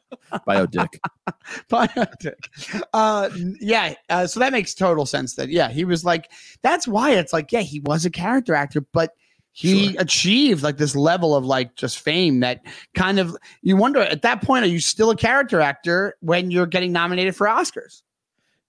Biodick. 0.47 0.99
biopic. 1.71 2.83
Uh, 2.93 3.31
yeah. 3.61 3.95
Uh, 4.09 4.27
so 4.27 4.41
that 4.41 4.53
makes 4.53 4.75
total 4.75 5.07
sense. 5.07 5.35
That 5.35 5.49
yeah, 5.51 5.69
he 5.71 5.85
was 5.85 6.05
like. 6.05 6.31
That's 6.63 6.89
why 6.89 7.13
it's 7.13 7.33
like 7.33 7.53
yeah, 7.53 7.61
he 7.61 7.81
was 7.81 8.05
a 8.05 8.11
character 8.11 8.55
actor, 8.55 8.81
but 8.93 9.13
he 9.53 9.93
Sure. 9.93 10.01
achieved 10.03 10.63
like 10.65 10.79
this 10.79 10.97
level 10.97 11.37
of 11.37 11.45
like 11.45 11.77
just 11.77 12.01
fame 12.01 12.41
that 12.41 12.61
kind 12.95 13.21
of 13.21 13.37
you 13.63 13.77
wonder 13.77 14.01
at 14.01 14.23
that 14.23 14.43
point 14.43 14.65
are 14.65 14.69
you 14.69 14.81
still 14.81 15.11
a 15.11 15.17
character 15.17 15.61
actor 15.61 16.17
when 16.21 16.51
you're 16.51 16.67
getting 16.67 16.91
nominated 16.91 17.37
for 17.37 17.47
Oscars? 17.47 18.03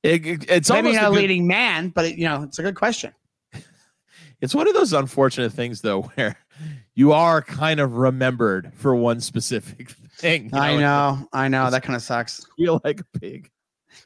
It- 0.03 0.25
it- 0.27 0.45
it's 0.47 0.69
Maybe 0.69 0.91
not 0.93 1.05
a 1.05 1.07
a 1.07 1.09
good- 1.09 1.15
leading 1.21 1.47
man, 1.47 1.89
but 1.89 2.05
it, 2.05 2.17
you 2.19 2.25
know 2.25 2.43
it's 2.43 2.59
a 2.59 2.63
good 2.63 2.75
question. 2.75 3.13
It's 4.41 4.53
one 4.53 4.67
of 4.67 4.73
those 4.73 4.91
unfortunate 4.93 5.53
things, 5.53 5.81
though, 5.81 6.01
where 6.15 6.35
you 6.93 7.13
are 7.13 7.41
kind 7.41 7.79
of 7.79 7.93
remembered 7.95 8.71
for 8.75 8.93
one 8.95 9.21
specific 9.21 9.89
thing. 10.17 10.49
you 10.51 10.59
I 10.59 10.77
know, 10.77 11.27
I 11.33 11.47
know 11.47 11.69
that 11.69 11.83
kind 11.83 11.95
of 11.95 12.01
sucks. 12.01 12.45
feel 12.57 12.81
like 12.83 13.01
a 13.01 13.19
pig. 13.19 13.49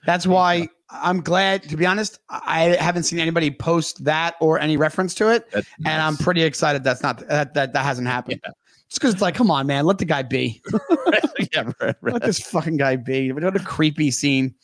That's 0.06 0.28
why 0.28 0.70
I'm 0.90 1.22
glad. 1.22 1.64
To 1.64 1.78
be 1.78 1.86
honest, 1.86 2.20
I 2.30 2.78
haven't 2.80 3.04
seen 3.04 3.20
anybody 3.20 3.52
post 3.52 4.04
that 4.06 4.36
or 4.40 4.60
any 4.60 4.78
reference 4.78 5.16
to 5.16 5.30
it, 5.30 5.50
That's 5.52 5.68
and 5.86 6.02
I'm 6.02 6.18
pretty 6.18 6.44
excited 6.44 6.84
that's 6.84 7.02
not 7.02 7.28
that 7.28 7.54
that, 7.54 7.74
that 7.74 7.84
hasn't 7.84 8.08
happened. 8.08 8.42
Yeah. 8.44 8.52
Just 8.90 9.02
because 9.02 9.14
it's 9.14 9.22
like, 9.22 9.36
come 9.36 9.52
on, 9.52 9.68
man, 9.68 9.86
let 9.86 10.00
the 10.00 10.06
guy 10.06 10.24
be. 10.24 10.64
yeah, 11.54 11.72
right, 11.80 11.96
right. 12.02 12.14
let 12.14 12.24
this 12.24 12.40
fucking 12.40 12.78
guy 12.78 12.96
be. 12.96 13.32
What 13.32 13.56
a 13.56 13.60
creepy 13.60 14.10
scene. 14.10 14.56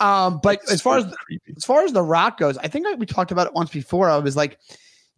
Um, 0.00 0.40
but 0.42 0.60
It's 0.62 0.72
as 0.72 0.80
far 0.80 1.00
so 1.00 1.08
as 1.08 1.14
as 1.56 1.64
far 1.64 1.82
as 1.82 1.92
the 1.92 2.02
Rock 2.02 2.38
goes, 2.38 2.56
I 2.58 2.68
think 2.68 2.86
we 2.98 3.04
talked 3.04 3.30
about 3.30 3.46
it 3.46 3.52
once 3.52 3.70
before. 3.70 4.08
I 4.08 4.16
was 4.18 4.36
like, 4.36 4.58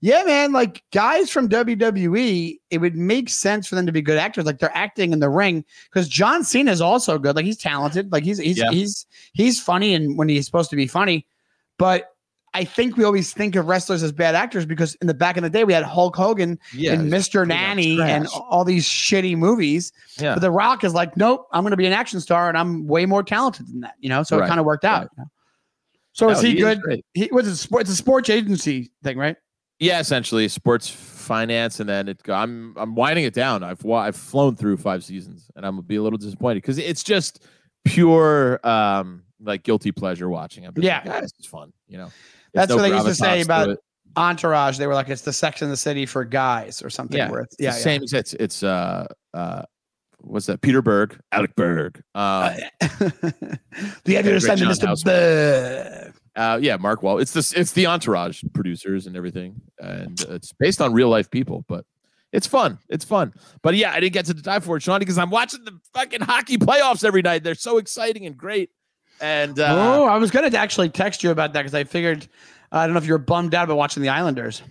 yeah, 0.00 0.22
man, 0.24 0.52
like 0.52 0.82
guys 0.92 1.30
from 1.30 1.48
WWE, 1.48 2.58
it 2.70 2.78
would 2.78 2.96
make 2.96 3.28
sense 3.28 3.66
for 3.66 3.74
them 3.74 3.86
to 3.86 3.92
be 3.92 4.00
good 4.00 4.18
actors. 4.18 4.46
Like 4.46 4.58
they're 4.58 4.76
acting 4.76 5.12
in 5.12 5.20
the 5.20 5.28
ring 5.28 5.64
because 5.90 6.08
John 6.08 6.42
Cena 6.42 6.70
is 6.70 6.80
also 6.80 7.18
good. 7.18 7.36
Like 7.36 7.44
he's 7.44 7.58
talented. 7.58 8.10
Like 8.10 8.24
he's 8.24 8.38
he's 8.38 8.58
Yeah. 8.58 8.70
he's 8.70 9.06
he's 9.32 9.60
funny 9.60 9.94
and 9.94 10.16
when 10.16 10.28
he's 10.28 10.46
supposed 10.46 10.70
to 10.70 10.76
be 10.76 10.86
funny. 10.86 11.26
But 11.78 12.14
I 12.52 12.64
think 12.64 12.96
we 12.96 13.04
always 13.04 13.32
think 13.32 13.54
of 13.56 13.66
wrestlers 13.68 14.02
as 14.02 14.10
bad 14.10 14.34
actors 14.34 14.66
because 14.66 14.96
in 14.96 15.06
the 15.06 15.14
back 15.14 15.36
in 15.36 15.42
the 15.44 15.50
day 15.50 15.62
we 15.64 15.72
had 15.72 15.84
Hulk 15.84 16.16
Hogan 16.16 16.58
yeah, 16.74 16.94
and 16.94 17.12
Mr. 17.12 17.46
Nanny 17.46 18.00
and 18.00 18.26
all 18.26 18.64
these 18.64 18.84
shitty 18.88 19.36
movies. 19.36 19.92
yeah. 20.18 20.34
But 20.34 20.40
The 20.40 20.50
Rock 20.50 20.82
is 20.82 20.92
like, 20.92 21.16
nope, 21.16 21.46
I'm 21.52 21.62
going 21.62 21.70
to 21.70 21.76
be 21.76 21.86
an 21.86 21.92
action 21.92 22.20
star, 22.20 22.48
and 22.48 22.58
I'm 22.58 22.88
way 22.88 23.06
more 23.06 23.22
talented 23.22 23.68
than 23.68 23.80
that. 23.82 23.94
You 24.00 24.08
know, 24.08 24.24
so 24.24 24.42
it 24.42 24.48
kind 24.48 24.58
of 24.58 24.66
worked 24.66 24.84
out. 24.84 25.02
right. 25.02 25.08
you 25.16 25.22
know? 25.22 25.30
So 26.12 26.26
No, 26.26 26.32
is 26.32 26.40
he, 26.40 26.54
good? 26.54 26.80
great. 26.82 27.04
he 27.14 27.28
was 27.30 27.46
a 27.46 27.56
sport. 27.56 27.82
It's 27.82 27.90
a 27.90 27.96
sports 27.96 28.28
agency 28.28 28.90
thing, 29.04 29.16
right? 29.16 29.36
Yeah, 29.80 29.98
essentially 30.00 30.46
sports 30.48 30.88
finance, 30.88 31.80
and 31.80 31.88
then 31.88 32.08
it. 32.08 32.20
I'm 32.28 32.74
I'm 32.76 32.94
winding 32.94 33.24
it 33.24 33.34
down. 33.34 33.62
I've 33.64 33.84
I've 33.86 34.16
flown 34.16 34.54
through 34.54 34.76
five 34.76 35.02
seasons, 35.02 35.50
and 35.56 35.64
I'm 35.66 35.72
gonna 35.76 35.82
be 35.82 35.96
a 35.96 36.02
little 36.02 36.18
disappointed 36.18 36.56
because 36.56 36.78
it's 36.78 37.02
just 37.02 37.42
pure 37.84 38.60
um 38.66 39.22
like 39.40 39.62
guilty 39.62 39.90
pleasure 39.90 40.28
watching. 40.28 40.66
I'm 40.66 40.74
Yeah. 40.76 41.00
like, 41.04 41.14
"Ah, 41.16 41.20
this 41.22 41.32
is 41.38 41.46
fun. 41.46 41.72
You 41.88 41.96
know, 41.98 42.10
That's 42.52 42.68
no 42.68 42.76
what 42.76 42.82
they 42.82 42.90
used 42.90 43.06
to 43.06 43.14
say 43.14 43.40
about 43.40 43.70
it. 43.70 43.78
Entourage. 44.16 44.76
They 44.76 44.86
were 44.88 44.94
like, 44.94 45.08
it's 45.08 45.22
the 45.22 45.32
Sex 45.32 45.62
in 45.62 45.70
the 45.70 45.76
City 45.76 46.04
for 46.04 46.24
guys 46.24 46.82
or 46.82 46.90
something. 46.90 47.16
Yeah, 47.16 47.30
where 47.30 47.40
it's, 47.42 47.54
It's 47.54 47.62
yeah, 47.62 47.70
same 47.70 48.02
as 48.02 48.12
it's 48.12 48.34
it's 48.34 48.62
uh 48.62 49.06
uh 49.32 49.62
what's 50.18 50.46
that 50.46 50.60
Peter 50.60 50.82
Berg, 50.82 51.18
Alec 51.32 51.54
Berg, 51.56 52.02
um, 52.14 52.52
yeah. 52.58 52.68
the 54.04 54.16
assignment, 54.16 54.78
John 54.80 54.94
Mr. 54.94 55.04
Berg. 55.04 56.14
Uh, 56.40 56.56
yeah, 56.56 56.78
Mark 56.78 57.02
Wall. 57.02 57.18
It's 57.18 57.34
this. 57.34 57.52
It's 57.52 57.72
the 57.72 57.86
Entourage 57.86 58.42
producers 58.54 59.06
and 59.06 59.14
everything, 59.14 59.60
and 59.78 60.18
it's 60.30 60.54
based 60.54 60.80
on 60.80 60.94
real 60.94 61.10
life 61.10 61.30
people. 61.30 61.66
But 61.68 61.84
it's 62.32 62.46
fun. 62.46 62.78
It's 62.88 63.04
fun. 63.04 63.34
But 63.60 63.74
yeah, 63.74 63.92
I 63.92 64.00
didn't 64.00 64.14
get 64.14 64.24
to 64.24 64.32
die 64.32 64.60
for 64.60 64.78
it, 64.78 64.82
Sean, 64.82 65.00
because 65.00 65.18
I'm 65.18 65.28
watching 65.28 65.64
the 65.66 65.78
fucking 65.92 66.22
hockey 66.22 66.56
playoffs 66.56 67.04
every 67.04 67.20
night. 67.20 67.44
They're 67.44 67.54
so 67.54 67.76
exciting 67.76 68.24
and 68.24 68.38
great. 68.38 68.70
And 69.20 69.60
uh, 69.60 69.66
oh, 69.68 70.04
I 70.06 70.16
was 70.16 70.30
gonna 70.30 70.48
actually 70.56 70.88
text 70.88 71.22
you 71.22 71.30
about 71.30 71.52
that 71.52 71.60
because 71.60 71.74
I 71.74 71.84
figured 71.84 72.26
I 72.72 72.86
don't 72.86 72.94
know 72.94 73.00
if 73.00 73.06
you 73.06 73.12
were 73.12 73.18
bummed 73.18 73.54
out 73.54 73.64
about 73.64 73.76
watching 73.76 74.02
the 74.02 74.08
Islanders. 74.08 74.62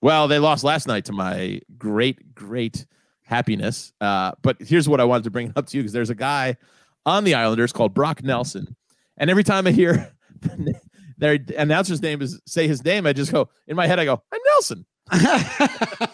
well, 0.00 0.28
they 0.28 0.38
lost 0.38 0.62
last 0.62 0.86
night 0.86 1.06
to 1.06 1.12
my 1.12 1.60
great, 1.76 2.32
great 2.32 2.86
happiness. 3.22 3.92
Uh, 4.00 4.32
but 4.42 4.56
here's 4.60 4.88
what 4.88 5.00
I 5.00 5.04
wanted 5.04 5.24
to 5.24 5.30
bring 5.30 5.52
up 5.56 5.66
to 5.66 5.76
you 5.76 5.82
because 5.82 5.92
there's 5.92 6.10
a 6.10 6.14
guy 6.14 6.58
on 7.04 7.24
the 7.24 7.34
Islanders 7.34 7.72
called 7.72 7.92
Brock 7.92 8.22
Nelson, 8.22 8.76
and 9.16 9.30
every 9.30 9.42
time 9.42 9.66
I 9.66 9.72
hear 9.72 10.12
their 11.18 11.38
announcer's 11.56 12.00
name 12.00 12.22
is 12.22 12.40
say 12.46 12.66
his 12.66 12.84
name, 12.84 13.06
I 13.06 13.12
just 13.12 13.32
go 13.32 13.48
in 13.66 13.76
my 13.76 13.86
head. 13.86 13.98
I 13.98 14.04
go, 14.04 14.22
I'm 14.32 14.40
Nelson. 14.46 14.86
I 15.10 16.08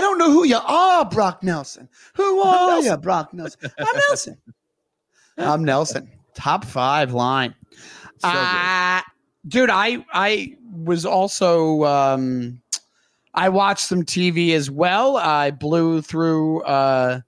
don't 0.00 0.18
know 0.18 0.30
who 0.30 0.44
you 0.44 0.56
are, 0.56 1.04
Brock 1.04 1.42
Nelson. 1.42 1.88
Who 2.14 2.40
are 2.40 2.70
Nelson. 2.70 2.92
you, 2.92 2.98
Brock 2.98 3.32
Nelson? 3.32 3.70
I'm 3.78 4.00
Nelson. 4.08 4.38
I'm 5.38 5.64
Nelson. 5.64 6.10
Top 6.34 6.64
five 6.64 7.12
line. 7.12 7.54
So. 8.18 8.28
Uh, 8.28 9.00
dude, 9.46 9.70
I 9.70 10.04
I 10.12 10.56
was 10.72 11.06
also 11.06 11.84
um, 11.84 12.60
I 13.34 13.48
watched 13.48 13.84
some 13.84 14.04
TV 14.04 14.54
as 14.54 14.70
well. 14.70 15.16
I 15.16 15.50
blew 15.50 16.02
through, 16.02 16.62
uh, 16.62 17.20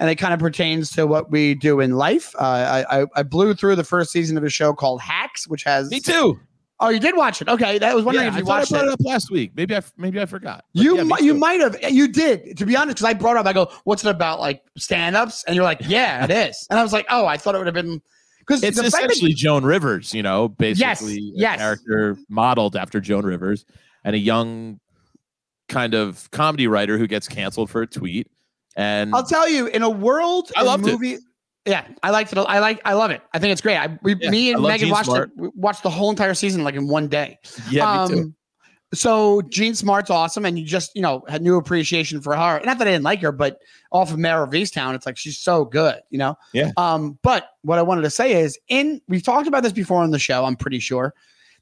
and 0.00 0.10
it 0.10 0.16
kind 0.16 0.34
of 0.34 0.40
pertains 0.40 0.90
to 0.90 1.06
what 1.06 1.30
we 1.30 1.54
do 1.54 1.78
in 1.78 1.92
life. 1.92 2.34
Uh, 2.36 2.84
I, 2.90 3.02
I 3.02 3.06
I 3.14 3.22
blew 3.22 3.54
through 3.54 3.76
the 3.76 3.84
first 3.84 4.10
season 4.10 4.36
of 4.36 4.42
a 4.42 4.48
show 4.50 4.72
called 4.72 5.00
Hacks, 5.00 5.46
which 5.46 5.62
has 5.62 5.88
Me 5.90 6.00
too. 6.00 6.40
Oh, 6.82 6.88
you 6.88 6.98
did 6.98 7.14
watch 7.14 7.42
it? 7.42 7.48
Okay, 7.48 7.76
that 7.78 7.94
was 7.94 8.04
wondering 8.06 8.24
Yeah, 8.24 8.32
if 8.32 8.38
you 8.38 8.44
thought 8.46 8.52
I 8.54 8.58
watched 8.60 8.70
brought 8.72 8.86
it. 8.86 8.92
up 8.92 9.00
last 9.04 9.30
week. 9.30 9.52
Maybe 9.54 9.76
I 9.76 9.82
maybe 9.98 10.18
I 10.20 10.24
forgot. 10.26 10.64
But 10.74 10.82
You 10.82 10.96
yeah, 10.96 11.02
me 11.04 11.14
you 11.20 11.34
might 11.34 11.60
have 11.60 11.76
you 11.92 12.08
did 12.08 12.56
to 12.56 12.64
be 12.66 12.74
honest 12.74 12.96
because 12.96 13.04
I 13.04 13.12
brought 13.12 13.36
up. 13.36 13.46
I 13.46 13.52
go, 13.52 13.70
what's 13.84 14.02
it 14.04 14.08
about? 14.10 14.40
Like 14.40 14.62
stand 14.78 15.14
ups, 15.14 15.44
and 15.44 15.54
you're 15.54 15.64
like, 15.64 15.80
yeah, 15.84 16.24
it 16.24 16.30
is. 16.30 16.66
And 16.70 16.78
I 16.80 16.82
was 16.82 16.92
like, 16.94 17.06
oh, 17.10 17.26
I 17.26 17.36
thought 17.36 17.54
it 17.54 17.58
would 17.58 17.66
have 17.66 17.74
been 17.74 18.00
because 18.38 18.62
It's 18.64 18.80
fact 18.80 18.90
that- 18.92 19.04
essentially 19.04 19.34
Joan 19.34 19.64
Rivers, 19.64 20.14
you 20.14 20.22
know, 20.22 20.48
basically 20.48 21.16
a 21.18 21.20
yes. 21.34 21.58
character 21.58 22.16
modeled 22.30 22.74
after 22.76 22.98
Joan 22.98 23.26
Rivers 23.26 23.66
and 24.02 24.16
a 24.16 24.18
young 24.18 24.80
kind 25.68 25.92
of 25.94 26.30
comedy 26.30 26.66
writer 26.66 26.96
who 26.96 27.06
gets 27.06 27.28
canceled 27.28 27.68
for 27.68 27.82
a 27.82 27.86
tweet. 27.86 28.26
And 28.80 29.14
I'll 29.14 29.24
tell 29.24 29.46
you, 29.48 29.66
in 29.66 29.82
a 29.82 29.90
world, 29.90 30.50
I 30.56 30.62
love 30.62 30.82
loved 30.82 31.04
it. 31.04 31.20
Yeah, 31.66 31.86
I 32.02 32.10
liked 32.10 32.32
it. 32.32 32.38
I 32.38 32.58
like. 32.60 32.80
I 32.86 32.94
love 32.94 33.10
it. 33.10 33.20
I 33.34 33.38
think 33.38 33.52
it's 33.52 33.60
great. 33.60 33.76
I 33.76 33.98
we, 34.02 34.14
Yeah, 34.14 34.30
me 34.30 34.52
and 34.52 34.62
Megan 34.62 34.88
watched 34.88 35.06
Smart. 35.06 35.30
it. 35.38 35.54
Watched 35.54 35.82
the 35.82 35.90
whole 35.90 36.08
entire 36.08 36.32
season 36.32 36.64
like 36.64 36.74
in 36.74 36.88
one 36.88 37.06
day. 37.06 37.38
yeah, 37.70 38.06
me 38.08 38.14
too. 38.14 38.20
Um, 38.22 38.34
So 38.94 39.42
Jean 39.42 39.74
Smart's 39.74 40.08
awesome, 40.10 40.46
and 40.46 40.58
you 40.58 40.64
just 40.64 40.92
you 40.94 41.02
know 41.02 41.22
had 41.28 41.42
new 41.42 41.56
appreciation 41.56 42.22
for 42.22 42.34
her. 42.34 42.60
Not 42.64 42.78
that 42.78 42.88
I 42.88 42.92
didn't 42.92 43.04
like 43.04 43.20
her, 43.20 43.32
but 43.32 43.58
off 43.92 44.10
of 44.10 44.18
Mare 44.18 44.42
of 44.42 44.50
Easttown, 44.50 44.94
it's 44.94 45.04
like 45.04 45.18
she's 45.18 45.38
so 45.38 45.66
good, 45.66 46.00
you 46.08 46.18
know. 46.18 46.34
Yeah. 46.54 46.72
Um. 46.78 47.18
But 47.22 47.50
what 47.60 47.78
I 47.78 47.82
wanted 47.82 48.02
to 48.02 48.10
say 48.10 48.32
is, 48.40 48.58
in 48.68 49.00
we've 49.06 49.22
talked 49.22 49.46
about 49.46 49.62
this 49.62 49.72
before 49.74 50.02
on 50.02 50.10
the 50.10 50.18
show. 50.18 50.46
I'm 50.46 50.56
pretty 50.56 50.80
sure 50.80 51.12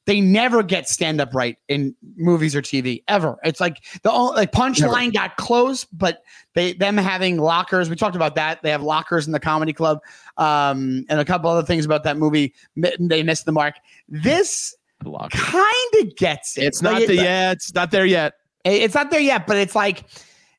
they 0.08 0.22
never 0.22 0.62
get 0.62 0.88
stand 0.88 1.20
up 1.20 1.34
right 1.34 1.58
in 1.68 1.94
movies 2.16 2.56
or 2.56 2.62
TV 2.62 3.02
ever. 3.08 3.36
It's 3.44 3.60
like 3.60 3.84
the 4.02 4.10
only 4.10 4.36
like 4.36 4.52
punchline 4.52 5.12
got 5.12 5.36
close, 5.36 5.84
but 5.84 6.22
they 6.54 6.72
them 6.72 6.96
having 6.96 7.36
lockers. 7.36 7.90
We 7.90 7.96
talked 7.96 8.16
about 8.16 8.34
that. 8.36 8.62
They 8.62 8.70
have 8.70 8.82
lockers 8.82 9.26
in 9.26 9.34
the 9.34 9.38
comedy 9.40 9.74
club, 9.74 10.00
um, 10.38 11.04
and 11.10 11.20
a 11.20 11.26
couple 11.26 11.50
other 11.50 11.62
things 11.66 11.84
about 11.84 12.04
that 12.04 12.16
movie. 12.16 12.54
They 12.74 13.22
missed 13.22 13.44
the 13.44 13.52
mark. 13.52 13.74
This 14.08 14.74
kind 15.04 15.94
of 16.00 16.16
gets 16.16 16.56
it. 16.56 16.64
It's 16.64 16.82
Like, 16.82 16.92
not 16.94 17.02
it- 17.02 17.06
the 17.08 17.14
yeah, 17.16 17.52
it's 17.52 17.74
not 17.74 17.90
there 17.90 18.06
yet. 18.06 18.32
it- 18.64 18.80
It's 18.82 18.94
not 18.94 19.10
there 19.10 19.20
yet, 19.20 19.46
but 19.46 19.58
it's 19.58 19.74
like 19.74 20.04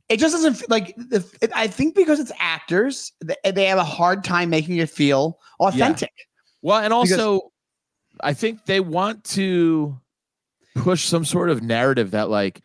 it 0.09 0.17
just 0.19 0.35
doesn't 0.35 0.69
like. 0.69 0.95
It, 1.11 1.51
I 1.55 1.65
think 1.65 1.95
because 1.95 2.19
it's 2.19 2.31
actors, 2.37 3.13
they 3.43 3.65
have 3.65 3.79
a 3.79 3.83
hard 3.83 4.23
time 4.23 4.51
making 4.51 4.77
it 4.77 4.91
feel 4.91 5.39
authentic. 5.59 6.13
Well, 6.61 6.77
and 6.77 6.91
Because- 6.91 7.13
also, 7.19 7.51
I 8.21 8.33
think 8.33 8.65
they 8.65 8.79
want 8.79 9.23
to 9.25 9.99
push 10.75 11.05
some 11.05 11.25
sort 11.25 11.49
of 11.49 11.61
narrative 11.63 12.11
that, 12.11 12.29
like, 12.29 12.61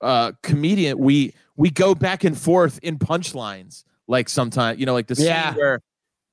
uh, 0.00 0.32
comedian, 0.42 0.98
we 0.98 1.34
we 1.56 1.70
go 1.70 1.94
back 1.94 2.22
and 2.24 2.38
forth 2.38 2.78
in 2.82 2.98
punchlines. 2.98 3.84
Like 4.06 4.28
sometimes, 4.28 4.78
you 4.78 4.86
know, 4.86 4.94
like 4.94 5.08
the 5.08 5.16
scene 5.16 5.26
Yeah. 5.26 5.54
where 5.54 5.80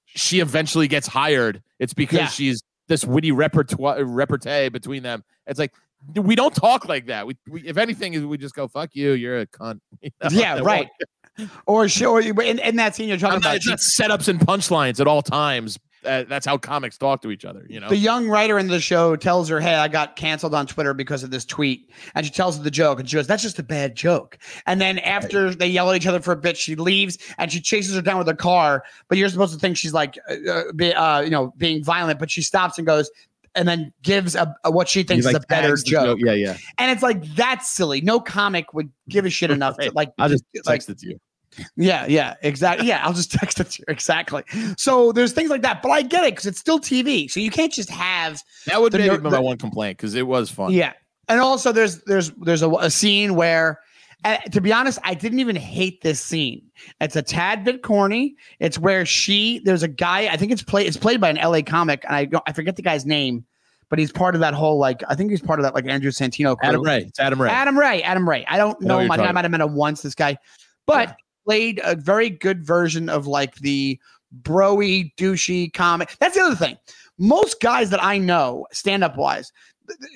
she 0.05 0.39
eventually 0.39 0.87
gets 0.87 1.07
hired. 1.07 1.61
It's 1.79 1.93
because 1.93 2.19
Yeah. 2.19 2.27
she's 2.27 2.63
this 2.87 3.03
witty 3.03 3.31
repertoire 3.31 4.03
repartee 4.05 4.69
between 4.69 5.01
them. 5.03 5.23
It's 5.47 5.57
like 5.59 5.73
we 6.15 6.35
don't 6.35 6.53
talk 6.55 6.87
like 6.87 7.07
that. 7.07 7.25
We, 7.25 7.35
we 7.49 7.61
if 7.67 7.77
anything, 7.77 8.27
we 8.29 8.37
just 8.37 8.53
go 8.53 8.67
"fuck 8.67 8.91
you," 8.93 9.13
you're 9.13 9.39
a 9.39 9.47
cunt. 9.47 9.79
You 10.01 10.11
know? 10.23 10.29
Yeah, 10.31 10.59
right. 10.59 10.89
Or 11.67 11.89
sure, 11.89 12.21
in, 12.21 12.59
in 12.59 12.77
that 12.77 12.95
scene 12.95 13.09
you're 13.09 13.17
talking 13.17 13.35
I'm 13.35 13.41
about, 13.41 13.57
it's 13.57 13.67
not 13.67 13.79
setups 13.79 14.29
and 14.29 14.39
punchlines 14.39 15.01
at 15.01 15.07
all 15.07 15.21
times. 15.21 15.77
Uh, 16.05 16.23
that's 16.27 16.45
how 16.45 16.57
comics 16.57 16.97
talk 16.97 17.21
to 17.21 17.31
each 17.31 17.45
other. 17.45 17.65
You 17.69 17.79
know. 17.79 17.89
the 17.89 17.97
young 17.97 18.27
writer 18.27 18.59
in 18.59 18.67
the 18.67 18.79
show 18.79 19.15
tells 19.15 19.49
her, 19.49 19.59
"Hey, 19.59 19.75
I 19.75 19.87
got 19.87 20.15
canceled 20.15 20.53
on 20.53 20.67
Twitter 20.67 20.93
because 20.93 21.23
of 21.23 21.31
this 21.31 21.45
tweet," 21.45 21.89
and 22.13 22.25
she 22.25 22.31
tells 22.31 22.57
her 22.57 22.63
the 22.63 22.71
joke, 22.71 22.99
and 22.99 23.09
she 23.09 23.15
goes, 23.15 23.27
"That's 23.27 23.43
just 23.43 23.59
a 23.59 23.63
bad 23.63 23.95
joke." 23.95 24.37
And 24.65 24.79
then 24.79 24.99
after 24.99 25.53
they 25.53 25.67
yell 25.67 25.89
at 25.91 25.97
each 25.97 26.07
other 26.07 26.21
for 26.21 26.31
a 26.31 26.37
bit, 26.37 26.57
she 26.57 26.75
leaves 26.75 27.17
and 27.37 27.51
she 27.51 27.59
chases 27.61 27.95
her 27.95 28.01
down 28.01 28.17
with 28.17 28.29
a 28.29 28.35
car. 28.35 28.83
But 29.07 29.17
you're 29.17 29.29
supposed 29.29 29.53
to 29.53 29.59
think 29.59 29.77
she's 29.77 29.93
like, 29.93 30.17
uh, 30.29 30.51
uh, 30.51 30.71
be, 30.73 30.93
uh, 30.93 31.21
you 31.21 31.29
know, 31.29 31.53
being 31.57 31.83
violent, 31.83 32.19
but 32.19 32.29
she 32.31 32.41
stops 32.41 32.77
and 32.77 32.85
goes. 32.85 33.09
And 33.57 33.65
then 33.69 33.93
gives 34.01 34.35
a, 34.35 34.53
a 34.65 34.71
what 34.71 34.89
she 34.89 35.03
thinks 35.03 35.25
like, 35.25 35.33
is 35.37 35.43
a 35.43 35.47
better 35.47 35.69
tags 35.69 35.83
the 35.85 35.89
joke, 35.91 36.19
Yeah, 36.21 36.33
yeah. 36.33 36.57
and 36.77 36.91
it's 36.91 37.01
like 37.01 37.23
that's 37.35 37.71
silly. 37.71 38.01
No 38.01 38.19
comic 38.19 38.73
would 38.73 38.91
give 39.07 39.23
a 39.23 39.29
shit 39.29 39.49
enough 39.59 39.77
to 39.77 39.91
like. 39.95 40.11
I'll 40.17 40.27
just 40.27 40.43
like 40.53 40.63
text 40.65 40.89
it 40.89 40.97
to 40.99 41.07
you. 41.07 41.19
Yeah, 41.75 42.05
yeah, 42.07 42.35
exactly. 42.41 42.87
Yeah, 42.87 43.01
I'll 43.05 43.13
just 43.13 43.31
text 43.39 43.59
it 43.59 43.69
to 43.71 43.79
you. 43.79 43.85
Exactly. 43.87 44.43
So 44.77 45.11
there's 45.11 45.33
things 45.33 45.49
like 45.49 45.61
that, 45.63 45.81
but 45.81 45.89
I 45.89 46.01
get 46.01 46.23
it 46.23 46.31
because 46.33 46.45
it's 46.45 46.59
still 46.59 46.79
TV. 46.79 47.29
So 47.29 47.39
you 47.39 47.51
can't 47.51 47.71
just 47.73 47.89
have 47.89 48.41
That 48.67 48.81
would 48.81 48.91
the 48.93 48.97
be 48.99 49.09
my 49.17 49.29
the- 49.29 49.41
one 49.41 49.57
complaint 49.57 49.97
because 49.97 50.15
it 50.15 50.27
was 50.27 50.49
fun. 50.49 50.71
yeah. 50.71 50.93
And 51.27 51.39
also 51.39 51.71
there's 51.71 52.01
there's 52.03 52.31
there's 52.31 52.61
a, 52.61 52.69
a 52.69 52.89
scene 52.91 53.35
where 53.35 53.79
uh, 54.23 54.37
to 54.51 54.61
be 54.61 54.71
honest, 54.73 54.97
I 55.03 55.13
didn't 55.13 55.39
even 55.39 55.55
hate 55.55 56.01
this 56.01 56.19
scene. 56.19 56.61
It's 57.01 57.15
a 57.15 57.21
tad 57.21 57.63
bit 57.63 57.81
corny. 57.83 58.35
It's 58.59 58.77
where 58.79 59.05
she 59.05 59.59
there's 59.65 59.83
a 59.83 59.87
guy, 59.87 60.27
I 60.27 60.37
think 60.37 60.51
it's 60.51 60.63
played 60.63 60.87
it's 60.87 60.97
played 60.97 61.19
by 61.21 61.29
an 61.29 61.37
LA 61.37 61.61
comic 61.61 62.03
and 62.07 62.15
I 62.15 62.27
I 62.47 62.51
forget 62.53 62.75
the 62.75 62.81
guy's 62.83 63.05
name, 63.05 63.43
but 63.89 63.97
he's 63.97 64.11
part 64.11 64.35
of 64.35 64.41
that 64.41 64.53
whole 64.53 64.77
like 64.77 65.01
I 65.09 65.15
think 65.15 65.31
he's 65.31 65.41
part 65.41 65.59
of 65.59 65.63
that 65.63 65.73
like 65.73 65.87
Andrew 65.87 66.11
Santino 66.11 66.55
crew. 66.57 66.69
Adam 66.69 66.81
Ray. 66.83 66.99
It's 67.07 67.19
Adam 67.19 67.41
Ray. 67.41 67.49
Adam 67.49 67.77
Ray. 67.77 68.03
Adam 68.03 68.27
Ray. 68.29 68.45
I 68.47 68.57
don't 68.57 68.77
I 68.83 68.87
know 68.87 68.87
know 68.87 68.97
I 68.97 69.01
think 69.01 69.11
I 69.13 69.17
talking 69.17 69.33
might 69.33 69.45
have 69.45 69.51
met 69.51 69.61
him 69.61 69.75
once, 69.75 70.01
this 70.03 70.15
guy. 70.15 70.37
But. 70.85 71.17
Played 71.45 71.79
a 71.83 71.95
very 71.95 72.29
good 72.29 72.65
version 72.65 73.09
of 73.09 73.27
like 73.27 73.55
the 73.55 73.99
broy, 74.41 75.13
douchey 75.15 75.71
comic. 75.73 76.15
That's 76.19 76.35
the 76.35 76.41
other 76.41 76.55
thing. 76.55 76.77
Most 77.17 77.61
guys 77.61 77.89
that 77.91 78.03
I 78.03 78.17
know, 78.17 78.67
stand 78.71 79.03
up 79.03 79.17
wise, 79.17 79.51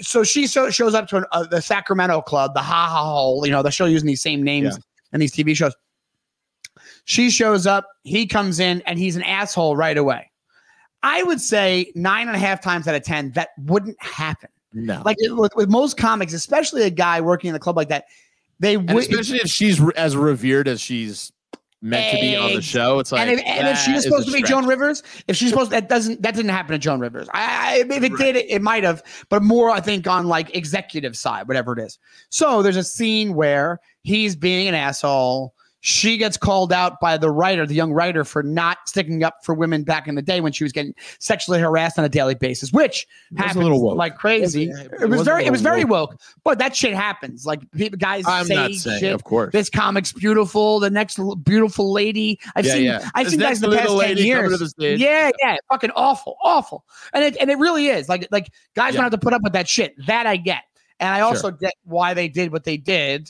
so 0.01 0.23
she 0.23 0.47
so, 0.47 0.69
shows 0.69 0.93
up 0.93 1.07
to 1.09 1.17
an, 1.17 1.25
uh, 1.31 1.45
the 1.45 1.61
Sacramento 1.61 2.21
Club, 2.21 2.53
the 2.53 2.61
Ha 2.61 2.87
Ha 2.87 3.11
Hole. 3.11 3.45
You 3.45 3.51
know, 3.51 3.61
they're 3.61 3.71
still 3.71 3.89
using 3.89 4.07
these 4.07 4.21
same 4.21 4.43
names 4.43 4.77
in 5.13 5.19
these 5.19 5.31
TV 5.31 5.55
shows. 5.55 5.75
She 7.05 7.29
shows 7.29 7.65
up, 7.65 7.87
he 8.03 8.27
comes 8.27 8.59
in, 8.59 8.81
and 8.85 8.99
he's 8.99 9.15
an 9.15 9.23
asshole 9.23 9.75
right 9.75 9.97
away. 9.97 10.31
I 11.01 11.23
would 11.23 11.41
say 11.41 11.91
nine 11.95 12.27
and 12.27 12.35
a 12.35 12.39
half 12.39 12.61
times 12.61 12.87
out 12.87 12.95
of 12.95 13.03
10, 13.03 13.31
that 13.31 13.49
wouldn't 13.57 14.01
happen. 14.01 14.49
no. 14.73 15.01
Like 15.05 15.17
with, 15.21 15.53
with 15.55 15.69
most 15.69 15.97
comics, 15.97 16.33
especially 16.33 16.83
a 16.83 16.89
guy 16.89 17.21
working 17.21 17.49
in 17.49 17.55
a 17.55 17.59
club 17.59 17.77
like 17.77 17.89
that, 17.89 18.05
they 18.59 18.77
would. 18.77 18.97
especially 18.97 19.37
if 19.37 19.47
she's 19.49 19.79
re- 19.79 19.93
as 19.95 20.15
revered 20.15 20.67
as 20.67 20.81
she's 20.81 21.31
meant 21.81 22.13
to 22.13 22.21
be 22.21 22.35
on 22.35 22.53
the 22.53 22.61
show. 22.61 22.99
It's 22.99 23.11
like 23.11 23.21
and 23.21 23.31
if, 23.31 23.45
and 23.45 23.59
if 23.59 23.63
that 23.63 23.73
she 23.75 23.93
was 23.93 24.03
supposed 24.03 24.27
to 24.27 24.33
be. 24.33 24.43
Joan 24.43 24.65
Rivers, 24.67 25.01
if 25.27 25.37
she's 25.37 25.49
supposed 25.49 25.71
that 25.71 25.87
doesn't 25.87 26.21
that 26.21 26.35
didn't 26.35 26.51
happen 26.51 26.73
to 26.73 26.77
Joan 26.77 26.99
Rivers. 26.99 27.29
I, 27.33 27.83
I 27.89 27.95
if 27.95 28.03
it 28.03 28.11
Right. 28.11 28.17
did, 28.17 28.35
it, 28.35 28.49
it 28.49 28.61
might 28.61 28.83
have, 28.83 29.01
but 29.29 29.43
more 29.43 29.69
I 29.69 29.79
think 29.79 30.05
on 30.07 30.27
like 30.27 30.55
executive 30.55 31.15
side, 31.15 31.47
whatever 31.47 31.71
it 31.77 31.79
is. 31.85 31.97
So 32.29 32.61
there's 32.61 32.75
a 32.75 32.83
scene 32.83 33.33
where 33.33 33.79
he's 34.03 34.35
being 34.35 34.67
an 34.67 34.75
asshole. 34.75 35.53
She 35.81 36.17
gets 36.17 36.35
called 36.35 36.73
out 36.73 36.99
by 36.99 37.17
the 37.17 37.31
writer, 37.31 37.65
the 37.65 37.73
young 37.73 37.93
writer, 37.93 38.25
for 38.25 38.43
not 38.43 38.79
sticking 38.85 39.23
up 39.23 39.45
for 39.45 39.55
women 39.55 39.83
back 39.83 40.09
in 40.09 40.15
the 40.15 40.21
day 40.21 40.41
when 40.41 40.51
she 40.51 40.65
was 40.65 40.73
getting 40.73 40.93
sexually 41.19 41.57
harassed 41.59 41.97
on 41.97 42.03
a 42.03 42.09
daily 42.09 42.35
basis, 42.35 42.73
which 42.73 43.07
was 43.31 43.39
a 43.39 43.41
happens 43.43 43.63
little 43.63 43.81
woke. 43.81 43.97
like 43.97 44.17
crazy. 44.17 44.63
It 44.65 44.69
was- 44.69 44.79
It, 44.79 44.91
it 45.03 45.09
was 45.09 45.21
very, 45.21 45.45
it 45.45 45.51
was 45.51 45.61
very 45.61 45.85
woke. 45.85 46.11
woke, 46.11 46.21
but 46.43 46.59
that 46.59 46.75
shit 46.75 46.93
happens. 46.93 47.45
Like 47.45 47.61
people, 47.71 47.97
guys 47.97 48.25
I'm 48.27 48.45
say 48.45 48.55
not 48.55 48.71
saying, 48.73 48.99
shit. 48.99 49.13
of 49.13 49.23
course. 49.23 49.53
This 49.53 49.69
comic's 49.69 50.11
beautiful. 50.11 50.81
The 50.81 50.89
next 50.89 51.17
beautiful 51.43 51.93
lady. 51.93 52.39
I've 52.57 52.65
Yeah, 52.65 52.73
seen. 52.73 52.83
yeah. 52.83 53.09
I've 53.15 53.25
This 53.27 53.31
seen 53.31 53.39
guys 53.39 53.63
in 53.63 53.69
the 53.69 53.77
past 53.77 53.99
ten 54.01 54.17
years. 54.17 54.51
to 54.51 54.57
the 54.57 54.67
stage. 54.69 54.99
Yeah, 54.99 55.31
yeah, 55.41 55.55
fucking 55.71 55.91
awful, 55.95 56.35
awful, 56.43 56.83
and 57.13 57.23
it 57.23 57.37
and 57.39 57.49
it 57.49 57.57
really 57.57 57.87
is. 57.87 58.09
Like 58.09 58.27
like 58.31 58.49
guys 58.75 58.93
Yeah. 58.93 58.97
don't 58.97 59.03
have 59.03 59.11
to 59.13 59.17
put 59.17 59.31
up 59.33 59.43
with 59.43 59.53
that 59.53 59.69
shit. 59.69 59.95
That 60.07 60.27
I 60.27 60.35
get, 60.35 60.63
and 60.99 61.07
I 61.13 61.21
also 61.21 61.51
get 61.51 61.73
why 61.85 62.13
they 62.13 62.27
did 62.27 62.51
what 62.51 62.65
they 62.65 62.75
did 62.75 63.29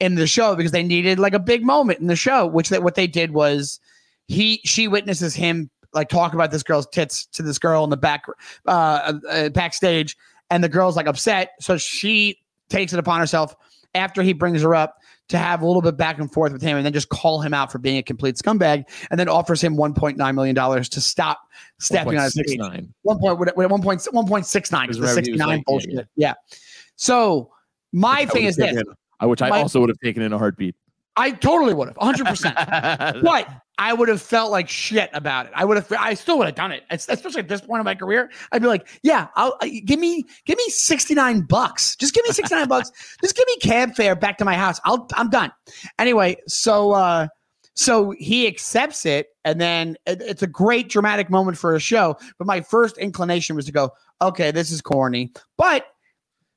in 0.00 0.14
the 0.16 0.26
show 0.26 0.54
because 0.54 0.72
they 0.72 0.82
needed 0.82 1.18
like 1.18 1.34
a 1.34 1.38
big 1.38 1.64
moment 1.64 2.00
in 2.00 2.06
the 2.06 2.16
show. 2.16 2.46
Which 2.46 2.68
that 2.68 2.82
what 2.82 2.94
they 2.94 3.06
did 3.06 3.32
was 3.32 3.80
he 4.28 4.60
she 4.64 4.88
witnesses 4.88 5.34
him 5.34 5.70
like 5.92 6.08
talk 6.08 6.34
about 6.34 6.50
this 6.50 6.62
girl's 6.62 6.86
tits 6.88 7.26
to 7.26 7.42
this 7.42 7.58
girl 7.58 7.84
in 7.84 7.90
the 7.90 7.96
back 7.96 8.24
uh, 8.66 9.12
uh 9.30 9.48
backstage 9.50 10.16
and 10.50 10.62
the 10.62 10.68
girl's 10.68 10.96
like 10.96 11.06
upset 11.06 11.52
so 11.60 11.76
she 11.78 12.38
takes 12.68 12.92
it 12.92 12.98
upon 12.98 13.20
herself 13.20 13.54
after 13.94 14.22
he 14.22 14.32
brings 14.32 14.60
her 14.62 14.74
up 14.74 14.96
to 15.28 15.38
have 15.38 15.62
a 15.62 15.66
little 15.66 15.80
bit 15.82 15.96
back 15.96 16.18
and 16.18 16.32
forth 16.32 16.52
with 16.52 16.60
him 16.60 16.76
and 16.76 16.84
then 16.84 16.92
just 16.92 17.08
call 17.08 17.40
him 17.40 17.54
out 17.54 17.72
for 17.72 17.78
being 17.78 17.96
a 17.96 18.02
complete 18.02 18.36
scumbag 18.36 18.84
and 19.10 19.18
then 19.18 19.28
offers 19.28 19.62
him 19.62 19.76
1.9 19.76 20.34
million 20.34 20.54
dollars 20.54 20.88
to 20.88 21.00
stop 21.00 21.40
stepping 21.78 22.16
on 22.18 22.24
his 22.24 22.32
stage. 22.32 22.58
1.69. 22.58 22.88
One 23.02 23.18
point, 23.18 23.38
what- 23.38 23.56
what- 23.56 23.70
1.6 23.70 24.08
1.69 24.08 24.88
His 24.88 24.96
the 24.98 25.02
revenue 25.02 25.04
was 25.04 25.14
69 25.14 25.48
like- 25.48 25.56
yeah, 25.58 25.62
bullshit. 25.66 26.08
Yeah. 26.16 26.34
So 26.96 27.50
my 27.92 28.26
thing 28.26 28.44
is 28.44 28.56
this. 28.56 28.76
uh, 28.76 28.82
which 29.22 29.42
I 29.42 29.48
My- 29.50 29.60
also 29.62 29.80
would 29.80 29.88
have 29.88 30.00
taken 30.00 30.22
in 30.22 30.32
a 30.32 30.38
heartbeat. 30.38 30.74
I 31.18 31.30
totally 31.30 31.72
would 31.72 31.88
have 31.88 31.96
100%. 31.96 33.22
but 33.22 33.48
I 33.78 33.94
would 33.94 34.08
have 34.10 34.20
felt 34.20 34.50
like 34.50 34.68
shit 34.68 35.08
about 35.14 35.46
it. 35.46 35.52
I 35.54 35.64
would 35.64 35.78
have, 35.78 35.90
I 35.98 36.12
still 36.12 36.36
would 36.36 36.44
have 36.46 36.54
done 36.56 36.72
it, 36.72 36.82
Es- 36.90 37.08
especially 37.08 37.40
at 37.40 37.48
this 37.48 37.62
point 37.62 37.80
in 37.80 37.86
my 37.86 37.94
career. 37.94 38.30
I'd 38.52 38.60
be 38.60 38.68
like, 38.68 38.86
yeah, 39.02 39.28
I'll 39.34 39.56
I- 39.62 39.80
give 39.86 39.98
me, 39.98 40.24
give 40.44 40.58
me 40.58 40.64
69 40.68 41.40
bucks. 41.42 41.96
Just 41.96 42.12
give 42.12 42.22
me 42.26 42.32
69 42.32 42.68
bucks. 42.68 42.90
Just 43.22 43.34
give 43.34 43.46
me 43.46 43.56
cab 43.62 43.94
fare 43.94 44.14
back 44.14 44.36
to 44.38 44.44
my 44.44 44.56
house. 44.56 44.78
I'll, 44.84 45.08
I'm 45.14 45.30
done. 45.30 45.50
Anyway, 45.98 46.36
so, 46.48 46.92
uh, 46.92 47.28
so 47.72 48.10
he 48.18 48.46
accepts 48.46 49.06
it, 49.06 49.28
and 49.46 49.58
then 49.58 49.96
it- 50.06 50.20
it's 50.20 50.42
a 50.42 50.46
great 50.46 50.90
dramatic 50.90 51.30
moment 51.30 51.56
for 51.56 51.74
a 51.74 51.80
show. 51.80 52.18
But 52.36 52.46
my 52.46 52.60
first 52.60 52.98
inclination 52.98 53.56
was 53.56 53.64
to 53.64 53.72
go, 53.72 53.90
okay, 54.20 54.50
this 54.50 54.70
is 54.70 54.82
corny. 54.82 55.32
But 55.56 55.86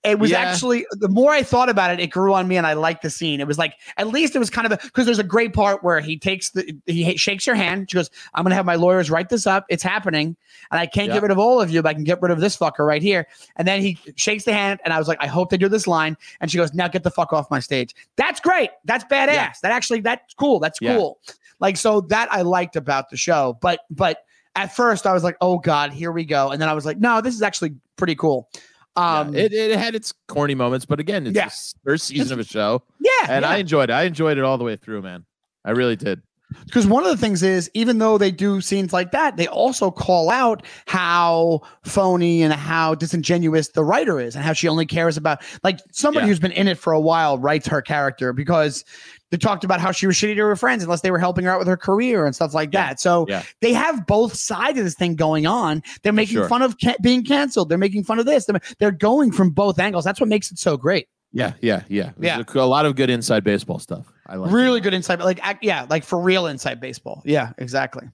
it 0.04 0.18
was 0.18 0.32
Yeah. 0.32 0.40
actually 0.40 0.86
the 0.92 1.10
more 1.10 1.32
I 1.32 1.44
thought 1.44 1.68
about 1.68 1.92
it, 1.92 2.00
it 2.00 2.08
grew 2.08 2.34
on 2.34 2.48
me, 2.48 2.56
and 2.56 2.66
I 2.66 2.74
liked 2.74 3.02
the 3.02 3.10
scene. 3.10 3.42
It 3.42 3.48
was 3.48 3.58
like 3.58 3.74
at 3.98 4.08
least 4.08 4.36
it 4.36 4.40
was 4.40 4.50
kind 4.50 4.66
of 4.66 4.72
a 4.72 4.78
because 4.82 5.06
there's 5.06 5.20
a 5.20 5.24
great 5.24 5.54
part 5.54 5.84
where 5.84 6.00
he 6.00 6.18
takes 6.18 6.52
the 6.52 6.74
he 6.86 7.18
shakes 7.18 7.46
her 7.46 7.56
hand. 7.56 7.92
She 7.92 7.96
goes, 7.96 8.10
"I'm 8.34 8.44
gonna 8.44 8.56
have 8.56 8.66
my 8.66 8.76
lawyers 8.76 9.12
write 9.12 9.28
this 9.30 9.46
up. 9.46 9.66
It's 9.70 9.84
happening, 9.84 10.38
and 10.72 10.80
I 10.80 10.86
can't 10.86 11.08
Yeah. 11.10 11.16
get 11.16 11.24
rid 11.24 11.32
of 11.32 11.40
all 11.40 11.60
of 11.62 11.70
you, 11.70 11.82
but 11.82 11.90
I 11.90 11.94
can 11.94 12.06
get 12.06 12.22
rid 12.22 12.32
of 12.32 12.40
this 12.40 12.56
fucker 12.56 12.88
right 12.88 13.02
here." 13.02 13.28
And 13.58 13.68
then 13.68 13.82
he 13.82 13.98
shakes 14.16 14.46
the 14.46 14.54
hand, 14.54 14.80
and 14.86 14.94
I 14.94 15.00
was 15.00 15.08
like, 15.10 15.18
"I 15.22 15.28
hope 15.28 15.50
they 15.50 15.58
do 15.58 15.68
this 15.68 15.86
line." 15.86 16.16
And 16.40 16.50
she 16.50 16.58
goes, 16.58 16.74
"Now 16.74 16.88
get 16.88 17.04
the 17.04 17.12
fuck 17.12 17.34
off 17.34 17.52
my 17.52 17.60
stage." 17.60 17.94
That's 18.16 18.40
great. 18.40 18.70
That's 18.86 19.04
badass. 19.04 19.34
Yeah. 19.34 19.52
That 19.64 19.72
actually 19.74 20.00
that's 20.00 20.34
cool. 20.36 20.60
That's 20.60 20.80
cool. 20.80 21.20
Like 21.60 21.76
so 21.76 22.00
that 22.02 22.32
I 22.32 22.44
liked 22.44 22.78
about 22.78 23.10
the 23.10 23.18
show, 23.18 23.58
but 23.62 23.82
but 23.90 24.20
at 24.56 24.74
first 24.74 25.06
I 25.06 25.12
was 25.14 25.24
like, 25.26 25.36
"Oh 25.42 25.58
God, 25.60 25.92
here 25.92 26.12
we 26.14 26.24
go," 26.24 26.52
and 26.52 26.62
then 26.62 26.70
I 26.70 26.74
was 26.74 26.86
like, 26.86 26.98
"No, 27.00 27.20
this 27.20 27.36
is 27.36 27.42
actually 27.42 27.76
pretty 27.98 28.16
cool." 28.16 28.50
Yeah, 28.98 29.20
Um, 29.20 29.36
it, 29.36 29.54
it 29.54 29.78
had 29.78 29.96
its 29.96 30.14
corny 30.28 30.56
moments, 30.56 30.86
but 30.86 31.00
again, 31.00 31.26
it's 31.28 31.36
Yeah. 31.36 31.50
the 31.50 31.80
first 31.92 32.06
season 32.06 32.34
of 32.34 32.40
a 32.40 32.44
show, 32.44 32.84
yeah, 33.00 33.12
and 33.30 33.44
yeah. 33.44 33.50
I 33.50 33.58
enjoyed 33.58 33.90
it. 33.90 33.94
I 33.94 34.04
enjoyed 34.04 34.38
it 34.38 34.44
all 34.44 34.58
the 34.58 34.64
way 34.64 34.76
through, 34.76 35.02
man. 35.02 35.26
I 35.66 35.72
really 35.72 35.96
did. 35.96 36.22
Because 36.66 36.88
one 36.88 37.04
of 37.06 37.12
the 37.12 37.18
things 37.18 37.44
is, 37.44 37.70
even 37.76 38.00
though 38.00 38.18
they 38.18 38.32
do 38.32 38.60
scenes 38.62 38.92
like 38.92 39.12
that, 39.12 39.38
they 39.38 39.48
also 39.48 39.92
call 39.92 40.30
out 40.32 40.64
how 40.88 41.62
phony 41.84 42.42
and 42.42 42.52
how 42.54 42.96
disingenuous 42.96 43.70
the 43.70 43.84
writer 43.84 44.20
is, 44.20 44.36
and 44.36 44.44
how 44.44 44.54
she 44.54 44.68
only 44.68 44.86
cares 44.86 45.16
about 45.16 45.44
like 45.64 45.80
somebody 45.92 46.26
Yeah. 46.26 46.30
who's 46.30 46.40
been 46.40 46.52
in 46.52 46.68
it 46.68 46.78
for 46.80 46.92
a 46.94 47.00
while 47.00 47.38
writes 47.38 47.68
her 47.68 47.82
character 47.84 48.34
because 48.34 48.84
they 49.30 49.38
talked 49.38 49.64
about 49.64 49.80
how 49.80 49.92
she 49.92 50.08
was 50.08 50.16
shitty 50.16 50.36
to 50.36 50.42
her 50.42 50.56
friends 50.56 50.82
unless 50.84 51.02
they 51.02 51.12
were 51.12 51.20
helping 51.20 51.46
her 51.46 51.52
out 51.52 51.60
with 51.60 51.68
her 51.68 51.78
career 51.78 52.26
and 52.26 52.34
stuff 52.34 52.56
like 52.56 52.74
Yeah. 52.74 52.88
that. 52.88 53.00
So 53.00 53.26
Yeah. 53.30 53.44
they 53.62 53.74
have 53.74 54.08
both 54.08 54.34
sides 54.34 54.80
of 54.80 54.86
this 54.86 54.96
thing 54.96 55.16
going 55.16 55.46
on. 55.46 55.84
They're 56.02 56.12
making 56.14 56.38
Sure. 56.38 56.50
fun 56.50 56.64
of 56.64 56.76
ca- 56.84 56.96
being 57.00 57.24
canceled. 57.24 57.70
They're 57.70 57.78
making 57.78 58.06
fun 58.06 58.18
of 58.18 58.26
this. 58.26 58.46
They're, 58.46 58.60
they're 58.80 58.92
going 58.92 59.32
from 59.32 59.52
both 59.52 59.78
angles. 59.78 60.04
That's 60.04 60.20
what 60.20 60.30
makes 60.30 60.52
it 60.52 60.58
so 60.58 60.78
great. 60.78 61.08
Yeah, 61.32 61.54
yeah, 61.62 61.84
yeah. 61.88 62.12
Yeah. 62.20 62.42
A, 62.56 62.60
a 62.60 62.62
lot 62.62 62.86
of 62.86 62.96
good 62.96 63.10
inside 63.10 63.44
baseball 63.44 63.80
stuff. 63.80 64.12
I 64.26 64.36
like. 64.36 64.52
it. 64.52 64.54
really 64.54 64.80
good 64.82 64.94
insight 64.94 65.20
like 65.20 65.40
yeah 65.62 65.86
like 65.90 66.04
for 66.04 66.20
real 66.20 66.46
inside 66.48 66.80
baseball 66.80 67.24
yeah 67.26 67.52
exactly 67.58 68.08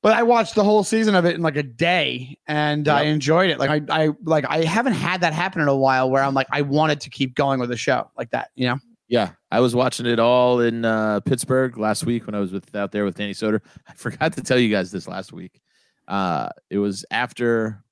but 0.00 0.14
i 0.14 0.22
watched 0.22 0.54
the 0.54 0.64
whole 0.64 0.82
season 0.82 1.14
of 1.14 1.26
it 1.26 1.34
in 1.34 1.42
like 1.42 1.56
a 1.56 1.62
day 1.62 2.38
and 2.46 2.88
i 2.88 3.02
enjoyed 3.02 3.50
it 3.50 3.58
like 3.58 3.68
I, 3.90 4.04
I 4.06 4.10
like 4.24 4.46
i 4.48 4.64
haven't 4.64 4.94
had 4.94 5.20
that 5.20 5.34
happen 5.34 5.60
in 5.60 5.68
a 5.68 5.76
while 5.76 6.08
where 6.10 6.22
i'm 6.22 6.32
like 6.32 6.46
i 6.50 6.62
wanted 6.62 7.02
to 7.02 7.10
keep 7.10 7.34
going 7.34 7.60
with 7.60 7.68
the 7.68 7.76
show 7.76 8.10
like 8.16 8.30
that 8.30 8.48
you 8.54 8.66
know 8.66 8.78
Yeah, 9.08 9.32
I 9.50 9.60
was 9.60 9.74
watching 9.74 10.06
it 10.06 10.18
all 10.18 10.60
in 10.60 10.86
uh, 10.86 11.20
Pittsburgh 11.20 11.76
last 11.76 12.06
week 12.06 12.24
when 12.26 12.34
I 12.34 12.40
was 12.40 12.50
with 12.52 12.74
out 12.74 12.90
there 12.90 13.04
with 13.04 13.16
Danny 13.16 13.34
Soder. 13.34 13.60
I 13.86 13.92
forgot 13.92 14.32
to 14.32 14.42
tell 14.42 14.58
you 14.58 14.70
guys 14.70 14.90
this 14.90 15.06
last 15.06 15.30
week. 15.34 15.60
Uh, 16.08 16.48
it 16.70 16.78
was 16.78 17.04
after 17.10 17.84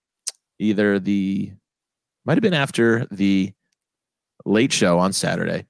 either 0.58 0.98
the 0.98 1.52
might 2.24 2.38
have 2.38 2.42
been 2.42 2.54
after 2.54 3.06
the 3.10 3.52
late 4.44 4.72
show 4.72 4.98
on 4.98 5.12
Saturday 5.12 5.66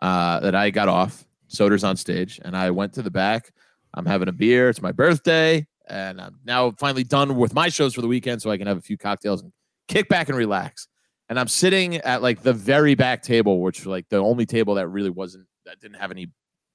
uh, 0.00 0.40
that 0.40 0.54
I 0.54 0.70
got 0.70 0.88
off. 0.88 1.24
Soder's 1.48 1.84
on 1.84 1.96
stage, 1.96 2.40
and 2.44 2.56
I 2.56 2.70
went 2.70 2.92
to 2.94 3.02
the 3.02 3.10
back. 3.10 3.52
I'm 3.94 4.04
having 4.04 4.28
a 4.28 4.32
beer. 4.32 4.68
It's 4.68 4.82
my 4.82 4.92
birthday, 4.92 5.66
and 5.88 6.20
I'm 6.20 6.38
now 6.44 6.72
finally 6.72 7.04
done 7.04 7.36
with 7.36 7.54
my 7.54 7.70
shows 7.70 7.94
for 7.94 8.02
the 8.02 8.08
weekend, 8.08 8.42
so 8.42 8.50
I 8.50 8.58
can 8.58 8.66
have 8.66 8.76
a 8.76 8.82
few 8.82 8.98
cocktails 8.98 9.42
and 9.42 9.52
kick 9.88 10.08
back 10.08 10.28
and 10.28 10.36
relax. 10.36 10.88
And 11.28 11.38
I'm 11.38 11.48
sitting 11.48 11.96
at 11.96 12.22
like 12.22 12.42
the 12.42 12.52
very 12.52 12.94
back 12.94 13.22
table, 13.22 13.60
which 13.60 13.86
like 13.86 14.08
the 14.08 14.18
only 14.18 14.46
table 14.46 14.74
that 14.74 14.88
really 14.88 15.10
wasn't 15.10 15.46
that 15.64 15.80
didn't 15.80 15.98
have 15.98 16.10
any, 16.10 16.28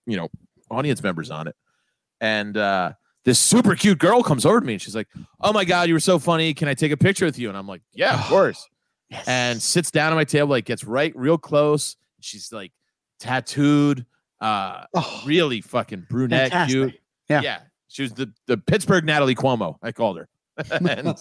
you 0.06 0.18
know, 0.18 0.30
audience 0.70 1.02
members 1.02 1.32
on 1.32 1.48
it. 1.48 1.56
And 2.22 2.56
uh, 2.58 2.94
this 3.26 3.40
super 3.40 3.76
cute 3.76 4.00
girl 4.00 4.22
comes 4.22 4.46
over 4.46 4.60
to 4.60 4.66
me 4.66 4.74
and 4.74 4.82
she's 4.82 4.96
like, 4.96 5.08
"Oh 5.42 5.54
my 5.54 5.66
god, 5.66 5.88
you 5.88 5.94
were 5.94 6.00
so 6.00 6.20
funny. 6.20 6.54
Can 6.54 6.68
I 6.68 6.74
take 6.74 6.92
a 6.92 6.98
picture 6.98 7.26
with 7.26 7.40
you?" 7.40 7.50
And 7.50 7.58
I'm 7.58 7.68
like, 7.68 7.82
"Yeah, 7.94 8.20
of 8.20 8.26
course." 8.30 8.68
Yes. 9.14 9.28
and 9.28 9.62
sits 9.62 9.92
down 9.92 10.12
at 10.12 10.16
my 10.16 10.24
table, 10.24 10.50
like 10.50 10.66
gets 10.66 10.84
right 10.84 11.16
real 11.16 11.38
close. 11.38 11.96
She's 12.20 12.52
like 12.52 12.72
tattooed, 13.20 14.06
uh, 14.42 14.86
oh, 14.94 15.24
really 15.26 15.62
fucking 15.62 16.08
brunette, 16.10 16.52
fantastic. 16.52 16.92
cute. 16.92 17.00
Yeah. 17.30 17.60
She 17.88 18.02
was 18.02 18.14
the, 18.14 18.34
the 18.48 18.58
Pittsburgh 18.58 19.06
Natalie 19.06 19.36
Cuomo, 19.36 19.78
I 19.82 19.92
called 19.92 20.18
her. 20.18 20.28
and 20.82 21.16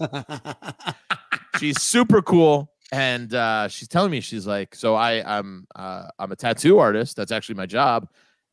she's 1.58 1.80
super 1.80 2.22
cool. 2.22 2.70
And 2.92 3.32
uh, 3.34 3.68
she's 3.68 3.88
telling 3.88 4.10
me, 4.10 4.20
she's 4.20 4.46
like, 4.46 4.74
so 4.74 4.94
I, 4.94 5.38
I'm 5.38 5.66
uh, 5.74 6.08
I'm 6.18 6.30
a 6.30 6.36
tattoo 6.36 6.78
artist. 6.78 7.16
That's 7.16 7.32
actually 7.32 7.54
my 7.54 7.64
job. 7.64 8.08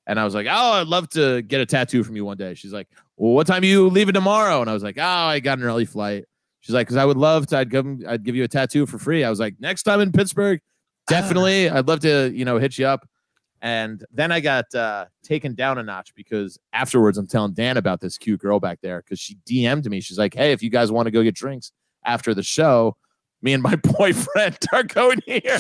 And 0.08 0.20
I 0.20 0.24
was 0.24 0.34
like, 0.34 0.48
oh, 0.50 0.72
I'd 0.74 0.88
love 0.88 1.10
to 1.10 1.42
get 1.42 1.62
a 1.62 1.66
tattoo 1.66 2.04
from 2.04 2.16
you 2.16 2.26
one 2.26 2.38
day. 2.38 2.54
She's 2.54 2.74
like, 2.74 2.88
well, 3.18 3.34
what 3.34 3.48
time 3.48 3.64
are 3.64 3.66
you 3.66 3.90
leaving 3.90 4.14
tomorrow? 4.14 4.62
And 4.62 4.70
I 4.70 4.74
was 4.74 4.82
like, 4.82 4.98
oh, 4.98 5.04
I 5.04 5.40
got 5.40 5.60
an 5.60 5.66
early 5.66 5.86
flight. 5.86 6.26
She's 6.62 6.74
like, 6.76 6.88
because 6.88 6.98
I 6.98 7.06
would 7.06 7.18
love 7.18 7.48
to. 7.48 7.58
I'd 7.58 7.70
give 7.70 7.86
I'd 8.08 8.24
give 8.24 8.36
you 8.36 8.44
a 8.44 8.48
tattoo 8.48 8.86
for 8.86 8.98
free. 8.98 9.24
I 9.24 9.30
was 9.30 9.40
like, 9.40 9.56
next 9.60 9.84
time 9.84 10.02
in 10.02 10.12
Pittsburgh, 10.12 10.60
definitely. 11.08 11.70
I'd 11.70 11.88
love 11.88 12.02
to, 12.02 12.32
you 12.34 12.44
know, 12.46 12.58
hit 12.58 12.78
you 12.78 12.86
up. 12.86 13.08
And 13.62 14.06
then 14.12 14.32
I 14.32 14.40
got 14.40 14.74
uh, 14.74 15.06
taken 15.24 15.54
down 15.54 15.78
a 15.78 15.84
notch 15.84 16.14
because 16.16 16.58
afterwards 16.72 17.18
I'm 17.18 17.28
telling 17.28 17.54
Dan 17.54 17.76
about 17.78 18.00
this 18.00 18.18
cute 18.18 18.40
girl 18.40 18.60
back 18.60 18.80
there 18.82 19.02
because 19.02 19.20
she 19.20 19.36
DM'd 19.46 19.90
me. 19.90 20.00
She's 20.00 20.18
like, 20.18 20.34
hey, 20.34 20.52
if 20.54 20.64
you 20.64 20.70
guys 20.70 20.92
want 20.92 21.08
to 21.08 21.12
go 21.12 21.24
get 21.24 21.36
drinks 21.36 21.72
after 22.06 22.34
the 22.34 22.44
show, 22.44 22.96
me 23.42 23.54
and 23.54 23.62
my 23.64 23.76
boyfriend 23.98 24.58
are 24.74 24.84
going 24.84 25.20
here. 25.26 25.60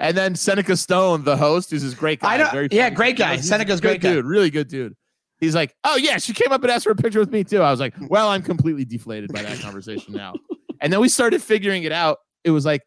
and 0.00 0.16
then 0.16 0.34
Seneca 0.34 0.76
Stone, 0.76 1.24
the 1.24 1.36
host, 1.36 1.70
who's 1.70 1.82
this 1.82 1.94
great 1.94 2.20
guy. 2.20 2.34
I 2.34 2.36
know- 2.38 2.50
very 2.52 2.68
yeah, 2.70 2.90
great 2.90 3.16
guy. 3.16 3.36
Seneca's 3.38 3.80
great 3.80 4.00
guy. 4.00 4.14
dude, 4.14 4.24
really 4.24 4.50
good 4.50 4.68
dude. 4.68 4.94
He's 5.38 5.54
like, 5.54 5.74
oh 5.84 5.96
yeah, 5.96 6.18
she 6.18 6.32
came 6.32 6.52
up 6.52 6.62
and 6.62 6.70
asked 6.70 6.84
for 6.84 6.90
a 6.90 6.96
picture 6.96 7.20
with 7.20 7.30
me 7.30 7.44
too. 7.44 7.60
I 7.60 7.70
was 7.70 7.80
like, 7.80 7.94
well, 8.08 8.28
I'm 8.28 8.42
completely 8.42 8.84
deflated 8.84 9.32
by 9.32 9.42
that 9.42 9.60
conversation 9.60 10.14
now. 10.14 10.34
And 10.78 10.92
then 10.92 11.00
we 11.00 11.08
started 11.08 11.42
figuring 11.42 11.84
it 11.84 11.90
out. 11.90 12.18
It 12.44 12.50
was 12.50 12.66
like, 12.66 12.82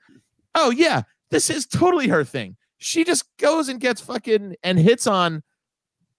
oh 0.54 0.70
yeah, 0.70 1.02
this 1.32 1.50
is 1.50 1.66
totally 1.66 2.08
her 2.08 2.24
thing. 2.24 2.56
She 2.78 3.04
just 3.04 3.26
goes 3.40 3.68
and 3.68 3.80
gets 3.80 4.00
fucking 4.00 4.58
and 4.62 4.78
hits 4.78 5.08
on 5.08 5.42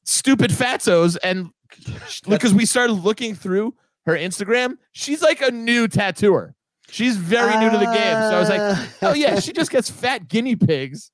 stupid 0.05 0.51
fatzos 0.51 1.17
and 1.23 1.51
because 2.29 2.53
we 2.53 2.67
started 2.67 2.95
looking 2.95 3.37
through 3.37 3.75
her 4.05 4.15
Instagram, 4.15 4.79
she's 4.91 5.23
like 5.23 5.41
a 5.43 5.53
new 5.53 5.87
tattooer. 5.87 6.57
She's 6.91 7.17
very 7.17 7.57
new 7.59 7.71
to 7.71 7.79
the 7.79 7.85
game. 7.85 7.95
So 7.95 8.37
I 8.37 8.41
was 8.41 8.49
like, 8.49 8.89
oh 9.03 9.15
yeah, 9.15 9.39
she 9.39 9.53
just 9.53 9.71
gets 9.71 9.89
fat 9.89 10.29
guinea 10.29 10.57
pigs 10.57 11.13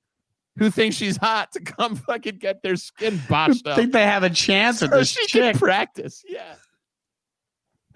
who 0.59 0.71
think 0.71 0.95
she's 0.95 1.17
hot 1.17 1.53
to 1.53 1.61
come 1.61 1.97
fucking 2.07 2.39
get 2.39 2.63
their 2.63 2.77
skin 2.77 3.21
botched 3.29 3.67
up 3.67 3.75
I 3.75 3.77
think 3.81 3.93
they 3.93 4.05
have 4.05 4.23
a 4.23 4.31
chance 4.31 4.79
so 4.81 4.87
this 4.87 5.09
she 5.11 5.27
chick. 5.27 5.43
can 5.55 5.59
practice. 5.59 6.23
Yeah. 6.29 6.55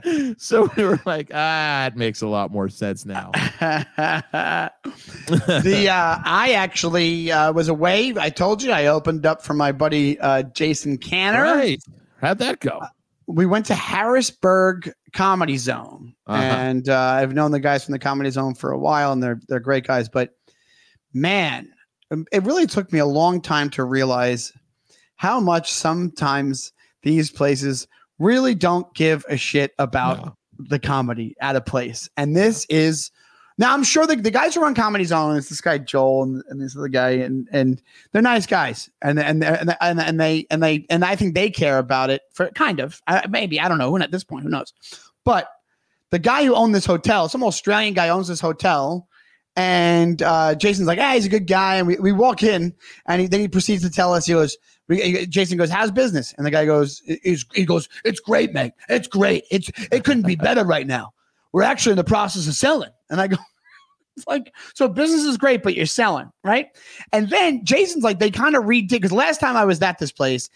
So 0.38 0.70
we 0.78 0.84
were 0.84 0.98
like, 1.04 1.30
ah, 1.34 1.84
it 1.84 1.94
makes 1.94 2.22
a 2.22 2.26
lot 2.26 2.50
more 2.50 2.70
sense 2.70 3.04
now. 3.04 3.32
the 3.60 4.70
uh, 5.90 6.18
I 6.24 6.52
actually 6.56 7.30
uh, 7.30 7.52
was 7.52 7.68
away. 7.68 8.14
I 8.18 8.30
told 8.30 8.62
you 8.62 8.72
I 8.72 8.86
opened 8.86 9.26
up 9.26 9.42
for 9.42 9.52
my 9.54 9.72
buddy 9.72 10.18
uh, 10.18 10.42
Jason 10.42 10.96
Canner. 10.96 11.42
right. 11.42 11.82
How'd 12.20 12.38
that 12.38 12.60
go? 12.60 12.80
We 13.26 13.44
went 13.46 13.66
to 13.66 13.74
Harrisburg 13.74 14.90
Comedy 15.12 15.56
Zone, 15.56 16.14
Uh-huh. 16.26 16.42
and 16.42 16.88
uh, 16.88 16.98
I've 16.98 17.32
known 17.34 17.50
the 17.50 17.60
guys 17.60 17.84
from 17.84 17.92
the 17.92 17.98
Comedy 17.98 18.30
Zone 18.30 18.54
for 18.54 18.72
a 18.72 18.78
while, 18.78 19.12
and 19.12 19.22
they're 19.22 19.40
they're 19.48 19.60
great 19.60 19.86
guys. 19.86 20.08
But 20.08 20.30
man, 21.14 21.68
it 22.32 22.42
really 22.44 22.66
took 22.66 22.92
me 22.92 22.98
a 22.98 23.06
long 23.06 23.40
time 23.40 23.70
to 23.70 23.84
realize 23.84 24.52
how 25.16 25.40
much 25.40 25.72
sometimes 25.72 26.72
these 27.02 27.30
places 27.30 27.86
really 28.18 28.54
don't 28.54 28.92
give 28.94 29.24
a 29.28 29.36
shit 29.36 29.72
about 29.78 30.18
No. 30.18 30.36
the 30.58 30.78
comedy 30.78 31.34
at 31.40 31.56
a 31.56 31.60
place. 31.60 32.08
And 32.16 32.36
this 32.36 32.66
is 32.68 33.10
Now 33.58 33.74
I'm 33.74 33.84
sure 33.84 34.06
the, 34.06 34.16
the 34.16 34.30
guys 34.30 34.54
who 34.54 34.62
run 34.62 34.74
Comedy 34.74 35.04
Zone, 35.04 35.36
it's 35.36 35.48
this 35.50 35.60
guy 35.60 35.78
Joel 35.78 36.22
and, 36.24 36.42
and 36.48 36.60
this 36.60 36.76
other 36.76 36.88
guy, 36.88 37.10
and 37.10 37.46
and 37.52 37.82
they're 38.12 38.22
nice 38.22 38.46
guys, 38.46 38.88
and 39.02 39.18
and 39.18 39.44
and 39.44 39.76
and, 39.80 40.00
and 40.00 40.20
they 40.20 40.46
and 40.50 40.62
they 40.62 40.86
and 40.88 41.04
I 41.04 41.14
think 41.16 41.34
they 41.34 41.50
care 41.50 41.78
about 41.78 42.08
it 42.10 42.22
for 42.32 42.48
kind 42.50 42.80
of 42.80 43.00
uh, 43.06 43.22
maybe 43.28 43.60
I 43.60 43.68
don't 43.68 43.78
know. 43.78 43.96
At 43.98 44.10
this 44.10 44.24
point, 44.24 44.44
who 44.44 44.50
knows? 44.50 44.72
But 45.24 45.50
the 46.10 46.18
guy 46.18 46.44
who 46.44 46.54
owned 46.54 46.74
this 46.74 46.86
hotel, 46.86 47.28
some 47.28 47.44
Australian 47.44 47.92
guy 47.94 48.08
owns 48.08 48.28
this 48.28 48.40
hotel, 48.40 49.06
and 49.60 50.22
uh, 50.22 50.54
Jason's 50.54 50.88
like, 50.88 50.98
"Ah, 50.98 51.12
he's 51.12 51.26
a 51.26 51.28
good 51.28 51.46
guy." 51.46 51.76
And 51.76 51.86
we, 51.86 51.96
we 51.96 52.12
walk 52.12 52.42
in, 52.42 52.72
and 53.06 53.20
he, 53.20 53.28
then 53.28 53.40
he 53.40 53.48
proceeds 53.48 53.82
to 53.82 53.90
tell 53.90 54.14
us, 54.14 54.24
he 54.24 54.32
goes, 54.32 54.56
we, 54.88 55.26
Jason 55.26 55.58
goes, 55.58 55.68
"How's 55.70 55.90
business?" 55.90 56.32
And 56.38 56.46
the 56.46 56.50
guy 56.50 56.64
goes, 56.64 57.02
"Is 57.06 57.44
he 57.52 57.66
goes, 57.66 57.86
it's 58.04 58.20
great, 58.20 58.54
mate. 58.54 58.72
It's 58.88 59.06
great. 59.06 59.44
It's 59.50 59.70
it 59.92 60.04
couldn't 60.04 60.26
be 60.26 60.34
better 60.34 60.64
right 60.64 60.86
now. 60.86 61.12
We're 61.52 61.62
actually 61.62 61.92
in 61.92 61.98
the 61.98 62.04
process 62.04 62.48
of 62.48 62.54
selling." 62.54 62.90
And 63.10 63.20
I 63.20 63.26
go, 63.28 63.36
"It's 64.16 64.26
like 64.26 64.50
so 64.74 64.88
business 64.88 65.24
is 65.24 65.36
great, 65.36 65.62
but 65.62 65.74
you're 65.74 65.84
selling, 65.84 66.30
right?" 66.42 66.68
And 67.12 67.28
then 67.28 67.62
Jason's 67.62 68.02
like, 68.02 68.18
they 68.18 68.30
kind 68.30 68.56
of 68.56 68.64
redid 68.64 68.88
because 68.88 69.12
last 69.12 69.40
time 69.40 69.56
I 69.56 69.66
was 69.66 69.80
at 69.82 69.98
this 69.98 70.12
place. 70.12 70.48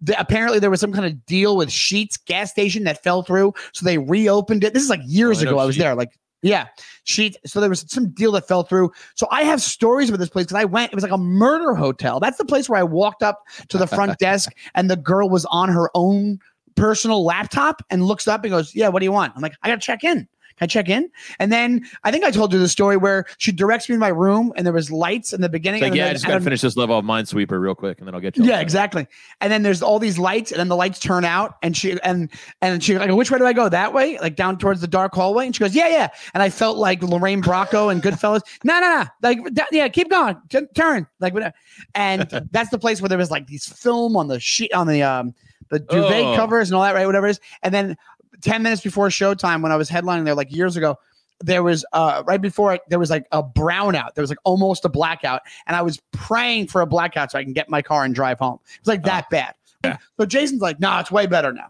The, 0.00 0.20
apparently 0.20 0.60
there 0.60 0.70
was 0.70 0.80
some 0.80 0.92
kind 0.92 1.06
of 1.06 1.26
deal 1.26 1.56
with 1.56 1.72
Sheets 1.72 2.16
gas 2.16 2.52
station 2.52 2.84
that 2.84 3.02
fell 3.02 3.24
through, 3.24 3.52
so 3.72 3.84
they 3.84 3.98
reopened 3.98 4.62
it. 4.62 4.72
This 4.72 4.84
is 4.84 4.90
like 4.90 5.00
years 5.04 5.42
Oh, 5.42 5.48
ago. 5.48 5.58
I 5.58 5.64
was 5.64 5.76
there, 5.76 5.96
like 5.96 6.10
yeah, 6.42 6.66
she. 7.04 7.34
So 7.44 7.60
there 7.60 7.68
was 7.68 7.84
some 7.88 8.10
deal 8.10 8.32
that 8.32 8.46
fell 8.46 8.62
through. 8.62 8.92
So 9.14 9.26
I 9.30 9.42
have 9.42 9.60
stories 9.60 10.08
about 10.08 10.18
this 10.18 10.28
place 10.28 10.46
because 10.46 10.60
I 10.60 10.64
went. 10.64 10.92
It 10.92 10.94
was 10.94 11.02
like 11.02 11.12
a 11.12 11.18
murder 11.18 11.74
hotel. 11.74 12.20
That's 12.20 12.38
the 12.38 12.44
place 12.44 12.68
where 12.68 12.78
I 12.78 12.84
walked 12.84 13.22
up 13.22 13.42
to 13.68 13.78
the 13.78 13.86
front 13.86 14.18
desk 14.20 14.52
and 14.74 14.90
the 14.90 14.96
girl 14.96 15.28
was 15.28 15.44
on 15.46 15.68
her 15.68 15.90
own 15.94 16.38
personal 16.76 17.24
laptop 17.24 17.82
and 17.90 18.04
looks 18.04 18.28
up 18.28 18.44
and 18.44 18.52
goes, 18.52 18.74
"Yeah, 18.74 18.88
what 18.88 19.00
do 19.00 19.04
you 19.04 19.12
want?" 19.12 19.32
I'm 19.34 19.42
like, 19.42 19.54
"I 19.62 19.68
got 19.68 19.80
to 19.80 19.86
check 19.86 20.04
in." 20.04 20.28
Can 20.58 20.64
I 20.64 20.66
check 20.66 20.88
in? 20.88 21.08
And 21.38 21.52
then 21.52 21.86
I 22.04 22.10
think 22.10 22.24
I 22.24 22.30
told 22.30 22.52
you 22.52 22.58
the 22.58 22.68
story 22.68 22.96
where 22.96 23.26
she 23.38 23.52
directs 23.52 23.88
me 23.88 23.94
to 23.94 23.98
my 24.00 24.08
room 24.08 24.52
and 24.56 24.66
there 24.66 24.72
was 24.74 24.90
lights 24.90 25.32
in 25.32 25.40
the 25.40 25.48
beginning. 25.48 25.82
Like, 25.82 25.94
yeah, 25.94 26.08
I 26.08 26.12
just 26.12 26.26
got 26.26 26.34
to 26.34 26.40
finish 26.40 26.60
this 26.60 26.76
level 26.76 26.98
of 26.98 27.04
Minesweeper 27.04 27.60
real 27.60 27.74
quick, 27.76 27.98
and 27.98 28.06
then 28.08 28.14
I'll 28.14 28.20
get 28.20 28.36
you. 28.36 28.44
yeah, 28.44 28.60
exactly. 28.60 29.06
And 29.40 29.52
then 29.52 29.62
there's 29.62 29.82
all 29.82 29.98
these 29.98 30.18
lights, 30.18 30.50
and 30.50 30.58
then 30.58 30.68
the 30.68 30.76
lights 30.76 30.98
turn 30.98 31.24
out, 31.24 31.56
and 31.62 31.76
she 31.76 31.98
and 32.02 32.28
and 32.60 32.82
she 32.82 32.98
like, 32.98 33.10
which 33.12 33.30
way 33.30 33.38
do 33.38 33.46
I 33.46 33.52
go? 33.52 33.68
That 33.68 33.92
way, 33.94 34.18
like 34.18 34.34
down 34.36 34.58
towards 34.58 34.80
the 34.80 34.88
dark 34.88 35.14
hallway. 35.14 35.46
And 35.46 35.54
she 35.54 35.60
goes, 35.60 35.74
yeah, 35.74 35.88
yeah. 35.88 36.08
And 36.34 36.42
I 36.42 36.50
felt 36.50 36.76
like 36.76 37.02
Lorraine 37.02 37.42
Bracco 37.42 37.90
and 37.92 38.02
Goodfellas. 38.02 38.40
No, 38.64 38.80
no, 38.80 38.88
no. 39.02 39.04
Like, 39.22 39.54
that- 39.54 39.68
yeah, 39.72 39.86
keep 39.88 40.10
going, 40.10 40.36
T- 40.48 40.66
turn, 40.74 41.06
like 41.20 41.32
whatever. 41.34 41.54
And 41.94 42.22
that's 42.50 42.70
the 42.70 42.78
place 42.78 43.00
where 43.00 43.08
there 43.08 43.16
was 43.18 43.30
like 43.30 43.46
these 43.46 43.66
film 43.66 44.16
on 44.16 44.26
the 44.28 44.40
sheet 44.40 44.72
on 44.74 44.86
the 44.88 45.02
um 45.02 45.34
the 45.70 45.78
duvet 45.78 46.24
Oh. 46.24 46.34
covers 46.36 46.70
and 46.70 46.76
all 46.76 46.82
that, 46.82 46.94
right? 46.94 47.06
Whatever 47.06 47.26
it 47.28 47.32
is. 47.32 47.40
And 47.62 47.72
then 47.74 47.96
ten 48.42 48.62
minutes 48.62 48.82
before 48.82 49.08
showtime, 49.08 49.62
when 49.62 49.72
I 49.72 49.76
was 49.76 49.88
headlining 49.90 50.24
there 50.24 50.34
like 50.34 50.52
years 50.52 50.76
ago. 50.76 50.96
There 51.40 51.62
was 51.62 51.84
uh 51.92 52.24
right 52.26 52.40
before 52.42 52.74
it, 52.74 52.80
there 52.88 52.98
was 52.98 53.10
like 53.10 53.24
a 53.30 53.44
brownout. 53.44 54.14
There 54.14 54.22
was 54.22 54.28
like 54.28 54.40
almost 54.42 54.84
a 54.84 54.88
blackout, 54.88 55.42
and 55.68 55.76
I 55.76 55.82
was 55.82 56.00
praying 56.12 56.66
for 56.66 56.80
a 56.80 56.86
blackout 56.86 57.30
so 57.30 57.38
I 57.38 57.44
can 57.44 57.52
get 57.52 57.68
my 57.68 57.80
car 57.80 58.02
and 58.04 58.12
drive 58.12 58.40
home. 58.40 58.58
It 58.74 58.80
was 58.80 58.88
like 58.88 59.04
that 59.04 59.30
bad. 59.30 59.54
yeah. 59.84 59.98
So 60.18 60.26
Jason's 60.26 60.60
like, 60.60 60.80
"Nah, 60.80 60.98
it's 60.98 61.12
way 61.12 61.26
better 61.26 61.52
now. 61.52 61.68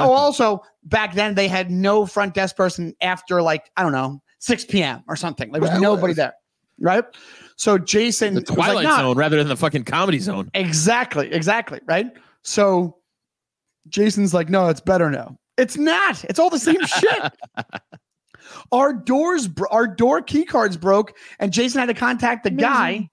Oh, 0.00 0.10
also 0.12 0.62
back 0.82 1.14
then 1.14 1.34
they 1.36 1.46
had 1.46 1.70
no 1.70 2.06
front 2.06 2.34
desk 2.34 2.56
person 2.56 2.92
after 3.00 3.40
like 3.40 3.70
I 3.76 3.84
don't 3.84 3.92
know 3.92 4.20
6 4.40 4.64
p.m. 4.64 5.04
or 5.06 5.14
something. 5.14 5.50
Like, 5.52 5.62
There 5.62 5.70
was 5.70 5.80
nobody 5.80 6.12
there, 6.12 6.34
right? 6.80 7.04
So 7.54 7.78
Jason 7.78 8.34
The 8.34 8.40
was 8.40 8.50
like, 8.50 8.56
Twilight 8.58 8.84
"Nah." 8.84 8.96
Zone 8.96 9.16
rather 9.16 9.36
than 9.36 9.46
the 9.46 9.56
fucking 9.56 9.84
Comedy 9.84 10.18
Zone. 10.18 10.50
Exactly, 10.54 11.32
exactly, 11.32 11.78
right? 11.86 12.06
So 12.42 12.96
Jason's 13.88 14.34
like, 14.34 14.48
no, 14.48 14.68
it's 14.68 14.80
better 14.80 15.08
now. 15.10 15.38
It's 15.58 15.76
not. 15.76 16.24
It's 16.24 16.38
all 16.38 16.50
the 16.50 16.58
same 16.58 16.84
shit. 16.86 17.32
Our 18.72 18.94
doors, 18.94 19.48
our 19.70 19.86
door 19.86 20.22
key 20.22 20.44
cards 20.44 20.76
broke, 20.76 21.16
and 21.38 21.52
Jason 21.52 21.80
had 21.80 21.86
to 21.86 21.94
contact 21.94 22.44
the 22.44 22.50
guy, 22.50 23.10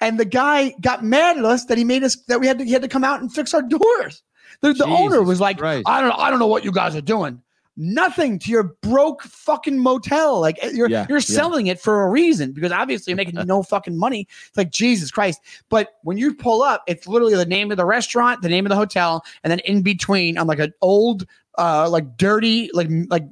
and 0.00 0.18
the 0.18 0.24
guy 0.24 0.74
got 0.80 1.02
mad 1.02 1.38
at 1.38 1.44
us 1.44 1.64
that 1.66 1.76
he 1.76 1.82
made 1.84 2.04
us 2.04 2.16
that 2.28 2.38
we 2.40 2.46
had 2.46 2.58
to 2.58 2.64
he 2.64 2.72
had 2.72 2.82
to 2.82 2.88
come 2.88 3.02
out 3.02 3.20
and 3.20 3.32
fix 3.32 3.52
our 3.52 3.62
doors. 3.62 4.22
The, 4.60 4.72
the 4.72 4.86
owner 4.86 5.22
was 5.22 5.40
like, 5.40 5.58
Christ. 5.58 5.84
I 5.86 6.00
don't 6.00 6.10
know, 6.10 6.16
I 6.16 6.30
don't 6.30 6.38
know 6.38 6.46
what 6.46 6.64
you 6.64 6.72
guys 6.72 6.94
are 6.96 7.00
doing. 7.00 7.42
Nothing 7.76 8.38
to 8.38 8.50
your 8.50 8.74
broke 8.80 9.22
fucking 9.22 9.78
motel. 9.78 10.40
Like 10.40 10.58
eh, 10.62 10.70
you're 10.72 10.88
Yeah, 10.88 11.04
you're 11.08 11.18
yeah. 11.18 11.24
selling 11.24 11.66
it 11.66 11.78
for 11.80 12.04
a 12.04 12.08
reason 12.08 12.52
because 12.52 12.72
obviously 12.72 13.10
you're 13.10 13.16
making 13.16 13.34
no 13.46 13.62
fucking 13.62 13.96
money. 13.98 14.26
It's 14.48 14.56
like 14.56 14.70
Jesus 14.70 15.10
Christ. 15.10 15.40
But 15.68 15.94
when 16.02 16.16
you 16.16 16.34
pull 16.34 16.62
up, 16.62 16.84
it's 16.86 17.06
literally 17.06 17.34
the 17.34 17.44
name 17.44 17.70
of 17.70 17.76
the 17.76 17.84
restaurant, 17.84 18.40
the 18.40 18.48
name 18.48 18.64
of 18.64 18.70
the 18.70 18.76
hotel, 18.76 19.24
and 19.44 19.50
then 19.50 19.58
in 19.60 19.82
between 19.82 20.38
on 20.38 20.46
like 20.46 20.60
an 20.60 20.72
old, 20.80 21.26
uh, 21.58 21.88
like 21.88 22.16
dirty, 22.16 22.70
like 22.74 22.88
like, 23.08 23.24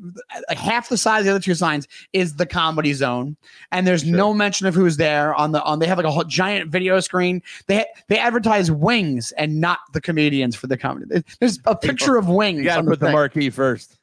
like 0.49 0.59
half 0.59 0.89
the 0.89 0.97
size 0.97 1.21
of 1.21 1.25
the 1.27 1.31
other 1.33 1.41
two 1.41 1.55
signs 1.55 1.87
is 2.13 2.37
the 2.37 2.47
comedy 2.47 2.93
zone, 2.93 3.37
and 3.73 3.87
there's 3.87 4.03
Sure. 4.03 4.17
no 4.17 4.33
mention 4.35 4.67
of 4.67 4.75
who's 4.75 4.97
there 4.97 5.35
on 5.35 5.53
the 5.53 5.63
on. 5.63 5.79
They 5.79 5.87
have 5.87 5.99
like 5.99 6.07
a 6.07 6.11
whole 6.11 6.25
giant 6.25 6.71
video 6.71 7.01
screen. 7.01 7.43
They 7.67 7.85
they 8.09 8.19
advertise 8.19 8.71
wings 8.71 9.33
and 9.33 9.61
not 9.61 9.79
the 9.93 10.01
comedians 10.01 10.57
for 10.57 10.67
the 10.67 10.77
comedy. 10.77 11.23
There's 11.41 11.59
a 11.67 11.77
picture 11.77 12.17
of 12.17 12.29
wings. 12.29 12.59
You 12.59 12.65
got 12.65 12.75
to 12.75 12.79
on 12.81 12.85
the 12.87 12.91
put 12.93 13.01
the 13.01 13.07
thing. 13.07 13.13
marquee 13.13 13.51
first. 13.51 13.97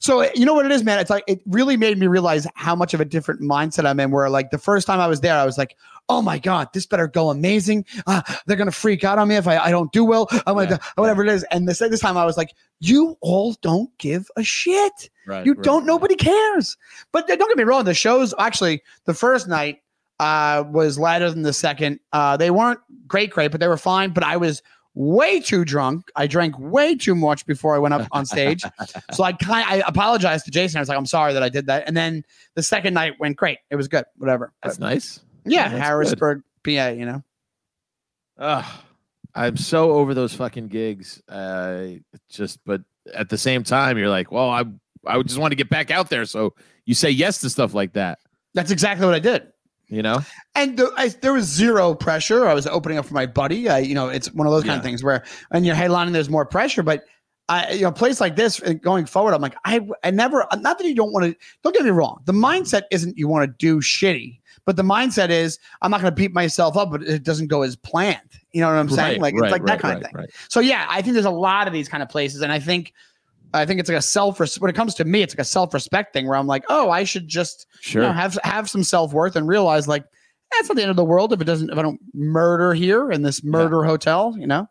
So 0.00 0.28
you 0.34 0.44
know 0.44 0.54
what 0.54 0.66
it 0.66 0.72
is, 0.72 0.82
man. 0.82 0.98
It's 0.98 1.10
like 1.10 1.22
it 1.28 1.40
really 1.46 1.76
made 1.76 1.98
me 1.98 2.08
realize 2.08 2.46
how 2.54 2.74
much 2.74 2.94
of 2.94 3.00
a 3.00 3.04
different 3.04 3.40
mindset 3.40 3.86
I'm 3.86 4.00
in. 4.00 4.10
Where 4.10 4.28
like 4.28 4.50
the 4.50 4.58
first 4.58 4.86
time 4.88 4.98
I 4.98 5.06
was 5.06 5.20
there, 5.20 5.36
I 5.36 5.44
was 5.44 5.56
like, 5.56 5.76
"Oh 6.08 6.22
my 6.22 6.38
god, 6.38 6.68
this 6.72 6.86
better 6.86 7.06
go 7.08 7.30
amazing. 7.30 7.84
Uh, 8.06 8.22
they're 8.46 8.56
gonna 8.56 8.70
freak 8.70 9.04
out 9.04 9.18
on 9.18 9.28
me 9.28 9.36
if 9.36 9.46
I, 9.46 9.58
I 9.58 9.70
don't 9.70 9.92
do 9.92 10.04
well. 10.04 10.28
I'm 10.46 10.54
gonna 10.54 10.70
Yeah, 10.70 10.76
do- 10.76 10.82
whatever 11.02 11.22
it 11.24 11.30
is." 11.30 11.44
And 11.50 11.68
the 11.68 11.74
second 11.74 11.98
time, 11.98 12.16
I 12.16 12.24
was 12.24 12.36
like, 12.36 12.54
"You 12.80 13.16
all 13.20 13.54
don't 13.62 13.90
give 13.98 14.28
a 14.36 14.42
shit. 14.42 15.10
Right. 15.26 15.44
You 15.46 15.52
right, 15.54 15.62
don't. 15.62 15.80
right. 15.82 15.86
Nobody 15.86 16.14
cares." 16.16 16.76
But 17.12 17.26
don't 17.28 17.38
get 17.38 17.56
me 17.56 17.64
wrong. 17.64 17.84
The 17.84 17.94
shows 17.94 18.34
actually 18.38 18.82
the 19.04 19.14
first 19.14 19.48
night 19.48 19.80
uh, 20.20 20.64
was 20.70 20.98
lighter 20.98 21.30
than 21.30 21.42
the 21.42 21.52
second. 21.52 22.00
Uh, 22.12 22.36
they 22.36 22.50
weren't 22.50 22.80
great, 23.06 23.30
great, 23.30 23.50
but 23.50 23.60
they 23.60 23.68
were 23.68 23.76
fine. 23.76 24.10
But 24.10 24.24
I 24.24 24.36
was 24.36 24.62
way 24.94 25.38
too 25.38 25.64
drunk. 25.64 26.10
I 26.16 26.26
drank 26.26 26.58
way 26.58 26.96
too 26.96 27.14
much 27.14 27.46
before 27.46 27.76
I 27.76 27.78
went 27.78 27.94
up 27.94 28.08
on 28.10 28.26
stage. 28.26 28.64
So 29.12 29.22
I 29.24 29.32
kind 29.32 29.64
I 29.68 29.82
apologized 29.86 30.44
to 30.46 30.50
Jason. 30.50 30.78
I 30.78 30.80
was 30.80 30.88
like, 30.88 30.98
I'm 30.98 31.06
sorry 31.06 31.32
that 31.32 31.42
I 31.42 31.48
did 31.48 31.66
that. 31.66 31.84
And 31.86 31.96
then 31.96 32.24
the 32.56 32.62
second 32.62 32.94
night 32.94 33.14
went 33.20 33.36
great. 33.36 33.58
It 33.70 33.76
was 33.76 33.86
good. 33.88 34.04
Whatever. 34.16 34.52
That's 34.62 34.76
But 34.78 34.84
nice. 34.84 35.20
Yeah, 35.50 35.64
that's 35.64 35.74
good. 35.74 35.82
Harrisburg, 35.82 36.42
PA, 36.64 36.88
you 36.88 37.06
know. 37.06 37.22
Ugh, 38.38 38.64
I'm 39.34 39.56
so 39.56 39.92
over 39.92 40.14
those 40.14 40.34
fucking 40.34 40.68
gigs. 40.68 41.22
Uh, 41.28 41.88
just, 42.28 42.60
but 42.64 42.82
at 43.14 43.28
the 43.28 43.38
same 43.38 43.64
time, 43.64 43.98
you're 43.98 44.08
like, 44.08 44.30
well, 44.30 44.48
I, 44.50 44.64
I 45.06 45.22
just 45.22 45.38
want 45.38 45.52
to 45.52 45.56
get 45.56 45.68
back 45.70 45.90
out 45.90 46.10
there. 46.10 46.24
So 46.24 46.54
you 46.84 46.94
say 46.94 47.10
yes 47.10 47.40
to 47.40 47.50
stuff 47.50 47.74
like 47.74 47.92
that, 47.94 48.18
That's 48.54 48.70
exactly 48.70 49.06
what 49.06 49.14
I 49.14 49.18
did. 49.18 49.48
you 49.88 50.02
know? 50.02 50.20
And 50.54 50.76
the, 50.78 50.92
I, 50.96 51.08
there 51.08 51.32
was 51.32 51.44
zero 51.44 51.94
pressure. 51.94 52.46
I 52.46 52.54
was 52.54 52.66
opening 52.66 52.98
up 52.98 53.06
for 53.06 53.14
my 53.14 53.26
buddy. 53.26 53.68
I, 53.68 53.78
you 53.78 53.94
know, 53.94 54.08
it's 54.08 54.32
one 54.32 54.46
of 54.46 54.52
those 54.52 54.64
kind 54.64 54.76
of 54.76 54.84
things 54.84 55.02
where 55.02 55.24
when 55.50 55.64
you're 55.64 55.76
headlining, 55.76 56.12
there's 56.12 56.30
more 56.30 56.46
pressure. 56.46 56.82
But 56.82 57.04
I, 57.48 57.72
you 57.72 57.82
know, 57.82 57.88
a 57.88 57.92
place 57.92 58.20
like 58.20 58.36
this 58.36 58.62
uh, 58.62 58.74
going 58.74 59.06
forward, 59.06 59.34
I'm 59.34 59.40
like, 59.40 59.56
I, 59.64 59.86
I 60.04 60.10
never. 60.10 60.46
Not 60.58 60.78
that 60.78 60.86
you 60.86 60.94
don't 60.94 61.12
want 61.12 61.24
to. 61.26 61.36
Don't 61.62 61.74
get 61.74 61.84
me 61.84 61.90
wrong. 61.90 62.20
The 62.26 62.32
mindset 62.32 62.82
isn't 62.90 63.16
you 63.16 63.26
want 63.28 63.48
to 63.50 63.54
do 63.58 63.80
shitty, 63.80 64.38
but 64.68 64.76
the 64.76 64.82
mindset 64.82 65.30
is 65.30 65.58
I'm 65.80 65.90
not 65.90 66.02
going 66.02 66.12
to 66.12 66.14
beat 66.14 66.34
myself 66.34 66.76
up, 66.76 66.90
but 66.90 67.02
it 67.02 67.22
doesn't 67.22 67.46
go 67.46 67.62
as 67.62 67.74
planned. 67.74 68.20
You 68.52 68.60
know 68.60 68.66
what 68.66 68.76
I'm 68.76 68.90
saying? 68.90 69.22
Right, 69.22 69.32
like 69.32 69.40
right, 69.40 69.44
it's 69.44 69.52
like 69.52 69.64
that 69.64 69.80
kind 69.80 69.94
right, 69.94 70.04
of 70.04 70.10
thing. 70.10 70.14
right. 70.14 70.30
So 70.50 70.60
yeah, 70.60 70.86
I 70.90 71.00
think 71.00 71.14
there's 71.14 71.24
a 71.24 71.30
lot 71.30 71.66
of 71.66 71.72
these 71.72 71.88
kind 71.88 72.02
of 72.02 72.10
places, 72.10 72.42
and 72.42 72.52
I 72.52 72.58
think, 72.58 72.92
I 73.54 73.64
think 73.64 73.80
it's 73.80 73.88
like 73.88 73.96
a 73.96 74.02
self. 74.02 74.38
When 74.60 74.68
it 74.68 74.74
comes 74.74 74.94
to 74.96 75.06
me, 75.06 75.22
it's 75.22 75.32
like 75.32 75.40
a 75.40 75.44
self 75.44 75.72
respect 75.72 76.12
thing 76.12 76.26
where 76.26 76.36
I'm 76.36 76.46
like, 76.46 76.66
oh, 76.68 76.90
I 76.90 77.04
should 77.04 77.28
just 77.28 77.66
Sure. 77.80 78.02
you 78.02 78.08
know, 78.08 78.12
have 78.12 78.38
have 78.44 78.68
some 78.68 78.84
self 78.84 79.14
worth 79.14 79.36
and 79.36 79.48
realize 79.48 79.88
like 79.88 80.04
that's 80.52 80.68
not 80.68 80.76
the 80.76 80.82
end 80.82 80.90
of 80.90 80.96
the 80.96 81.04
world 81.04 81.32
if 81.32 81.40
it 81.40 81.44
doesn't 81.44 81.70
if 81.70 81.78
I 81.78 81.80
don't 81.80 82.00
murder 82.12 82.74
here 82.74 83.10
in 83.10 83.22
this 83.22 83.42
murder 83.42 83.84
hotel. 83.84 84.36
You 84.38 84.48
know, 84.48 84.68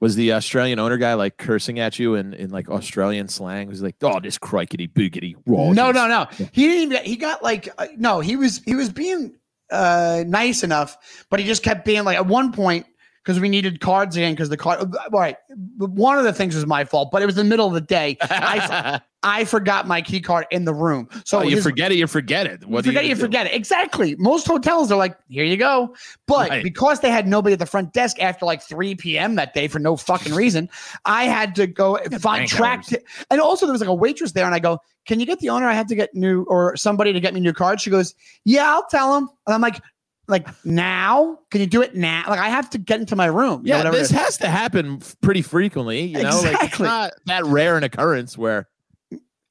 Was 0.00 0.14
the 0.14 0.32
Australian 0.32 0.78
owner 0.78 0.96
guy 0.96 1.14
like 1.14 1.38
cursing 1.38 1.80
at 1.80 1.98
you 1.98 2.14
in, 2.14 2.32
in 2.34 2.50
like 2.50 2.68
Australian 2.68 3.28
slang? 3.28 3.68
He's 3.68 3.82
like, 3.82 3.96
oh, 4.02 4.20
this 4.20 4.38
crikety 4.38 4.90
boogity 4.90 5.34
raw. 5.46 5.72
no, 5.72 5.90
no, 5.90 6.06
no. 6.06 6.26
He 6.52 6.68
didn't. 6.68 6.92
Even, 6.92 7.04
he 7.04 7.16
got 7.16 7.42
like 7.42 7.68
uh, 7.78 7.86
no. 7.96 8.20
He 8.20 8.36
was 8.36 8.58
he 8.64 8.74
was 8.74 8.90
being 8.90 9.34
uh 9.70 10.22
nice 10.26 10.62
enough, 10.62 11.26
but 11.30 11.40
he 11.40 11.46
just 11.46 11.62
kept 11.64 11.84
being 11.84 12.04
like 12.04 12.16
at 12.16 12.26
one 12.26 12.52
point. 12.52 12.86
Because 13.28 13.40
we 13.42 13.50
needed 13.50 13.82
cards 13.82 14.16
again, 14.16 14.32
because 14.32 14.48
the 14.48 14.56
card. 14.56 14.80
All 14.80 15.10
right, 15.12 15.36
one 15.76 16.16
of 16.16 16.24
the 16.24 16.32
things 16.32 16.54
was 16.54 16.64
my 16.64 16.86
fault, 16.86 17.10
but 17.12 17.20
it 17.20 17.26
was 17.26 17.34
the 17.34 17.44
middle 17.44 17.66
of 17.66 17.74
the 17.74 17.80
day. 17.82 18.16
I 18.22 19.02
I 19.22 19.44
forgot 19.44 19.86
my 19.86 20.00
key 20.00 20.22
card 20.22 20.46
in 20.50 20.64
the 20.64 20.72
room, 20.72 21.10
so 21.26 21.40
oh, 21.40 21.42
you 21.42 21.56
his- 21.56 21.62
forget 21.64 21.92
it, 21.92 21.98
you 21.98 22.06
forget 22.06 22.46
it. 22.46 22.64
What 22.64 22.86
you 22.86 22.92
forget 22.92 23.04
you, 23.04 23.10
gonna 23.14 23.20
forget 23.20 23.46
it. 23.46 23.52
Exactly. 23.52 24.16
Most 24.16 24.46
hotels 24.46 24.90
are 24.90 24.96
like, 24.96 25.14
here 25.28 25.44
you 25.44 25.58
go. 25.58 25.94
But 26.26 26.48
Right. 26.48 26.64
because 26.64 27.00
they 27.00 27.10
had 27.10 27.28
nobody 27.28 27.52
at 27.52 27.58
the 27.58 27.66
front 27.66 27.92
desk 27.92 28.18
after 28.18 28.46
like 28.46 28.62
3 28.62 28.94
p.m. 28.94 29.34
that 29.34 29.52
day 29.52 29.68
for 29.68 29.78
no 29.78 29.98
fucking 29.98 30.32
reason, 30.32 30.70
I 31.04 31.24
had 31.24 31.54
to 31.56 31.66
go 31.66 31.98
find 32.20 32.48
track. 32.48 32.86
and 33.30 33.42
also 33.42 33.66
there 33.66 33.72
was 33.74 33.82
like 33.82 33.90
a 33.90 33.94
waitress 33.94 34.32
there, 34.32 34.46
and 34.46 34.54
I 34.54 34.58
go, 34.58 34.78
Can 35.04 35.20
you 35.20 35.26
get 35.26 35.38
the 35.40 35.50
owner? 35.50 35.66
I 35.66 35.74
had 35.74 35.88
to 35.88 35.94
get 35.94 36.14
new 36.14 36.44
or 36.44 36.78
somebody 36.78 37.12
to 37.12 37.20
get 37.20 37.34
me 37.34 37.40
new 37.40 37.52
cards. 37.52 37.82
She 37.82 37.90
goes, 37.90 38.14
Yeah, 38.46 38.72
I'll 38.72 38.86
tell 38.86 39.14
him. 39.18 39.28
And 39.46 39.54
I'm 39.54 39.60
like, 39.60 39.82
like 40.28 40.46
now? 40.64 41.38
Can 41.50 41.60
you 41.60 41.66
do 41.66 41.82
it 41.82 41.96
now? 41.96 42.24
Like 42.28 42.38
I 42.40 42.48
have 42.48 42.70
to 42.70 42.78
get 42.78 43.00
into 43.00 43.16
my 43.16 43.26
room. 43.26 43.62
you 43.64 43.72
know, 43.72 43.76
Yeah, 43.76 43.76
whatever 43.78 43.96
this 43.96 44.10
has 44.10 44.36
to 44.38 44.48
happen 44.48 45.00
pretty 45.22 45.42
frequently. 45.42 46.02
You 46.02 46.22
know, 46.22 46.40
like 46.42 46.52
it's 46.52 46.62
Exactly. 46.62 46.86
not 46.86 47.12
that 47.26 47.44
rare 47.44 47.76
an 47.76 47.84
occurrence 47.84 48.36
where 48.38 48.68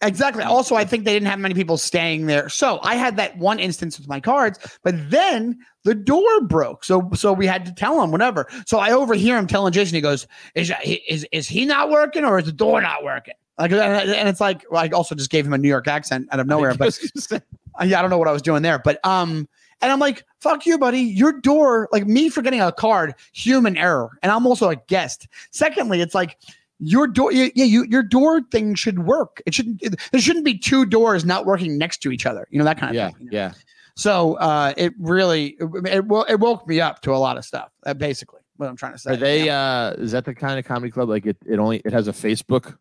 Exactly. 0.03 0.43
Also, 0.43 0.75
I 0.75 0.85
think 0.85 1.05
they 1.05 1.13
didn't 1.13 1.27
have 1.27 1.39
many 1.39 1.55
people 1.55 1.75
staying 1.75 2.27
there. 2.27 2.49
So 2.49 2.79
I 2.83 2.93
had 2.93 3.17
that 3.17 3.35
one 3.39 3.57
instance 3.57 3.97
with 3.97 4.07
my 4.07 4.19
cards, 4.19 4.59
but 4.83 4.93
then 5.09 5.57
the 5.85 5.95
door 5.95 6.41
broke. 6.41 6.83
So 6.83 7.09
so 7.15 7.33
we 7.33 7.47
had 7.47 7.65
to 7.65 7.71
tell 7.73 8.01
him 8.03 8.11
whatever. 8.11 8.47
So 8.67 8.77
I 8.77 8.91
overhear 8.91 9.37
him 9.37 9.47
telling 9.47 9.73
Jason. 9.73 9.95
He 9.95 10.01
goes, 10.01 10.27
"Is 10.53 10.71
is 10.85 11.25
is 11.31 11.47
he 11.47 11.65
not 11.65 11.89
working 11.89 12.25
or 12.25 12.37
is 12.37 12.45
the 12.45 12.51
door 12.51 12.79
not 12.79 13.03
working?" 13.03 13.33
Like, 13.57 13.71
and 13.71 13.81
and 13.81 14.29
it's 14.29 14.39
like 14.39 14.65
well, 14.69 14.83
I 14.83 14.89
also 14.89 15.15
just 15.15 15.31
gave 15.31 15.47
him 15.47 15.53
a 15.53 15.57
New 15.57 15.67
York 15.67 15.87
accent 15.87 16.27
out 16.31 16.39
of 16.39 16.45
nowhere, 16.53 16.75
but 16.75 16.95
yeah, 17.31 17.97
I 17.97 18.01
don't 18.03 18.11
know 18.11 18.19
what 18.19 18.27
I 18.27 18.33
was 18.33 18.43
doing 18.43 18.61
there, 18.61 18.77
but 18.77 19.03
um, 19.03 19.49
and 19.81 19.91
I'm 19.91 19.99
like, 19.99 20.25
fuck 20.41 20.65
you, 20.65 20.77
buddy. 20.77 20.99
Your 20.99 21.33
door, 21.33 21.87
like 21.91 22.07
me 22.07 22.29
forgetting 22.29 22.61
a 22.61 22.71
card, 22.71 23.13
human 23.33 23.77
error, 23.77 24.17
and 24.23 24.31
I'm 24.31 24.45
also 24.47 24.69
a 24.69 24.75
guest. 24.75 25.27
Secondly, 25.51 26.01
it's 26.01 26.15
like 26.15 26.37
your 26.79 27.07
door, 27.07 27.31
yeah, 27.31 27.49
you, 27.53 27.85
your 27.85 28.03
door 28.03 28.41
thing 28.51 28.75
should 28.75 29.05
work. 29.05 29.41
It 29.45 29.53
shouldn't. 29.53 29.81
It, 29.81 29.99
there 30.11 30.21
shouldn't 30.21 30.45
be 30.45 30.57
two 30.57 30.85
doors 30.85 31.25
not 31.25 31.45
working 31.45 31.77
next 31.77 31.97
to 32.03 32.11
each 32.11 32.25
other. 32.25 32.47
You 32.51 32.59
know 32.59 32.65
that 32.65 32.79
kind 32.79 32.91
of 32.91 32.95
yeah, 32.95 33.09
thing. 33.09 33.17
you 33.19 33.25
know? 33.25 33.37
yeah. 33.37 33.53
So 33.95 34.35
uh, 34.35 34.73
it 34.77 34.93
really 34.99 35.57
it, 35.59 35.69
it, 35.85 36.05
it 36.29 36.39
woke 36.39 36.67
me 36.67 36.79
up 36.79 37.01
to 37.01 37.13
a 37.13 37.17
lot 37.17 37.37
of 37.37 37.45
stuff. 37.45 37.71
Uh, 37.85 37.93
basically, 37.95 38.41
what 38.57 38.69
I'm 38.69 38.75
trying 38.75 38.93
to 38.93 38.99
say. 38.99 39.13
Are 39.13 39.15
they? 39.15 39.45
Yeah. 39.45 39.93
uh 39.95 39.95
Is 39.97 40.11
that 40.11 40.25
the 40.25 40.35
kind 40.35 40.59
of 40.59 40.65
comedy 40.65 40.91
club? 40.91 41.09
Like 41.09 41.25
it? 41.25 41.37
It 41.45 41.57
only 41.57 41.81
it 41.83 41.93
has 41.93 42.07
a 42.07 42.13
Facebook 42.13 42.77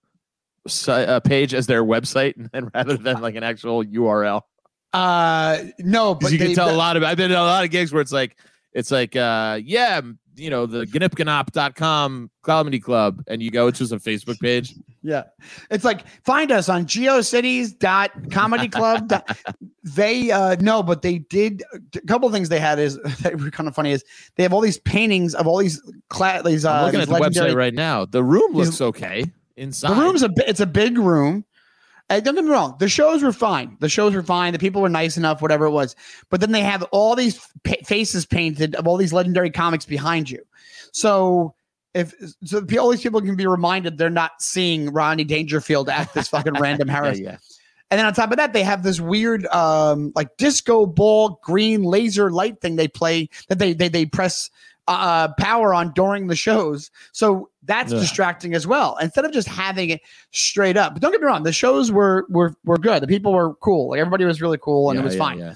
si- 0.66 0.92
uh, 0.92 1.20
page 1.20 1.54
as 1.54 1.66
their 1.66 1.84
website, 1.84 2.34
and 2.52 2.70
rather 2.74 2.96
than 2.96 3.20
like 3.20 3.34
an 3.34 3.42
actual 3.42 3.84
URL. 3.84 4.42
Uh, 4.96 5.64
no, 5.78 6.14
but 6.14 6.32
you 6.32 6.38
they- 6.38 6.46
can 6.46 6.54
tell 6.54 6.74
a 6.74 6.76
lot 6.76 6.96
of. 6.96 7.02
I've 7.02 7.16
been 7.16 7.30
at 7.30 7.38
a 7.38 7.42
lot 7.42 7.64
of 7.64 7.70
gigs 7.70 7.92
where 7.92 8.02
it's 8.02 8.12
like 8.12 8.36
it's 8.72 8.90
like 8.90 9.16
uh 9.16 9.58
yeah 9.64 10.00
you 10.34 10.50
know 10.50 10.66
the 10.66 10.84
gnipganop.com 10.84 12.30
comedy 12.42 12.78
club 12.78 13.22
and 13.26 13.42
you 13.42 13.50
go 13.50 13.68
it's 13.68 13.78
just 13.78 13.90
a 13.90 13.96
facebook 13.96 14.38
page 14.40 14.74
Yeah. 15.02 15.22
It's 15.70 15.84
like 15.84 16.04
find 16.24 16.50
us 16.50 16.68
on 16.68 16.84
geocities.comedyclub. 16.84 19.36
they 19.84 20.30
uh 20.32 20.56
no, 20.60 20.82
but 20.82 21.02
they 21.02 21.18
did 21.18 21.62
a 21.72 21.78
couple 22.06 22.26
of 22.26 22.34
things 22.34 22.48
they 22.48 22.58
had 22.58 22.78
is 22.80 22.98
that 23.22 23.38
were 23.40 23.50
kind 23.50 23.68
of 23.68 23.74
funny 23.74 23.92
is 23.92 24.04
they 24.34 24.42
have 24.42 24.52
all 24.52 24.60
these 24.60 24.78
paintings 24.78 25.34
of 25.34 25.46
all 25.46 25.56
these 25.58 25.80
cla- 26.10 26.42
these 26.44 26.64
uh 26.64 26.72
i'm 26.72 26.84
looking 26.86 27.00
these 27.00 27.08
at 27.08 27.14
the 27.14 27.20
website 27.40 27.54
right 27.54 27.74
now 27.74 28.04
the 28.04 28.22
room 28.22 28.52
looks 28.52 28.80
okay 28.80 29.24
inside 29.56 29.94
The 29.94 30.00
room's 30.00 30.22
a 30.22 30.30
it's 30.46 30.60
a 30.60 30.66
big 30.66 30.98
room. 30.98 31.44
Uh, 32.08 32.20
don't 32.20 32.36
get 32.36 32.44
me 32.44 32.50
wrong. 32.50 32.76
The 32.78 32.88
shows 32.88 33.22
were 33.22 33.32
fine. 33.32 33.76
The 33.80 33.88
shows 33.88 34.14
were 34.14 34.22
fine. 34.22 34.52
The 34.52 34.58
people 34.58 34.80
were 34.80 34.88
nice 34.88 35.16
enough, 35.16 35.42
whatever 35.42 35.66
it 35.66 35.72
was. 35.72 35.96
But 36.30 36.40
then 36.40 36.52
they 36.52 36.60
have 36.60 36.82
all 36.92 37.16
these 37.16 37.38
pa- 37.64 37.74
faces 37.84 38.24
painted 38.24 38.76
of 38.76 38.86
all 38.86 38.96
these 38.96 39.12
legendary 39.12 39.50
comics 39.50 39.84
behind 39.84 40.30
you. 40.30 40.42
So 40.92 41.54
if 41.94 42.14
so, 42.44 42.60
the- 42.60 42.78
all 42.78 42.90
these 42.90 43.00
people 43.00 43.20
can 43.20 43.34
be 43.34 43.46
reminded 43.46 43.98
they're 43.98 44.10
not 44.10 44.40
seeing 44.40 44.92
Rodney 44.92 45.24
Dangerfield 45.24 45.88
at 45.88 46.12
this 46.14 46.28
fucking 46.28 46.54
random 46.60 46.88
yeah, 46.88 47.12
yeah. 47.12 47.38
And 47.90 47.98
then 47.98 48.06
on 48.06 48.14
top 48.14 48.30
of 48.32 48.36
that, 48.36 48.52
they 48.52 48.62
have 48.62 48.82
this 48.82 49.00
weird 49.00 49.46
um 49.46 50.12
like 50.14 50.36
disco 50.36 50.86
ball 50.86 51.40
green 51.42 51.82
laser 51.82 52.30
light 52.30 52.60
thing 52.60 52.76
they 52.76 52.88
play 52.88 53.28
that 53.48 53.58
they 53.58 53.72
they 53.72 53.88
they 53.88 54.06
press 54.06 54.50
uh 54.88 55.28
power 55.38 55.74
on 55.74 55.92
during 55.94 56.26
the 56.28 56.36
shows. 56.36 56.90
So 57.12 57.50
that's 57.64 57.92
Ugh. 57.92 57.98
distracting 58.00 58.54
as 58.54 58.66
well. 58.66 58.96
Instead 59.00 59.24
of 59.24 59.32
just 59.32 59.48
having 59.48 59.90
it 59.90 60.00
straight 60.30 60.76
up. 60.76 60.92
But 60.94 61.02
don't 61.02 61.12
get 61.12 61.20
me 61.20 61.26
wrong, 61.26 61.42
the 61.42 61.52
shows 61.52 61.90
were 61.90 62.26
were 62.28 62.54
were 62.64 62.78
good. 62.78 63.02
The 63.02 63.06
people 63.08 63.32
were 63.32 63.54
cool. 63.56 63.90
Like 63.90 64.00
everybody 64.00 64.24
was 64.24 64.40
really 64.40 64.58
cool 64.58 64.90
and 64.90 64.96
Yeah, 64.96 65.02
it 65.02 65.04
was 65.04 65.14
yeah, 65.14 65.18
fine. 65.18 65.38
yeah. 65.38 65.54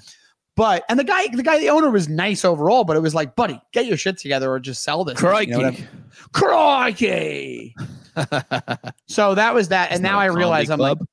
But 0.56 0.84
and 0.88 0.98
the 0.98 1.04
guy 1.04 1.28
the 1.28 1.42
guy 1.42 1.58
the 1.58 1.70
owner 1.70 1.90
was 1.90 2.08
nice 2.08 2.44
overall, 2.44 2.84
but 2.84 2.96
it 2.96 3.00
was 3.00 3.14
like, 3.14 3.34
buddy, 3.36 3.60
get 3.72 3.86
your 3.86 3.96
shit 3.96 4.18
together 4.18 4.50
or 4.50 4.58
just 4.60 4.82
sell 4.82 5.04
this. 5.04 5.18
thing," 5.20 5.48
you 5.48 5.56
know 5.58 5.70
crikey 5.70 5.86
Crikey. 6.32 7.74
So 9.06 9.34
that 9.34 9.54
was 9.54 9.68
that. 9.68 9.90
And 9.90 10.00
It's 10.00 10.02
now 10.02 10.18
I 10.18 10.26
realize 10.26 10.68
comedy 10.68 10.72
I'm 10.72 10.78
like 10.80 10.98
club. 10.98 11.08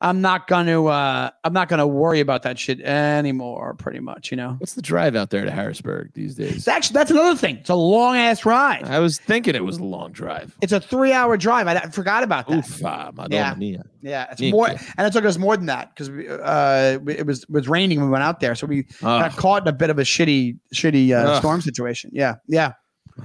I'm 0.00 0.20
not 0.20 0.46
gonna 0.46 0.84
uh 0.84 1.30
I'm 1.42 1.52
not 1.52 1.68
gonna 1.68 1.86
worry 1.86 2.20
about 2.20 2.42
that 2.42 2.56
shit 2.58 2.80
anymore, 2.80 3.74
pretty 3.74 3.98
much, 4.00 4.30
you 4.30 4.36
know. 4.36 4.54
what's 4.58 4.74
the 4.74 4.82
drive 4.82 5.16
out 5.16 5.30
there 5.30 5.44
to 5.44 5.50
harrisburg 5.50 6.12
these 6.14 6.36
days 6.36 6.56
It's 6.58 6.68
actually 6.68 6.94
that's 6.94 7.10
another 7.10 7.36
thing. 7.36 7.56
It's 7.56 7.70
a 7.70 7.74
long 7.74 8.16
ass 8.16 8.44
ride. 8.44 8.84
i 8.84 9.00
was 9.00 9.18
thinking 9.18 9.54
it 9.56 9.64
was 9.64 9.78
a 9.78 9.84
long 9.84 10.12
drive 10.12 10.54
It's 10.62 10.72
a 10.72 10.80
three 10.80 11.12
hour 11.12 11.36
drive. 11.36 11.66
I, 11.66 11.74
I 11.76 11.88
forgot 11.90 12.22
about 12.22 12.46
that. 12.48 12.58
Oof, 12.58 12.84
ah, 12.84 13.10
Yeah. 13.28 13.54
mia. 13.58 13.84
Yeah, 14.00 14.28
it's 14.30 14.40
Niente. 14.40 14.52
more, 14.52 14.68
and 14.68 15.06
it 15.06 15.12
took 15.12 15.24
us 15.24 15.36
more 15.36 15.56
than 15.56 15.66
that 15.66 15.92
because 15.94 16.08
uh, 16.08 16.98
it 17.08 17.26
was 17.26 17.42
it 17.42 17.50
was 17.50 17.66
raining. 17.68 17.98
when 17.98 18.06
We 18.08 18.12
went 18.12 18.22
out 18.22 18.38
there, 18.38 18.54
so 18.54 18.66
we 18.68 18.84
got 19.02 19.32
caught 19.36 19.62
in 19.62 19.68
a 19.68 19.72
bit 19.72 19.90
of 19.90 19.98
a 19.98 20.02
shitty 20.02 20.56
shitty 20.72 21.10
uh, 21.12 21.40
storm 21.40 21.60
situation. 21.60 22.10
Yeah, 22.12 22.36
yeah. 22.46 22.74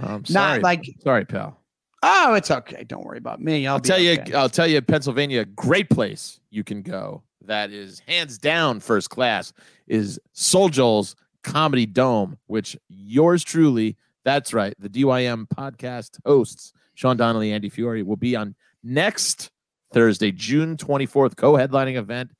i'm 0.01 0.24
Not 0.32 0.63
like 0.63 0.84
sorry 1.03 1.26
pal 1.26 1.59
oh, 2.04 2.34
it's 2.36 2.51
okay. 2.51 2.84
Don't 2.84 3.04
worry 3.04 3.18
about 3.18 3.41
me. 3.41 3.66
I'll, 3.66 3.76
I'll 3.76 3.80
tell 3.80 3.99
you. 3.99 4.22
I'll 4.36 4.49
tell 4.49 4.68
you, 4.68 4.82
Pennsylvania, 4.82 5.45
great 5.45 5.89
place 5.89 6.39
you 6.51 6.64
can 6.64 6.82
go. 6.84 7.24
That 7.45 7.72
is 7.72 8.01
hands 8.08 8.38
down 8.38 8.80
first 8.80 9.10
class. 9.10 9.54
Is 9.88 10.20
Soul 10.34 10.70
Joel's 10.70 11.16
Comedy 11.43 11.86
Dome, 11.86 12.38
which 12.47 12.78
yours 12.89 13.43
truly, 13.43 13.97
that's 14.24 14.54
right, 14.54 14.74
the 14.80 14.89
DYM 14.89 15.47
podcast 15.47 16.20
hosts 16.26 16.74
Sean 16.95 17.18
Donnelly, 17.18 17.51
Andy 17.51 17.70
Fiore 17.70 18.04
will 18.04 18.16
be 18.16 18.36
on 18.36 18.56
next 18.84 19.49
Thursday, 19.91 20.32
June 20.32 20.78
twenty 20.78 21.06
fourth, 21.06 21.36
co-headlining 21.36 21.95
event. 21.95 22.32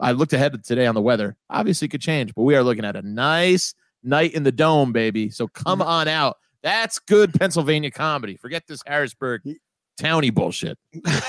I 0.00 0.12
looked 0.12 0.32
ahead 0.32 0.62
today 0.64 0.86
on 0.86 0.94
the 0.94 1.02
weather. 1.02 1.36
Obviously, 1.48 1.86
it 1.86 1.90
could 1.90 2.00
change, 2.00 2.34
but 2.34 2.42
we 2.42 2.56
are 2.56 2.62
looking 2.62 2.84
at 2.84 2.96
a 2.96 3.02
nice 3.02 3.74
night 4.02 4.32
in 4.34 4.42
the 4.42 4.52
dome, 4.52 4.92
baby. 4.92 5.30
So 5.30 5.46
come 5.48 5.80
mm. 5.80 5.86
on 5.86 6.08
out. 6.08 6.38
That's 6.62 6.98
good 6.98 7.34
Pennsylvania 7.34 7.90
comedy. 7.90 8.36
Forget 8.36 8.66
this 8.66 8.80
Harrisburg 8.86 9.42
towny 9.98 10.30
bullshit. 10.30 10.78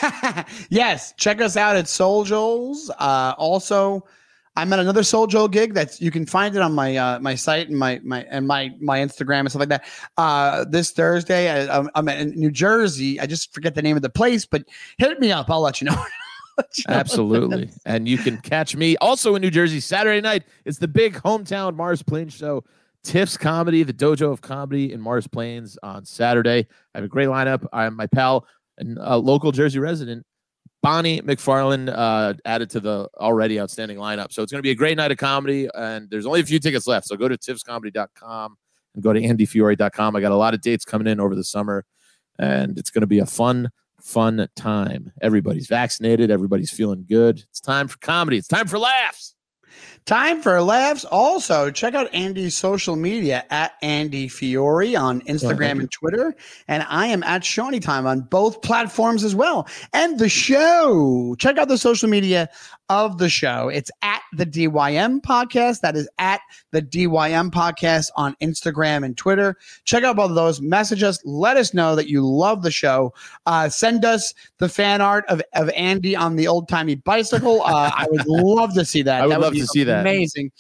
yes, 0.70 1.14
check 1.18 1.42
us 1.42 1.58
out 1.58 1.76
at 1.76 1.88
Soul 1.88 2.24
Joel's. 2.24 2.90
Uh, 3.00 3.34
also, 3.38 4.06
I'm 4.56 4.72
at 4.72 4.80
another 4.80 5.04
Soul 5.04 5.28
Joel 5.28 5.48
gig 5.48 5.74
that's 5.74 6.00
you 6.00 6.12
can 6.12 6.26
find 6.26 6.56
it 6.56 6.62
on 6.62 6.74
my 6.74 6.96
uh, 6.96 7.20
my 7.20 7.36
site 7.36 7.70
and 7.70 7.78
my 7.78 8.00
my 8.04 8.24
and 8.30 8.48
my 8.48 8.74
my 8.80 9.00
Instagram 9.00 9.42
and 9.42 9.50
stuff 9.50 9.62
like 9.62 9.70
that. 9.70 9.86
Uh, 10.18 10.66
this 10.70 10.92
Thursday, 10.92 11.50
I, 11.50 11.80
I'm, 11.80 11.90
I'm 11.96 12.08
in 12.10 12.32
New 12.32 12.52
Jersey. 12.52 13.20
I 13.20 13.26
just 13.26 13.54
forget 13.54 13.74
the 13.76 13.82
name 13.82 13.96
of 13.96 14.04
the 14.04 14.10
place, 14.10 14.46
but 14.46 14.64
hit 14.98 15.20
me 15.20 15.32
up. 15.32 15.50
I'll 15.50 15.62
let 15.62 15.82
you 15.82 15.86
know. 15.86 16.06
Let 16.56 16.78
you 16.78 16.84
know. 16.88 16.94
Absolutely. 16.98 17.72
and 17.84 18.08
you 18.08 18.20
can 18.20 18.38
catch 18.38 18.76
me 18.76 18.96
also 18.98 19.34
in 19.34 19.42
New 19.42 19.50
Jersey 19.50 19.80
Saturday 19.80 20.22
night. 20.22 20.44
It's 20.66 20.78
the 20.78 20.88
big 20.88 21.16
hometown 21.16 21.76
Mars 21.76 22.04
Plains 22.04 22.36
show. 22.36 22.64
Tiff's 23.04 23.38
Comedy, 23.38 23.84
the 23.84 23.94
Dojo 23.94 24.32
of 24.32 24.42
Comedy 24.42 24.94
in 24.94 25.02
Mars 25.02 25.28
Plains 25.28 25.78
on 25.84 26.06
Saturday. 26.06 26.68
I 26.94 26.98
have 26.98 27.04
a 27.04 27.10
great 27.10 27.28
lineup. 27.28 27.66
I'm 27.74 27.96
my 27.96 28.08
pal 28.08 28.48
and 28.78 28.98
uh, 28.98 29.18
local 29.18 29.52
Jersey 29.52 29.80
resident, 29.80 30.26
Bonnie 30.82 31.22
McFarlane, 31.22 31.94
uh, 31.94 32.34
added 32.46 32.70
to 32.72 32.80
the 32.80 33.10
already 33.18 33.60
outstanding 33.60 33.98
lineup. 33.98 34.32
So 34.32 34.42
it's 34.42 34.52
going 34.52 34.60
to 34.60 34.64
be 34.64 34.72
a 34.72 34.76
great 34.76 34.98
night 34.98 35.12
of 35.12 35.18
comedy, 35.18 35.68
and 35.76 36.10
there's 36.10 36.26
only 36.26 36.40
a 36.40 36.46
few 36.46 36.60
tickets 36.60 36.88
left. 36.88 37.08
So 37.08 37.16
go 37.16 37.28
to 37.28 37.38
tiffscomedy.com 37.38 38.56
and 38.96 39.04
go 39.04 39.14
to 39.14 39.20
andyfiore.com. 39.20 40.16
I 40.16 40.22
got 40.22 40.32
a 40.32 40.36
lot 40.38 40.54
of 40.54 40.62
dates 40.62 40.86
coming 40.86 41.08
in 41.08 41.20
over 41.20 41.36
the 41.36 41.44
summer, 41.44 41.86
and 42.40 42.78
it's 42.78 42.90
going 42.90 43.02
to 43.02 43.08
be 43.08 43.20
a 43.20 43.26
fun, 43.26 43.70
fun 44.00 44.48
time. 44.56 45.12
Everybody's 45.22 45.68
vaccinated. 45.68 46.32
Everybody's 46.32 46.72
feeling 46.72 47.06
good. 47.08 47.44
It's 47.50 47.60
time 47.60 47.88
for 47.88 47.98
comedy. 48.00 48.38
It's 48.38 48.48
time 48.48 48.68
for 48.68 48.80
laughs. 48.80 49.33
Time 50.06 50.42
for 50.42 50.62
laughs. 50.62 51.06
Also, 51.06 51.72
check 51.72 51.94
out 51.94 52.14
Andy's 52.14 52.58
social 52.58 52.98
media 52.98 53.46
at 53.50 53.74
Andy 53.82 54.28
Fiore 54.28 54.96
on 54.96 55.22
oh, 55.22 55.32
Instagram 55.32 55.76
you. 55.76 55.82
and 55.82 55.92
Twitter. 55.92 56.36
And 56.68 56.86
I 56.90 57.08
am 57.08 57.24
at 57.24 57.46
Shawnee 57.46 57.80
Time 57.80 58.06
on 58.06 58.22
both 58.22 58.62
platforms 58.62 59.24
as 59.24 59.34
well. 59.34 59.66
And 59.94 60.20
the 60.20 60.28
show. 60.28 61.36
Check 61.40 61.58
out 61.58 61.70
the 61.70 61.78
social 61.78 62.10
media 62.10 62.50
of 62.90 63.18
the 63.18 63.30
show. 63.30 63.70
It's 63.70 63.90
at 64.02 64.22
the 64.34 64.46
DYM 64.46 65.22
podcast. 65.22 65.82
That 65.82 65.96
is 65.96 66.10
at 66.20 66.42
the 66.72 66.82
DYM 66.82 67.52
podcast 67.52 68.10
on 68.16 68.36
Instagram 68.42 69.06
and 69.06 69.18
Twitter. 69.18 69.56
Check 69.86 70.04
out 70.04 70.16
both 70.16 70.30
of 70.30 70.36
those. 70.36 70.62
Message 70.62 71.04
us. 71.04 71.20
Let 71.26 71.58
us 71.58 71.74
know 71.74 71.96
that 71.96 72.08
you 72.10 72.26
love 72.28 72.62
the 72.62 72.72
show. 72.72 73.14
Uh, 73.46 73.70
send 73.70 74.06
us 74.06 74.34
the 74.58 74.70
fan 74.70 75.02
art 75.02 75.26
of, 75.30 75.42
of 75.54 75.70
Andy 75.70 76.16
on 76.16 76.36
the 76.36 76.48
old 76.48 76.68
timey 76.68 76.96
bicycle. 76.96 77.62
Uh, 77.64 77.92
I 77.96 78.08
would 78.10 78.26
love 78.28 78.74
to 78.76 78.86
see 78.86 79.02
that. 79.04 79.22
I 79.22 79.26
would 79.28 79.34
That 79.34 79.42
love 79.42 79.54
to 79.54 79.68
see 79.68 79.84
that. 79.84 80.02
Amazing. 80.02 80.52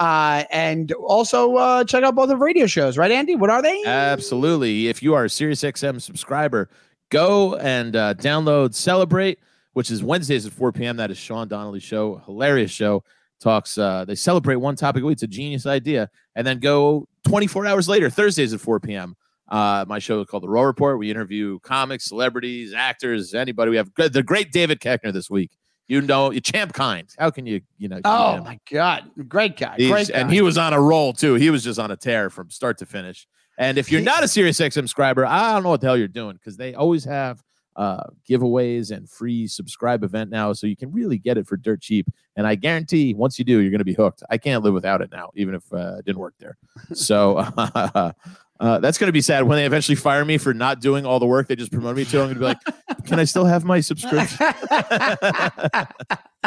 Uh, 0.00 0.44
and 0.50 0.92
also 0.92 1.56
uh, 1.56 1.84
check 1.84 2.02
out 2.02 2.14
both 2.14 2.24
of 2.24 2.30
the 2.30 2.36
radio 2.36 2.66
shows, 2.66 2.96
right, 2.96 3.10
Andy? 3.10 3.36
What 3.36 3.50
are 3.50 3.60
they? 3.60 3.84
Absolutely. 3.84 4.88
If 4.88 5.02
you 5.02 5.12
are 5.12 5.24
a 5.24 5.28
SiriusXM 5.28 6.00
subscriber, 6.00 6.70
go 7.10 7.56
and 7.56 7.94
uh, 7.94 8.14
download 8.14 8.74
Celebrate, 8.74 9.38
which 9.80 9.90
is 9.90 10.02
Wednesdays 10.02 10.44
at 10.44 10.52
4 10.52 10.72
p.m. 10.72 10.98
That 10.98 11.10
is 11.10 11.16
Sean 11.16 11.48
Donnelly's 11.48 11.82
show. 11.82 12.20
Hilarious 12.26 12.70
show. 12.70 13.02
Talks, 13.40 13.78
uh, 13.78 14.04
they 14.04 14.14
celebrate 14.14 14.56
one 14.56 14.76
topic 14.76 15.02
a 15.02 15.06
week. 15.06 15.14
It's 15.14 15.22
a 15.22 15.26
genius 15.26 15.64
idea. 15.64 16.10
And 16.36 16.46
then 16.46 16.58
go 16.58 17.08
24 17.26 17.64
hours 17.64 17.88
later, 17.88 18.10
Thursdays 18.10 18.52
at 18.52 18.60
4 18.60 18.78
p.m. 18.80 19.16
Uh, 19.48 19.86
my 19.88 19.98
show 19.98 20.20
is 20.20 20.26
called 20.26 20.42
The 20.42 20.50
Raw 20.50 20.64
Report. 20.64 20.98
We 20.98 21.10
interview 21.10 21.60
comics, 21.60 22.04
celebrities, 22.04 22.74
actors, 22.74 23.32
anybody. 23.32 23.70
We 23.70 23.78
have 23.78 23.94
good, 23.94 24.12
the 24.12 24.22
great 24.22 24.52
David 24.52 24.80
Koechner 24.80 25.14
this 25.14 25.30
week. 25.30 25.52
You 25.88 26.02
know, 26.02 26.30
you 26.30 26.42
champ 26.42 26.74
kind. 26.74 27.08
How 27.18 27.30
can 27.30 27.46
you, 27.46 27.62
you 27.78 27.88
know? 27.88 28.02
oh 28.04 28.34
him? 28.34 28.44
my 28.44 28.58
God, 28.70 29.10
great 29.28 29.56
guy, 29.56 29.78
great 29.78 30.08
guy. 30.08 30.18
and 30.18 30.30
he 30.30 30.42
was 30.42 30.58
on 30.58 30.74
a 30.74 30.80
roll 30.80 31.14
too. 31.14 31.36
He 31.36 31.48
was 31.48 31.64
just 31.64 31.78
on 31.78 31.90
a 31.90 31.96
tear 31.96 32.28
from 32.28 32.50
start 32.50 32.76
to 32.80 32.86
finish. 32.86 33.26
And 33.56 33.78
if 33.78 33.90
you're 33.90 34.02
not 34.02 34.22
a 34.22 34.28
Sirius 34.28 34.60
XM 34.60 34.72
subscriber, 34.72 35.24
I 35.24 35.54
don't 35.54 35.62
know 35.62 35.70
what 35.70 35.80
the 35.80 35.86
hell 35.86 35.96
you're 35.96 36.06
doing 36.06 36.34
because 36.34 36.58
they 36.58 36.74
always 36.74 37.04
have 37.04 37.42
uh, 37.80 38.04
giveaways 38.28 38.94
and 38.94 39.08
free 39.08 39.46
subscribe 39.46 40.04
event 40.04 40.28
now, 40.28 40.52
so 40.52 40.66
you 40.66 40.76
can 40.76 40.92
really 40.92 41.16
get 41.16 41.38
it 41.38 41.46
for 41.46 41.56
dirt 41.56 41.80
cheap. 41.80 42.06
And 42.36 42.46
I 42.46 42.54
guarantee, 42.54 43.14
once 43.14 43.38
you 43.38 43.44
do, 43.44 43.60
you're 43.60 43.70
going 43.70 43.78
to 43.78 43.86
be 43.86 43.94
hooked. 43.94 44.22
I 44.28 44.36
can't 44.36 44.62
live 44.62 44.74
without 44.74 45.00
it 45.00 45.10
now, 45.10 45.30
even 45.34 45.54
if 45.54 45.62
uh, 45.72 45.96
it 45.98 46.04
didn't 46.04 46.18
work 46.18 46.34
there. 46.38 46.58
So 46.92 47.38
uh, 47.56 48.12
that's 48.60 48.98
going 48.98 49.08
to 49.08 49.12
be 49.12 49.22
sad 49.22 49.44
when 49.44 49.56
they 49.56 49.64
eventually 49.64 49.96
fire 49.96 50.26
me 50.26 50.36
for 50.36 50.52
not 50.52 50.82
doing 50.82 51.06
all 51.06 51.18
the 51.18 51.26
work 51.26 51.48
they 51.48 51.56
just 51.56 51.72
promoted 51.72 51.96
me 51.96 52.04
to. 52.04 52.20
I'm 52.20 52.26
going 52.26 52.34
to 52.34 52.40
be 52.40 52.44
like, 52.44 52.60
can 53.06 53.18
I 53.18 53.24
still 53.24 53.46
have 53.46 53.64
my 53.64 53.80
subscription? 53.80 54.38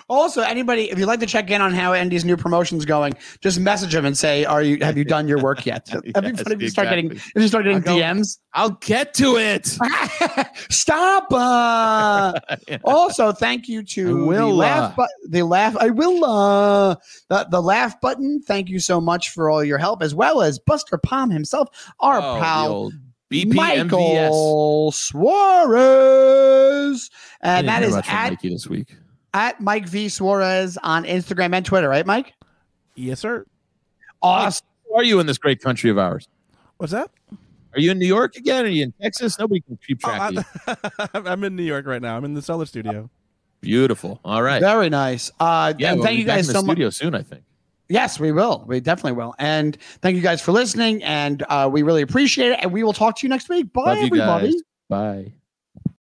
also, 0.08 0.42
anybody, 0.42 0.90
if 0.90 0.98
you'd 0.98 1.06
like 1.06 1.20
to 1.20 1.26
check 1.26 1.50
in 1.50 1.60
on 1.60 1.72
how 1.72 1.92
Andy's 1.92 2.24
new 2.24 2.36
promotion's 2.36 2.84
going, 2.84 3.14
just 3.40 3.58
message 3.60 3.94
him 3.94 4.04
and 4.04 4.16
say, 4.16 4.44
"Are 4.44 4.62
you? 4.62 4.78
Have 4.82 4.96
you 4.98 5.04
done 5.04 5.28
your 5.28 5.38
work 5.40 5.64
yet?" 5.66 5.86
That'd 5.86 6.02
be 6.02 6.12
Yes, 6.14 6.40
if 6.50 6.62
you 6.62 6.68
start 6.68 6.88
getting 6.88 7.12
if 7.12 7.32
you 7.36 7.48
start 7.48 7.64
getting 7.64 7.78
I'll 7.78 7.82
go- 7.82 7.96
DMs. 7.96 8.38
I'll 8.54 8.70
get 8.70 9.14
to 9.14 9.36
it. 9.36 9.66
Stop. 10.70 11.32
Uh, 11.32 12.32
Yeah. 12.68 12.78
also, 12.84 13.32
thank 13.32 13.68
you 13.68 13.82
to 13.84 14.08
I 14.24 14.26
will, 14.26 14.48
the 14.50 14.54
laugh, 14.54 14.92
uh, 14.92 14.94
but 14.96 15.08
the 15.28 15.42
laugh. 15.42 15.76
I 15.78 15.90
will. 15.90 16.24
Uh, 16.24 16.96
the 17.28 17.46
the 17.50 17.60
laugh 17.62 18.00
button. 18.00 18.40
Thank 18.46 18.68
you 18.68 18.78
so 18.78 19.00
much 19.00 19.30
for 19.30 19.50
all 19.50 19.64
your 19.64 19.78
help, 19.78 20.02
as 20.02 20.14
well 20.14 20.42
as 20.42 20.58
Buster 20.58 20.98
Palm 20.98 21.30
himself, 21.30 21.68
our 22.00 22.18
Oh, 22.18 22.38
pal 22.40 22.92
BPMVS. 23.32 23.54
Michael 23.54 24.92
Suarez, 25.82 27.10
and 27.40 27.68
that 27.68 27.82
is 27.82 27.94
at 27.96 28.06
Mikey 28.30 28.50
this 28.50 28.66
week. 28.66 28.94
At 29.34 29.60
Mike 29.60 29.86
V 29.88 30.08
Suarez 30.08 30.78
on 30.82 31.04
Instagram 31.04 31.54
and 31.54 31.64
Twitter. 31.64 31.88
Right, 31.88 32.06
Mike? 32.06 32.34
Yes, 32.94 33.20
sir. 33.20 33.46
Awesome. 34.22 34.66
Who 34.88 34.94
are 34.96 35.02
you 35.04 35.18
in 35.20 35.26
this 35.26 35.38
great 35.38 35.60
country 35.62 35.90
of 35.90 35.98
ours? 35.98 36.28
What's 36.76 36.92
that? 36.92 37.10
Are 37.74 37.80
you 37.80 37.90
in 37.90 37.98
New 37.98 38.06
York 38.06 38.36
again? 38.36 38.64
Are 38.66 38.68
you 38.68 38.82
in 38.84 38.92
Texas? 39.00 39.38
Nobody 39.38 39.60
can 39.60 39.78
keep 39.86 40.00
Oh, 40.04 40.08
track 40.08 40.30
of 40.30 40.34
you. 40.34 40.74
I, 40.98 41.08
I'm 41.32 41.42
in 41.44 41.56
New 41.56 41.62
York 41.62 41.86
right 41.86 42.02
now. 42.02 42.16
I'm 42.16 42.24
in 42.24 42.34
the 42.34 42.42
Cellar 42.42 42.66
Studio. 42.66 43.08
Beautiful. 43.62 44.20
All 44.24 44.42
right. 44.42 44.60
Very 44.60 44.90
nice. 44.90 45.30
Uh, 45.40 45.72
Yeah, 45.78 45.90
and 45.92 45.98
we'll 45.98 46.06
thank 46.06 46.16
be 46.16 46.20
you 46.20 46.26
back 46.26 46.36
guys 46.36 46.48
in 46.48 46.52
the 46.52 46.58
so 46.60 46.66
much. 46.66 46.74
studio 46.74 46.90
soon. 46.90 47.14
I 47.14 47.22
think. 47.22 47.44
Yes, 47.88 48.20
we 48.20 48.32
will. 48.32 48.64
We 48.66 48.80
definitely 48.80 49.12
will. 49.12 49.34
And 49.38 49.76
thank 50.00 50.16
you 50.16 50.22
guys 50.22 50.40
for 50.42 50.52
listening. 50.52 51.02
And 51.04 51.42
uh, 51.48 51.68
we 51.72 51.82
really 51.82 52.02
appreciate 52.02 52.52
it. 52.52 52.58
And 52.62 52.72
we 52.72 52.82
will 52.84 52.92
talk 52.92 53.16
to 53.18 53.26
you 53.26 53.28
next 53.30 53.48
week. 53.48 53.72
Bye, 53.72 53.82
Love 53.82 53.98
you 53.98 54.04
everybody. 54.06 54.52
guys. 54.52 54.62
Bye. 54.88 55.32